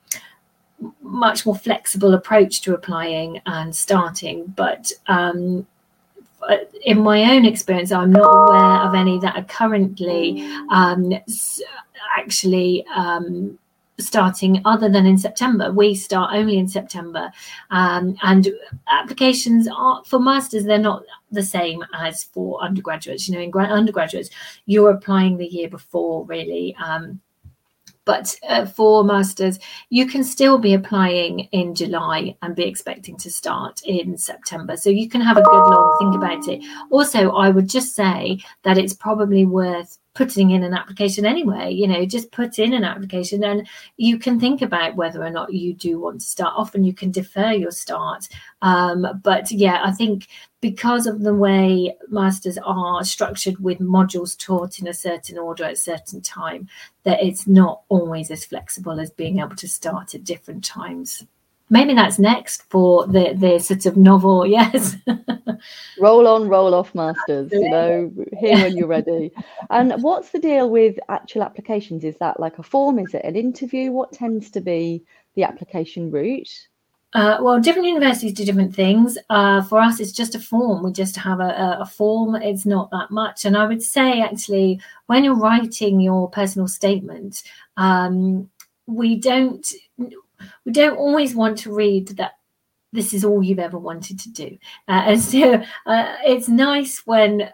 much 1.00 1.46
more 1.46 1.56
flexible 1.56 2.14
approach 2.14 2.60
to 2.62 2.74
applying 2.74 3.40
and 3.46 3.74
starting. 3.74 4.44
But 4.56 4.92
um, 5.06 5.66
in 6.82 7.00
my 7.00 7.34
own 7.34 7.44
experience, 7.44 7.92
I'm 7.92 8.12
not 8.12 8.48
aware 8.48 8.80
of 8.88 8.94
any 8.94 9.18
that 9.20 9.36
are 9.36 9.44
currently 9.44 10.42
um, 10.70 11.12
actually 12.16 12.84
um, 12.94 13.58
starting 13.98 14.60
other 14.64 14.88
than 14.88 15.06
in 15.06 15.16
September. 15.16 15.72
We 15.72 15.94
start 15.94 16.34
only 16.34 16.58
in 16.58 16.68
September, 16.68 17.30
um, 17.70 18.16
and 18.22 18.48
applications 18.88 19.68
are 19.68 20.02
for 20.04 20.18
masters. 20.18 20.64
They're 20.64 20.78
not 20.78 21.04
the 21.30 21.42
same 21.42 21.84
as 21.94 22.24
for 22.24 22.60
undergraduates. 22.60 23.28
You 23.28 23.36
know, 23.36 23.40
in 23.40 23.50
gra- 23.50 23.64
undergraduates, 23.64 24.30
you're 24.66 24.90
applying 24.90 25.36
the 25.36 25.46
year 25.46 25.68
before, 25.68 26.24
really. 26.24 26.76
Um, 26.76 27.20
but 28.04 28.34
uh, 28.48 28.66
for 28.66 29.04
masters, 29.04 29.58
you 29.90 30.06
can 30.06 30.24
still 30.24 30.58
be 30.58 30.74
applying 30.74 31.40
in 31.52 31.74
July 31.74 32.36
and 32.42 32.54
be 32.54 32.64
expecting 32.64 33.16
to 33.18 33.30
start 33.30 33.80
in 33.84 34.16
September. 34.18 34.76
So 34.76 34.90
you 34.90 35.08
can 35.08 35.20
have 35.20 35.36
a 35.36 35.42
good 35.42 35.50
long 35.50 35.96
think 35.98 36.14
about 36.14 36.48
it. 36.48 36.62
Also, 36.90 37.30
I 37.30 37.50
would 37.50 37.68
just 37.68 37.94
say 37.94 38.38
that 38.62 38.78
it's 38.78 38.94
probably 38.94 39.46
worth 39.46 39.98
putting 40.14 40.50
in 40.50 40.62
an 40.62 40.74
application 40.74 41.26
anyway 41.26 41.70
you 41.72 41.86
know 41.86 42.04
just 42.06 42.30
put 42.30 42.58
in 42.58 42.72
an 42.72 42.84
application 42.84 43.42
and 43.44 43.66
you 43.96 44.18
can 44.18 44.38
think 44.38 44.62
about 44.62 44.96
whether 44.96 45.22
or 45.22 45.30
not 45.30 45.52
you 45.52 45.74
do 45.74 45.98
want 45.98 46.20
to 46.20 46.26
start 46.26 46.54
often 46.56 46.84
you 46.84 46.94
can 46.94 47.10
defer 47.10 47.52
your 47.52 47.70
start. 47.70 48.28
Um, 48.62 49.20
but 49.22 49.50
yeah 49.50 49.80
i 49.84 49.92
think 49.92 50.28
because 50.60 51.06
of 51.06 51.20
the 51.20 51.34
way 51.34 51.94
masters 52.08 52.58
are 52.64 53.04
structured 53.04 53.58
with 53.58 53.78
modules 53.80 54.38
taught 54.38 54.78
in 54.78 54.88
a 54.88 54.94
certain 54.94 55.36
order 55.36 55.64
at 55.64 55.72
a 55.72 55.76
certain 55.76 56.22
time 56.22 56.68
that 57.02 57.22
it's 57.22 57.46
not 57.46 57.82
always 57.90 58.30
as 58.30 58.46
flexible 58.46 58.98
as 58.98 59.10
being 59.10 59.40
able 59.40 59.56
to 59.56 59.68
start 59.68 60.14
at 60.14 60.24
different 60.24 60.64
times 60.64 61.22
maybe 61.70 61.94
that's 61.94 62.18
next 62.18 62.62
for 62.70 63.06
the 63.06 63.34
the 63.34 63.58
sort 63.58 63.86
of 63.86 63.96
novel 63.96 64.46
yes 64.58 64.96
roll 65.98 66.26
on 66.26 66.48
roll 66.48 66.74
off 66.74 66.94
masters 66.94 67.50
you 67.52 67.68
know 67.70 68.12
here 68.38 68.56
when 68.56 68.76
you're 68.76 68.86
ready 68.86 69.32
and 69.70 69.92
what's 70.02 70.30
the 70.30 70.38
deal 70.38 70.68
with 70.70 70.98
actual 71.08 71.42
applications 71.42 72.04
is 72.04 72.16
that 72.18 72.38
like 72.38 72.58
a 72.58 72.62
form 72.62 72.98
is 72.98 73.14
it 73.14 73.24
an 73.24 73.36
interview 73.36 73.90
what 73.90 74.12
tends 74.12 74.50
to 74.50 74.60
be 74.60 75.02
the 75.34 75.42
application 75.42 76.10
route 76.10 76.68
uh, 77.14 77.38
well, 77.40 77.60
different 77.60 77.86
universities 77.86 78.32
do 78.32 78.44
different 78.44 78.74
things. 78.74 79.16
Uh, 79.30 79.62
for 79.62 79.78
us, 79.78 80.00
it's 80.00 80.10
just 80.10 80.34
a 80.34 80.40
form. 80.40 80.82
We 80.82 80.90
just 80.90 81.14
have 81.14 81.38
a, 81.38 81.78
a, 81.80 81.86
form. 81.86 82.34
It's 82.34 82.66
not 82.66 82.90
that 82.90 83.12
much. 83.12 83.44
And 83.44 83.56
I 83.56 83.66
would 83.66 83.84
say, 83.84 84.20
actually, 84.20 84.80
when 85.06 85.22
you're 85.22 85.36
writing 85.36 86.00
your 86.00 86.28
personal 86.28 86.66
statement, 86.66 87.44
um, 87.76 88.50
we 88.88 89.14
don't 89.14 89.64
we 90.64 90.72
don't 90.72 90.96
always 90.96 91.34
want 91.34 91.58
to 91.58 91.74
read 91.74 92.08
that 92.08 92.32
this 92.92 93.12
is 93.12 93.24
all 93.24 93.42
you've 93.42 93.58
ever 93.58 93.78
wanted 93.78 94.18
to 94.20 94.30
do. 94.30 94.56
Uh, 94.88 95.02
and 95.06 95.20
so 95.20 95.54
uh, 95.86 96.16
it's 96.24 96.48
nice 96.48 97.02
when 97.06 97.50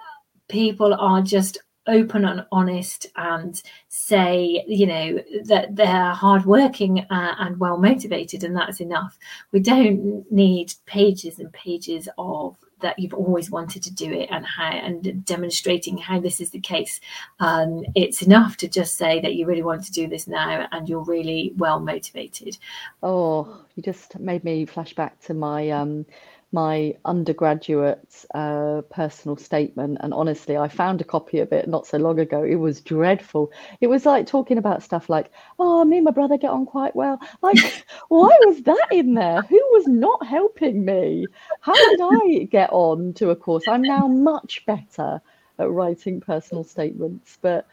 people 0.49 0.95
are 0.95 1.23
just 1.23 1.59
open 1.87 2.25
and 2.25 2.45
honest 2.53 3.07
and 3.17 3.63
say 3.89 4.63
you 4.69 4.87
know 4.87 5.19
that 5.45 5.75
they're 5.75 6.13
hardworking 6.13 7.01
uh, 7.11 7.35
and 7.39 7.59
well 7.59 7.79
motivated 7.79 8.45
and 8.45 8.55
that's 8.55 8.81
enough 8.81 9.19
we 9.51 9.61
don't 9.61 10.31
need 10.31 10.73
pages 10.85 11.39
and 11.39 11.51
pages 11.53 12.07
of 12.19 12.55
that 12.81 12.99
you've 12.99 13.15
always 13.15 13.51
wanted 13.51 13.83
to 13.83 13.93
do 13.93 14.13
it 14.13 14.29
and 14.31 14.47
how 14.47 14.71
and 14.71 15.25
demonstrating 15.25 15.99
how 15.99 16.21
this 16.21 16.41
is 16.41 16.51
the 16.51 16.61
case 16.61 17.01
um, 17.41 17.85
it's 17.95 18.23
enough 18.23 18.57
to 18.59 18.69
just 18.69 18.97
say 18.97 19.21
that 19.21 19.35
you 19.35 19.47
really 19.47 19.63
want 19.63 19.85
to 19.85 19.93
do 19.93 20.07
this 20.07 20.27
now 20.27 20.67
and 20.73 20.89
you're 20.89 21.05
really 21.05 21.53
well 21.57 21.81
motivated. 21.81 22.59
Oh 23.03 23.65
you 23.75 23.83
just 23.83 24.19
made 24.19 24.45
me 24.45 24.67
flash 24.67 24.95
back 24.95 25.21
to 25.23 25.35
my 25.35 25.71
um, 25.71 26.05
my 26.53 26.95
undergraduate 27.05 28.25
uh, 28.35 28.83
personal 28.91 29.37
statement. 29.37 29.99
And 30.01 30.13
honestly, 30.13 30.57
I 30.57 30.69
found 30.69 31.01
a 31.01 31.05
copy 31.05 31.39
of 31.39 31.53
it 31.53 31.69
not 31.69 31.87
so 31.87 31.99
long 31.99 32.19
ago. 32.19 32.43
It 32.43 32.57
was 32.57 32.81
dreadful. 32.81 33.53
It 33.81 33.87
was 33.87 34.05
like 34.05 34.27
talking 34.27 34.59
about 34.59 34.83
stuff 34.83 35.09
like, 35.09 35.31
oh, 35.59 35.85
me 35.85 35.99
and 35.99 36.05
my 36.05 36.11
brother 36.11 36.39
get 36.39 36.51
on 36.51 36.67
quite 36.67 36.97
well. 36.97 37.21
Like, 37.43 37.59
why 38.09 38.37
was 38.47 38.63
that 38.63 38.89
in 38.91 39.15
there? 39.15 39.43
Who 39.43 39.61
was 39.73 39.87
not 39.87 40.27
helping 40.27 40.85
me? 40.85 41.27
How 41.61 41.75
did 41.75 42.01
I 42.03 42.45
get 42.45 42.71
on 42.73 43.13
to 43.15 43.31
a 43.31 43.37
course? 43.37 43.69
I'm 43.69 43.83
now 43.83 44.09
much 44.09 44.67
better 44.67 45.21
at 45.59 45.71
writing 45.71 46.21
personal 46.21 46.65
statements. 46.65 47.39
But 47.41 47.67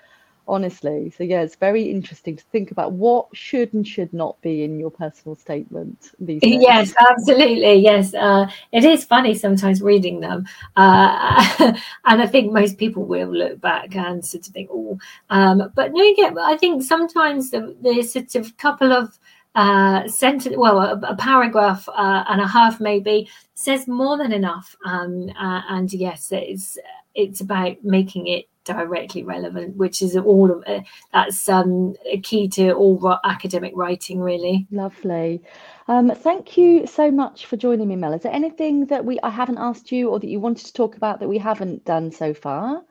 honestly. 0.48 1.14
So 1.16 1.24
yeah, 1.24 1.42
it's 1.42 1.56
very 1.56 1.84
interesting 1.84 2.36
to 2.38 2.44
think 2.46 2.72
about 2.72 2.94
what 2.94 3.28
should 3.34 3.74
and 3.74 3.88
should 3.88 4.14
not 4.14 4.40
be 4.42 4.64
in 4.64 4.80
your 4.80 4.92
personal 4.92 5.36
statement 5.36 6.12
these 6.20 6.42
days. 6.42 6.62
Yes, 6.62 6.94
absolutely. 7.12 7.76
Yes, 7.76 8.14
uh, 8.14 8.50
it 8.72 8.84
is 8.84 9.04
funny 9.04 9.34
sometimes 9.36 9.82
reading 9.82 10.20
them, 10.20 10.46
uh, 10.76 11.74
and 12.06 12.22
I 12.22 12.28
think 12.28 12.52
most 12.52 12.78
people 12.78 13.04
will 13.04 13.30
look 13.30 13.60
back 13.62 13.96
and 13.96 14.26
sort 14.26 14.48
of 14.48 14.54
think, 14.54 14.70
"Oh," 14.72 14.98
um, 15.30 15.72
but 15.76 15.92
no, 15.94 16.02
you 16.04 16.16
get. 16.16 16.38
I 16.38 16.58
think 16.58 16.84
sometimes 16.84 17.52
the, 17.52 17.76
the 17.82 18.02
sort 18.02 18.36
of 18.36 18.56
couple 18.58 18.92
of 18.94 19.18
uh, 19.56 20.08
sentence, 20.08 20.56
well, 20.56 20.80
a, 20.80 21.00
a 21.00 21.16
paragraph 21.16 21.90
uh, 21.90 22.24
and 22.30 22.40
a 22.40 22.48
half 22.48 22.80
maybe 22.80 23.28
says 23.56 23.88
more 23.88 24.18
than 24.18 24.32
enough. 24.32 24.76
Um, 24.86 25.30
uh, 25.38 25.62
and 25.70 25.92
yes, 25.92 26.30
it's 26.32 26.78
it's 27.16 27.42
about 27.42 27.84
making 27.84 28.28
it 28.28 28.46
directly 28.68 29.24
relevant, 29.24 29.76
which 29.76 30.02
is 30.02 30.16
all 30.16 30.52
of 30.52 30.64
uh, 30.68 30.82
that's 31.14 31.50
um, 31.50 31.96
a 32.06 32.20
key 32.20 32.48
to 32.50 32.74
all 32.74 33.18
academic 33.24 33.74
writing, 33.76 34.20
really. 34.20 34.68
Lovely. 34.72 35.42
Um, 35.88 36.12
thank 36.12 36.58
you 36.58 36.86
so 36.86 37.10
much 37.10 37.46
for 37.46 37.58
joining 37.58 37.88
me, 37.88 37.96
Mel. 37.96 38.14
Is 38.14 38.24
there 38.24 38.34
anything 38.34 38.86
that 38.88 39.06
we 39.06 39.20
I 39.24 39.30
haven't 39.30 39.58
asked 39.58 39.92
you 39.92 40.10
or 40.10 40.20
that 40.20 40.28
you 40.28 40.40
wanted 40.40 40.66
to 40.68 40.74
talk 40.74 40.98
about 40.98 41.20
that 41.20 41.30
we 41.30 41.38
haven't 41.38 41.86
done 41.86 42.12
so 42.12 42.34
far? 42.34 42.84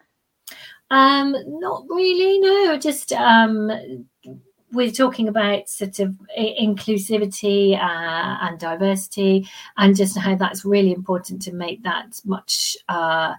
Um, 0.90 1.34
not 1.46 1.84
really. 1.88 2.38
No, 2.38 2.78
just 2.78 3.12
um, 3.12 3.70
we're 4.72 4.90
talking 4.90 5.28
about 5.28 5.68
sort 5.68 5.98
of 5.98 6.14
inclusivity 6.38 7.74
uh, 7.74 8.38
and 8.42 8.58
diversity, 8.58 9.48
and 9.76 9.96
just 9.96 10.16
how 10.16 10.34
that's 10.36 10.64
really 10.64 10.92
important 10.92 11.42
to 11.42 11.52
make 11.52 11.82
that 11.82 12.20
much. 12.24 12.76
Uh, 12.88 13.34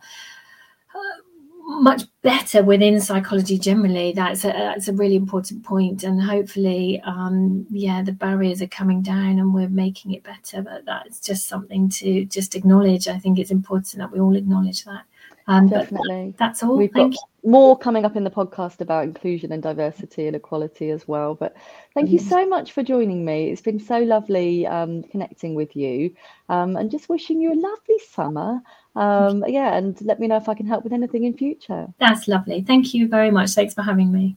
much 1.67 2.03
better 2.21 2.63
within 2.63 2.99
psychology 3.01 3.59
generally. 3.59 4.13
That's 4.13 4.45
a, 4.45 4.47
that's 4.47 4.87
a 4.87 4.93
really 4.93 5.17
important 5.17 5.63
point, 5.63 6.03
and 6.03 6.21
hopefully, 6.21 7.01
um, 7.05 7.67
yeah, 7.69 8.01
the 8.01 8.13
barriers 8.13 8.61
are 8.61 8.67
coming 8.67 9.01
down 9.01 9.37
and 9.39 9.53
we're 9.53 9.69
making 9.69 10.13
it 10.13 10.23
better. 10.23 10.61
But 10.61 10.85
that's 10.85 11.19
just 11.19 11.47
something 11.47 11.89
to 11.89 12.25
just 12.25 12.55
acknowledge. 12.55 13.07
I 13.07 13.19
think 13.19 13.37
it's 13.37 13.51
important 13.51 13.99
that 13.99 14.11
we 14.11 14.19
all 14.19 14.35
acknowledge 14.35 14.85
that. 14.85 15.03
Um, 15.49 15.67
Definitely. 15.69 16.31
That, 16.31 16.37
that's 16.37 16.63
all. 16.63 16.77
We've 16.77 16.91
Thank 16.91 17.13
got 17.13 17.21
you. 17.43 17.51
more 17.51 17.77
coming 17.77 18.03
up 18.03 18.17
in 18.17 18.25
the 18.25 18.29
podcast 18.29 18.81
about 18.81 19.05
inclusion 19.05 19.53
and 19.53 19.63
diversity 19.63 20.27
and 20.27 20.35
equality 20.35 20.89
as 20.89 21.07
well. 21.07 21.35
But 21.35 21.55
thank 21.93 22.09
you 22.09 22.19
so 22.19 22.45
much 22.45 22.73
for 22.73 22.83
joining 22.83 23.23
me. 23.23 23.49
It's 23.49 23.61
been 23.61 23.79
so 23.79 23.99
lovely 23.99 24.67
um, 24.67 25.03
connecting 25.03 25.55
with 25.55 25.73
you 25.75 26.13
um, 26.49 26.75
and 26.75 26.91
just 26.91 27.07
wishing 27.07 27.39
you 27.39 27.53
a 27.53 27.55
lovely 27.55 27.99
summer. 28.11 28.61
Um, 28.97 29.43
yeah, 29.47 29.77
and 29.77 29.99
let 30.01 30.19
me 30.19 30.25
know 30.27 30.37
if 30.37 30.49
I 30.49 30.55
can 30.55 30.65
help 30.65 30.83
with 30.83 30.91
anything 30.91 31.23
in 31.23 31.37
future. 31.37 31.87
That's 31.99 32.27
lovely. 32.27 32.61
Thank 32.61 32.95
you 32.95 33.07
very 33.07 33.29
much. 33.29 33.51
Thanks 33.51 33.75
for 33.75 33.83
having 33.83 34.11
me. 34.11 34.35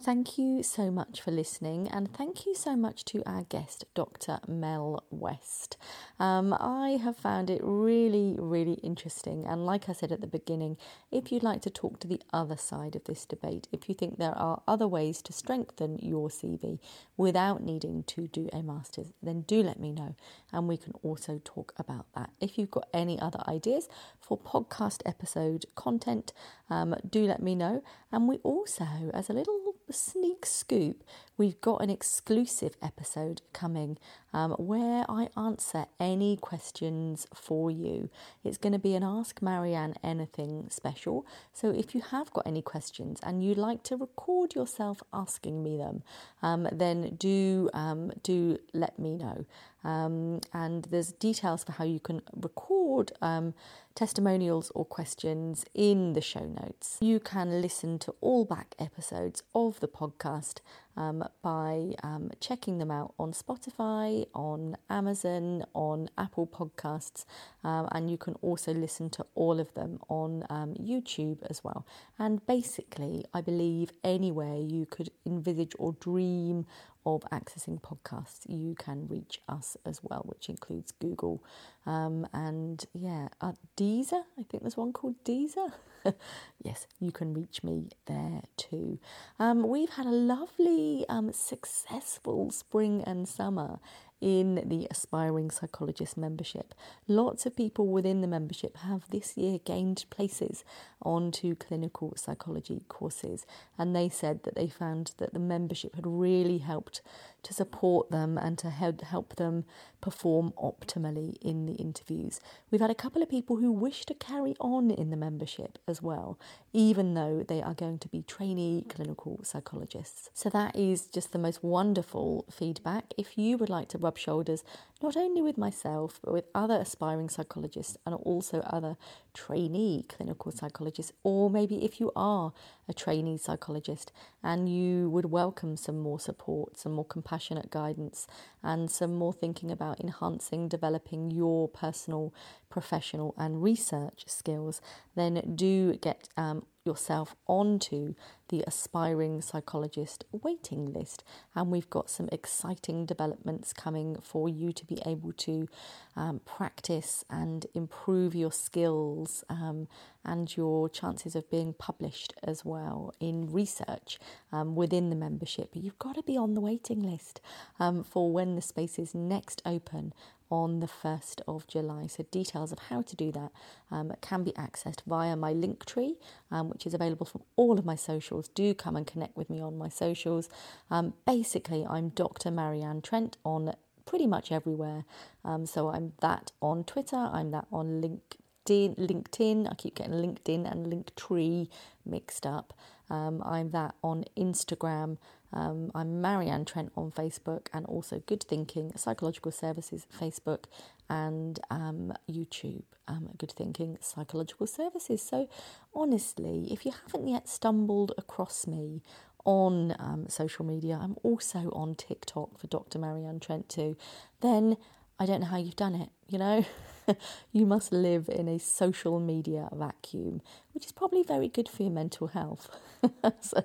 Thank 0.00 0.38
you 0.38 0.62
so 0.62 0.92
much 0.92 1.20
for 1.20 1.32
listening, 1.32 1.88
and 1.88 2.10
thank 2.14 2.46
you 2.46 2.54
so 2.54 2.76
much 2.76 3.04
to 3.06 3.22
our 3.26 3.42
guest, 3.42 3.84
Dr. 3.94 4.38
Mel 4.46 5.02
West. 5.10 5.76
Um, 6.20 6.54
I 6.58 6.98
have 7.02 7.16
found 7.16 7.50
it 7.50 7.60
really, 7.64 8.36
really 8.38 8.74
interesting. 8.74 9.44
And 9.44 9.66
like 9.66 9.88
I 9.88 9.92
said 9.92 10.12
at 10.12 10.20
the 10.20 10.28
beginning, 10.28 10.76
if 11.10 11.32
you'd 11.32 11.42
like 11.42 11.62
to 11.62 11.70
talk 11.70 11.98
to 12.00 12.06
the 12.06 12.22
other 12.32 12.56
side 12.56 12.94
of 12.94 13.04
this 13.04 13.24
debate, 13.24 13.66
if 13.72 13.88
you 13.88 13.94
think 13.94 14.18
there 14.18 14.38
are 14.38 14.62
other 14.68 14.86
ways 14.86 15.20
to 15.22 15.32
strengthen 15.32 15.98
your 15.98 16.28
CV 16.28 16.78
without 17.16 17.60
needing 17.62 18.04
to 18.04 18.28
do 18.28 18.48
a 18.52 18.62
master's, 18.62 19.12
then 19.20 19.42
do 19.42 19.62
let 19.62 19.80
me 19.80 19.90
know, 19.90 20.14
and 20.52 20.68
we 20.68 20.76
can 20.76 20.92
also 21.02 21.40
talk 21.44 21.74
about 21.76 22.06
that. 22.14 22.30
If 22.40 22.56
you've 22.56 22.70
got 22.70 22.88
any 22.94 23.18
other 23.20 23.40
ideas 23.48 23.88
for 24.20 24.38
podcast 24.38 25.02
episode 25.04 25.66
content, 25.74 26.32
um, 26.70 26.94
do 27.08 27.24
let 27.26 27.42
me 27.42 27.54
know. 27.54 27.82
And 28.10 28.28
we 28.28 28.36
also, 28.38 28.86
as 29.12 29.28
a 29.28 29.34
little 29.34 29.74
sneak 29.90 30.46
scoop, 30.46 31.02
we've 31.36 31.60
got 31.60 31.82
an 31.82 31.90
exclusive 31.90 32.76
episode 32.82 33.42
coming 33.52 33.98
um, 34.32 34.52
where 34.52 35.04
I 35.08 35.28
answer 35.36 35.86
any 35.98 36.36
questions 36.36 37.26
for 37.34 37.70
you. 37.70 38.10
It's 38.44 38.58
going 38.58 38.72
to 38.72 38.78
be 38.78 38.94
an 38.94 39.02
Ask 39.02 39.40
Marianne 39.42 39.94
Anything 40.02 40.68
special. 40.70 41.26
So 41.52 41.70
if 41.70 41.94
you 41.94 42.00
have 42.00 42.32
got 42.32 42.46
any 42.46 42.62
questions 42.62 43.20
and 43.22 43.42
you'd 43.42 43.58
like 43.58 43.82
to 43.84 43.96
record 43.96 44.54
yourself 44.54 45.02
asking 45.12 45.62
me 45.62 45.76
them, 45.76 46.02
um, 46.42 46.68
then 46.72 47.16
do 47.18 47.70
um, 47.72 48.12
do 48.22 48.58
let 48.72 48.98
me 48.98 49.16
know. 49.16 49.46
Um, 49.84 50.40
and 50.52 50.84
there's 50.90 51.12
details 51.12 51.64
for 51.64 51.72
how 51.72 51.84
you 51.84 52.00
can 52.00 52.22
record 52.34 53.12
um, 53.22 53.54
testimonials 53.94 54.70
or 54.74 54.84
questions 54.84 55.64
in 55.74 56.12
the 56.12 56.20
show 56.20 56.44
notes. 56.44 56.98
You 57.00 57.20
can 57.20 57.60
listen 57.60 57.98
to 58.00 58.14
all 58.20 58.44
back 58.44 58.74
episodes 58.78 59.42
of 59.54 59.80
the 59.80 59.88
podcast 59.88 60.60
um, 60.96 61.24
by 61.42 61.94
um, 62.02 62.30
checking 62.40 62.78
them 62.78 62.90
out 62.90 63.14
on 63.18 63.32
Spotify, 63.32 64.26
on 64.34 64.76
Amazon, 64.90 65.64
on 65.74 66.10
Apple 66.18 66.46
Podcasts, 66.46 67.24
um, 67.64 67.88
and 67.92 68.10
you 68.10 68.18
can 68.18 68.34
also 68.42 68.72
listen 68.72 69.10
to 69.10 69.26
all 69.34 69.60
of 69.60 69.72
them 69.74 69.98
on 70.08 70.44
um, 70.50 70.74
YouTube 70.74 71.38
as 71.48 71.62
well. 71.62 71.86
And 72.18 72.44
basically, 72.46 73.24
I 73.32 73.40
believe 73.40 73.90
anywhere 74.02 74.56
you 74.56 74.86
could 74.86 75.10
envisage 75.24 75.72
or 75.78 75.92
dream 75.92 76.66
of 77.06 77.22
accessing 77.32 77.80
podcasts, 77.80 78.40
you 78.48 78.74
can 78.74 79.06
reach 79.08 79.40
us 79.48 79.76
as 79.84 80.00
well, 80.02 80.22
which 80.26 80.48
includes 80.48 80.92
Google 80.92 81.42
um, 81.86 82.26
and 82.32 82.84
yeah, 82.92 83.28
uh, 83.40 83.52
Deezer. 83.76 84.22
I 84.38 84.42
think 84.42 84.62
there's 84.62 84.76
one 84.76 84.92
called 84.92 85.16
Deezer. 85.24 85.72
yes, 86.62 86.86
you 87.00 87.10
can 87.12 87.34
reach 87.34 87.62
me 87.62 87.88
there 88.06 88.42
too. 88.56 88.98
Um, 89.38 89.68
we've 89.68 89.90
had 89.90 90.06
a 90.06 90.10
lovely, 90.10 91.04
um, 91.08 91.32
successful 91.32 92.50
spring 92.50 93.02
and 93.06 93.28
summer 93.28 93.78
in 94.20 94.62
the 94.66 94.86
Aspiring 94.90 95.50
Psychologist 95.50 96.16
membership. 96.16 96.74
Lots 97.06 97.46
of 97.46 97.56
people 97.56 97.86
within 97.86 98.20
the 98.20 98.26
membership 98.26 98.76
have 98.78 99.08
this 99.10 99.36
year 99.36 99.58
gained 99.64 100.04
places 100.10 100.64
onto 101.02 101.54
clinical 101.54 102.14
psychology 102.16 102.82
courses, 102.88 103.46
and 103.76 103.94
they 103.94 104.08
said 104.08 104.42
that 104.42 104.54
they 104.54 104.68
found 104.68 105.12
that 105.18 105.32
the 105.32 105.38
membership 105.38 105.94
had 105.94 106.06
really 106.06 106.58
helped 106.58 107.00
to 107.42 107.54
support 107.54 108.10
them 108.10 108.36
and 108.36 108.58
to 108.58 108.70
help 108.70 109.36
them 109.36 109.64
perform 110.00 110.52
optimally 110.62 111.36
in 111.40 111.66
the 111.66 111.74
interviews. 111.74 112.40
We've 112.70 112.80
had 112.80 112.90
a 112.90 112.94
couple 112.94 113.22
of 113.22 113.30
people 113.30 113.56
who 113.56 113.72
wish 113.72 114.04
to 114.06 114.14
carry 114.14 114.54
on 114.60 114.90
in 114.90 115.10
the 115.10 115.16
membership 115.16 115.78
as 115.88 116.00
well, 116.02 116.38
even 116.72 117.14
though 117.14 117.44
they 117.46 117.62
are 117.62 117.74
going 117.74 117.98
to 117.98 118.08
be 118.08 118.22
trainee 118.22 118.84
clinical 118.88 119.40
psychologists. 119.42 120.30
So 120.34 120.48
that 120.50 120.76
is 120.76 121.06
just 121.06 121.32
the 121.32 121.38
most 121.38 121.64
wonderful 121.64 122.44
feedback. 122.50 123.12
If 123.16 123.36
you 123.36 123.56
would 123.56 123.70
like 123.70 123.88
to 123.88 123.98
rub 123.98 124.18
shoulders 124.18 124.62
not 125.02 125.16
only 125.16 125.42
with 125.42 125.56
myself, 125.58 126.20
but 126.22 126.32
with 126.32 126.46
other 126.54 126.74
aspiring 126.74 127.28
psychologists 127.28 127.96
and 128.04 128.14
also 128.16 128.60
other 128.60 128.96
trainee 129.32 130.04
clinical 130.08 130.50
psychologists, 130.52 131.12
or 131.22 131.48
maybe 131.50 131.84
if 131.84 132.00
you 132.00 132.10
are 132.16 132.52
a 132.88 132.92
trainee 132.92 133.36
psychologist 133.36 134.12
and 134.42 134.68
you 134.68 135.10
would 135.10 135.26
welcome 135.26 135.76
some 135.76 135.98
more 135.98 136.18
support, 136.18 136.78
some 136.78 136.92
more 136.92 137.04
compassionate 137.04 137.70
guidance, 137.70 138.26
and 138.62 138.90
some 138.90 139.14
more 139.14 139.32
thinking 139.32 139.70
about 139.70 140.00
enhancing, 140.00 140.68
developing 140.68 141.30
your 141.30 141.68
personal, 141.68 142.32
professional, 142.70 143.34
and 143.36 143.62
research 143.62 144.24
skills, 144.26 144.80
then 145.14 145.52
do 145.54 145.94
get 145.96 146.28
um, 146.36 146.64
yourself 146.88 147.36
onto 147.46 148.14
the 148.48 148.64
aspiring 148.66 149.42
psychologist 149.42 150.24
waiting 150.32 150.92
list. 150.92 151.22
And 151.54 151.70
we've 151.70 151.90
got 151.90 152.08
some 152.08 152.28
exciting 152.32 153.04
developments 153.04 153.72
coming 153.72 154.16
for 154.22 154.48
you 154.48 154.72
to 154.72 154.84
be 154.86 154.98
able 155.04 155.32
to 155.32 155.68
um, 156.16 156.40
practice 156.44 157.24
and 157.28 157.66
improve 157.74 158.34
your 158.34 158.52
skills 158.52 159.44
um, 159.50 159.86
and 160.24 160.56
your 160.56 160.88
chances 160.88 161.36
of 161.36 161.50
being 161.50 161.74
published 161.74 162.32
as 162.42 162.64
well 162.64 163.12
in 163.20 163.52
research 163.52 164.18
um, 164.50 164.74
within 164.74 165.10
the 165.10 165.16
membership. 165.16 165.70
But 165.72 165.82
you've 165.82 165.98
got 165.98 166.14
to 166.16 166.22
be 166.22 166.36
on 166.36 166.54
the 166.54 166.60
waiting 166.60 167.02
list 167.02 167.40
um, 167.78 168.02
for 168.02 168.32
when 168.32 168.54
the 168.54 168.62
space 168.62 168.98
is 168.98 169.14
next 169.14 169.60
open 169.66 170.12
on 170.50 170.80
the 170.80 170.86
1st 170.88 171.40
of 171.48 171.66
July. 171.66 172.06
So, 172.06 172.24
details 172.30 172.72
of 172.72 172.78
how 172.90 173.02
to 173.02 173.16
do 173.16 173.32
that 173.32 173.52
um, 173.90 174.12
can 174.20 174.44
be 174.44 174.52
accessed 174.52 175.02
via 175.06 175.36
my 175.36 175.52
Linktree, 175.54 176.16
um, 176.50 176.70
which 176.70 176.86
is 176.86 176.94
available 176.94 177.26
from 177.26 177.42
all 177.56 177.78
of 177.78 177.84
my 177.84 177.96
socials. 177.96 178.48
Do 178.48 178.74
come 178.74 178.96
and 178.96 179.06
connect 179.06 179.36
with 179.36 179.50
me 179.50 179.60
on 179.60 179.78
my 179.78 179.88
socials. 179.88 180.48
Um, 180.90 181.14
basically, 181.26 181.86
I'm 181.86 182.10
Dr. 182.10 182.50
Marianne 182.50 183.02
Trent 183.02 183.36
on 183.44 183.74
pretty 184.06 184.26
much 184.26 184.52
everywhere. 184.52 185.04
Um, 185.44 185.66
so, 185.66 185.88
I'm 185.90 186.12
that 186.20 186.52
on 186.62 186.84
Twitter, 186.84 187.16
I'm 187.16 187.50
that 187.52 187.66
on 187.72 188.02
LinkedIn. 188.02 188.36
LinkedIn. 188.68 189.70
I 189.70 189.74
keep 189.76 189.94
getting 189.96 190.12
LinkedIn 190.14 190.70
and 190.70 190.92
Linktree 190.92 191.68
mixed 192.04 192.44
up. 192.46 192.74
Um, 193.10 193.42
I'm 193.44 193.70
that 193.70 193.94
on 194.02 194.24
Instagram. 194.36 195.18
Um, 195.52 195.90
I'm 195.94 196.20
Marianne 196.20 196.64
Trent 196.64 196.92
on 196.96 197.10
Facebook 197.10 197.68
and 197.72 197.86
also 197.86 198.22
Good 198.26 198.42
Thinking 198.42 198.92
Psychological 198.96 199.50
Services 199.50 200.06
Facebook 200.20 200.64
and 201.08 201.58
um, 201.70 202.12
YouTube. 202.30 202.82
Um, 203.06 203.30
Good 203.38 203.52
Thinking 203.52 203.96
Psychological 204.00 204.66
Services. 204.66 205.22
So, 205.22 205.48
honestly, 205.94 206.68
if 206.70 206.84
you 206.84 206.92
haven't 206.92 207.28
yet 207.28 207.48
stumbled 207.48 208.12
across 208.18 208.66
me 208.66 209.02
on 209.44 209.96
um, 209.98 210.26
social 210.28 210.64
media, 210.64 210.98
I'm 211.00 211.16
also 211.22 211.70
on 211.72 211.94
TikTok 211.94 212.58
for 212.58 212.66
Dr. 212.66 212.98
Marianne 212.98 213.40
Trent 213.40 213.70
too, 213.70 213.96
then 214.40 214.76
I 215.18 215.26
don't 215.26 215.40
know 215.40 215.46
how 215.46 215.56
you've 215.56 215.76
done 215.76 215.94
it, 215.94 216.10
you 216.28 216.38
know? 216.38 216.64
you 217.52 217.66
must 217.66 217.92
live 217.92 218.28
in 218.28 218.48
a 218.48 218.58
social 218.58 219.18
media 219.18 219.68
vacuum, 219.72 220.42
which 220.78 220.86
is 220.86 220.92
probably 220.92 221.24
very 221.24 221.48
good 221.48 221.68
for 221.68 221.82
your 221.82 221.90
mental 221.90 222.28
health. 222.28 222.70
so 223.40 223.64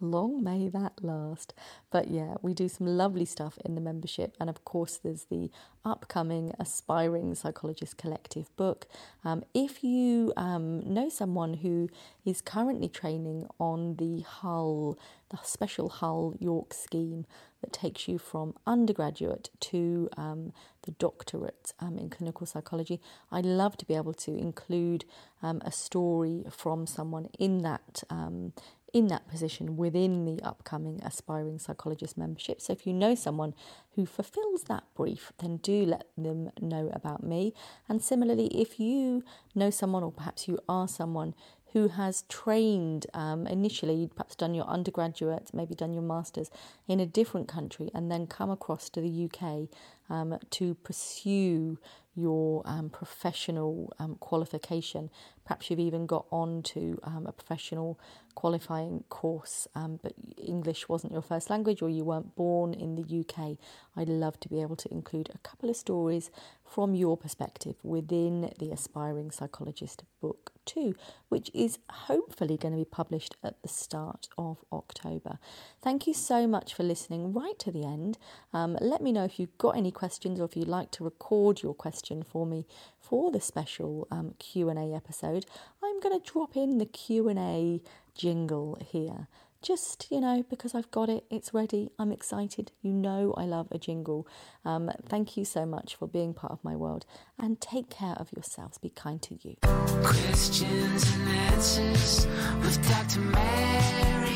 long 0.00 0.44
may 0.44 0.68
that 0.68 0.92
last. 1.02 1.52
But 1.90 2.08
yeah, 2.08 2.34
we 2.40 2.54
do 2.54 2.68
some 2.68 2.86
lovely 2.86 3.24
stuff 3.24 3.58
in 3.64 3.74
the 3.74 3.80
membership. 3.80 4.36
And 4.38 4.48
of 4.48 4.64
course, 4.64 4.96
there's 4.96 5.24
the 5.24 5.50
upcoming 5.84 6.54
Aspiring 6.60 7.34
Psychologist 7.34 7.96
Collective 7.96 8.54
book. 8.56 8.86
Um, 9.24 9.42
if 9.54 9.82
you 9.82 10.32
um, 10.36 10.94
know 10.94 11.08
someone 11.08 11.54
who 11.54 11.88
is 12.24 12.40
currently 12.40 12.88
training 12.88 13.48
on 13.58 13.96
the 13.96 14.20
Hull, 14.20 15.00
the 15.30 15.38
special 15.42 15.88
Hull 15.88 16.36
York 16.38 16.72
scheme 16.74 17.26
that 17.60 17.72
takes 17.72 18.08
you 18.08 18.18
from 18.18 18.54
undergraduate 18.66 19.50
to 19.60 20.08
um, 20.16 20.52
the 20.82 20.92
doctorate 20.92 21.72
um, 21.80 21.98
in 21.98 22.08
clinical 22.08 22.46
psychology. 22.46 23.00
I'd 23.30 23.44
love 23.44 23.76
to 23.78 23.84
be 23.84 23.94
able 23.94 24.14
to 24.14 24.34
include 24.34 25.04
um, 25.42 25.60
a 25.64 25.72
story 25.72 26.44
from 26.50 26.86
someone 26.86 27.28
in 27.38 27.58
that 27.58 28.02
um, 28.10 28.52
in 28.92 29.06
that 29.06 29.28
position 29.28 29.76
within 29.76 30.24
the 30.24 30.42
upcoming 30.42 31.00
aspiring 31.04 31.58
psychologist 31.58 32.18
membership. 32.18 32.60
So 32.60 32.72
if 32.72 32.86
you 32.86 32.92
know 32.92 33.14
someone 33.14 33.54
who 33.94 34.04
fulfills 34.04 34.64
that 34.64 34.82
brief, 34.96 35.32
then 35.38 35.58
do 35.58 35.84
let 35.84 36.06
them 36.16 36.50
know 36.60 36.90
about 36.92 37.22
me. 37.22 37.54
And 37.88 38.02
similarly, 38.02 38.46
if 38.48 38.80
you 38.80 39.22
know 39.54 39.70
someone 39.70 40.02
or 40.02 40.10
perhaps 40.10 40.48
you 40.48 40.58
are 40.68 40.88
someone 40.88 41.34
who 41.72 41.88
has 41.88 42.22
trained 42.22 43.06
um, 43.14 43.46
initially, 43.46 44.10
perhaps 44.12 44.34
done 44.34 44.54
your 44.54 44.64
undergraduate, 44.64 45.50
maybe 45.52 45.74
done 45.74 45.94
your 45.94 46.02
master's 46.02 46.50
in 46.88 46.98
a 46.98 47.06
different 47.06 47.46
country, 47.46 47.90
and 47.94 48.10
then 48.10 48.26
come 48.26 48.50
across 48.50 48.88
to 48.90 49.00
the 49.00 49.28
UK 49.28 49.68
um, 50.10 50.38
to 50.50 50.74
pursue 50.74 51.78
your 52.14 52.62
um, 52.66 52.90
professional 52.90 53.92
um, 53.98 54.16
qualification. 54.16 55.10
Perhaps 55.44 55.70
you've 55.70 55.78
even 55.78 56.06
got 56.06 56.26
on 56.30 56.62
to 56.62 56.98
um, 57.04 57.26
a 57.26 57.32
professional 57.32 57.98
qualifying 58.34 59.04
course, 59.08 59.66
um, 59.74 60.00
but 60.02 60.12
English 60.36 60.88
wasn't 60.88 61.12
your 61.12 61.22
first 61.22 61.50
language 61.50 61.82
or 61.82 61.88
you 61.88 62.04
weren't 62.04 62.34
born 62.34 62.74
in 62.74 62.96
the 62.96 63.20
UK. 63.20 63.56
I'd 63.96 64.08
love 64.08 64.38
to 64.40 64.48
be 64.48 64.60
able 64.60 64.76
to 64.76 64.92
include 64.92 65.30
a 65.34 65.38
couple 65.38 65.70
of 65.70 65.76
stories 65.76 66.30
from 66.64 66.94
your 66.94 67.16
perspective 67.16 67.76
within 67.82 68.52
the 68.58 68.70
Aspiring 68.70 69.30
Psychologist 69.30 70.02
book 70.20 70.52
too, 70.70 70.94
which 71.28 71.50
is 71.52 71.78
hopefully 71.90 72.56
going 72.56 72.72
to 72.72 72.78
be 72.78 72.84
published 72.84 73.36
at 73.42 73.60
the 73.62 73.68
start 73.68 74.28
of 74.38 74.58
October. 74.72 75.38
Thank 75.82 76.06
you 76.06 76.14
so 76.14 76.46
much 76.46 76.74
for 76.74 76.82
listening 76.82 77.32
right 77.32 77.58
to 77.58 77.72
the 77.72 77.84
end. 77.84 78.18
Um, 78.52 78.78
let 78.80 79.02
me 79.02 79.12
know 79.12 79.24
if 79.24 79.40
you've 79.40 79.58
got 79.58 79.76
any 79.76 79.90
questions 79.90 80.40
or 80.40 80.44
if 80.44 80.56
you'd 80.56 80.68
like 80.68 80.90
to 80.92 81.04
record 81.04 81.62
your 81.62 81.74
question 81.74 82.22
for 82.22 82.46
me 82.46 82.66
for 82.98 83.30
the 83.32 83.40
special 83.40 84.06
um, 84.10 84.34
Q&A 84.38 84.94
episode. 84.94 85.46
I'm 85.82 85.98
going 86.00 86.18
to 86.18 86.32
drop 86.32 86.56
in 86.56 86.78
the 86.78 86.86
Q&A 86.86 87.80
jingle 88.14 88.78
here 88.84 89.26
just 89.62 90.06
you 90.10 90.20
know 90.20 90.42
because 90.48 90.74
i've 90.74 90.90
got 90.90 91.08
it 91.08 91.24
it's 91.30 91.52
ready 91.52 91.90
i'm 91.98 92.10
excited 92.12 92.72
you 92.80 92.92
know 92.92 93.34
i 93.36 93.44
love 93.44 93.68
a 93.70 93.78
jingle. 93.78 94.26
Um, 94.64 94.90
thank 95.06 95.36
you 95.36 95.44
so 95.44 95.64
much 95.64 95.96
for 95.96 96.06
being 96.06 96.34
part 96.34 96.52
of 96.52 96.62
my 96.62 96.76
world 96.76 97.06
and 97.38 97.60
take 97.60 97.90
care 97.90 98.14
of 98.14 98.30
yourselves 98.34 98.78
be 98.78 98.90
kind 98.90 99.20
to 99.22 99.38
you. 99.42 99.56
Questions 100.02 101.12
and 101.14 101.28
answers 101.52 102.26
with 102.62 102.88
dr 102.88 103.20
mary 103.20 104.30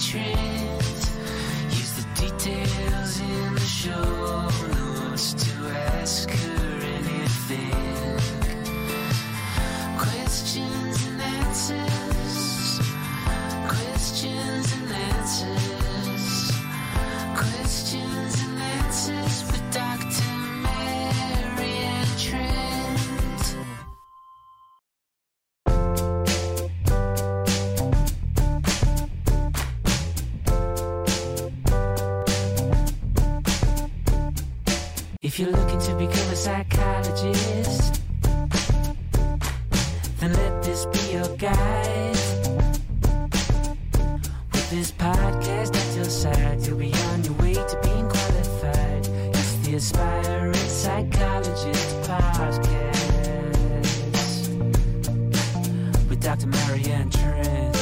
trent. 0.00 0.82
Use 1.70 1.92
the 1.92 2.06
details 2.14 3.20
in 3.20 3.54
the 3.54 3.60
show 3.60 4.25
Dr. 56.38 56.48
Marianne 56.48 57.10
Trent. 57.10 57.76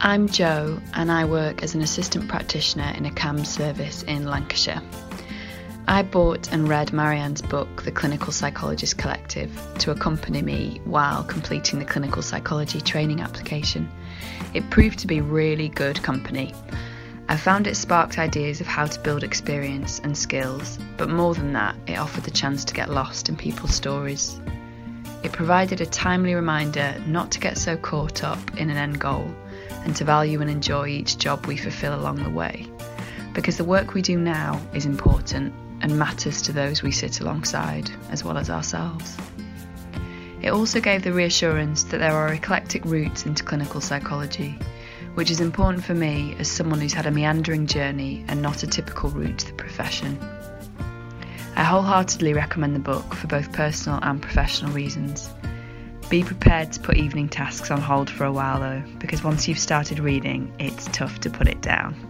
I'm 0.00 0.28
Jo, 0.28 0.80
and 0.94 1.12
I 1.12 1.26
work 1.26 1.62
as 1.62 1.74
an 1.74 1.82
assistant 1.82 2.28
practitioner 2.28 2.94
in 2.96 3.04
a 3.04 3.10
CAMHS 3.10 3.46
service 3.46 4.02
in 4.04 4.24
Lancashire. 4.24 4.80
I 5.86 6.02
bought 6.02 6.50
and 6.50 6.66
read 6.68 6.92
Marianne's 6.94 7.42
book, 7.42 7.82
The 7.82 7.92
Clinical 7.92 8.32
Psychologist 8.32 8.96
Collective, 8.96 9.50
to 9.80 9.90
accompany 9.90 10.40
me 10.40 10.80
while 10.84 11.24
completing 11.24 11.78
the 11.78 11.84
clinical 11.84 12.22
psychology 12.22 12.80
training 12.80 13.20
application. 13.20 13.90
It 14.54 14.70
proved 14.70 15.00
to 15.00 15.06
be 15.06 15.20
really 15.20 15.68
good 15.68 16.02
company. 16.02 16.54
I 17.30 17.36
found 17.36 17.68
it 17.68 17.76
sparked 17.76 18.18
ideas 18.18 18.60
of 18.60 18.66
how 18.66 18.86
to 18.86 19.00
build 19.02 19.22
experience 19.22 20.00
and 20.00 20.18
skills, 20.18 20.80
but 20.96 21.08
more 21.08 21.32
than 21.32 21.52
that, 21.52 21.76
it 21.86 21.96
offered 21.96 22.24
the 22.24 22.30
chance 22.32 22.64
to 22.64 22.74
get 22.74 22.90
lost 22.90 23.28
in 23.28 23.36
people's 23.36 23.72
stories. 23.72 24.40
It 25.22 25.30
provided 25.30 25.80
a 25.80 25.86
timely 25.86 26.34
reminder 26.34 27.00
not 27.06 27.30
to 27.30 27.38
get 27.38 27.56
so 27.56 27.76
caught 27.76 28.24
up 28.24 28.56
in 28.56 28.68
an 28.68 28.76
end 28.76 28.98
goal 28.98 29.32
and 29.84 29.94
to 29.94 30.04
value 30.04 30.40
and 30.40 30.50
enjoy 30.50 30.88
each 30.88 31.18
job 31.18 31.46
we 31.46 31.56
fulfill 31.56 31.94
along 31.94 32.24
the 32.24 32.30
way. 32.30 32.66
Because 33.32 33.56
the 33.56 33.64
work 33.64 33.94
we 33.94 34.02
do 34.02 34.18
now 34.18 34.60
is 34.74 34.84
important 34.84 35.54
and 35.82 35.96
matters 35.96 36.42
to 36.42 36.52
those 36.52 36.82
we 36.82 36.90
sit 36.90 37.20
alongside, 37.20 37.92
as 38.10 38.24
well 38.24 38.38
as 38.38 38.50
ourselves. 38.50 39.16
It 40.42 40.50
also 40.50 40.80
gave 40.80 41.04
the 41.04 41.12
reassurance 41.12 41.84
that 41.84 41.98
there 41.98 42.12
are 42.12 42.34
eclectic 42.34 42.84
routes 42.84 43.24
into 43.24 43.44
clinical 43.44 43.80
psychology, 43.80 44.58
which 45.14 45.30
is 45.30 45.40
important 45.40 45.84
for 45.84 45.94
me 45.94 46.34
as 46.38 46.50
someone 46.50 46.80
who's 46.80 46.92
had 46.92 47.06
a 47.06 47.10
meandering 47.10 47.66
journey 47.66 48.24
and 48.28 48.42
not 48.42 48.62
a 48.62 48.66
typical 48.66 49.10
route 49.10 49.38
to 49.38 49.46
the 49.46 49.52
profession. 49.54 50.18
I 51.56 51.64
wholeheartedly 51.64 52.32
recommend 52.32 52.74
the 52.74 52.80
book 52.80 53.14
for 53.14 53.26
both 53.26 53.52
personal 53.52 53.98
and 54.02 54.22
professional 54.22 54.72
reasons. 54.72 55.30
Be 56.08 56.24
prepared 56.24 56.72
to 56.72 56.80
put 56.80 56.96
evening 56.96 57.28
tasks 57.28 57.70
on 57.70 57.80
hold 57.80 58.10
for 58.10 58.24
a 58.24 58.32
while 58.32 58.60
though, 58.60 58.82
because 58.98 59.22
once 59.22 59.46
you've 59.46 59.58
started 59.58 59.98
reading, 59.98 60.52
it's 60.58 60.86
tough 60.86 61.20
to 61.20 61.30
put 61.30 61.48
it 61.48 61.60
down. 61.60 62.09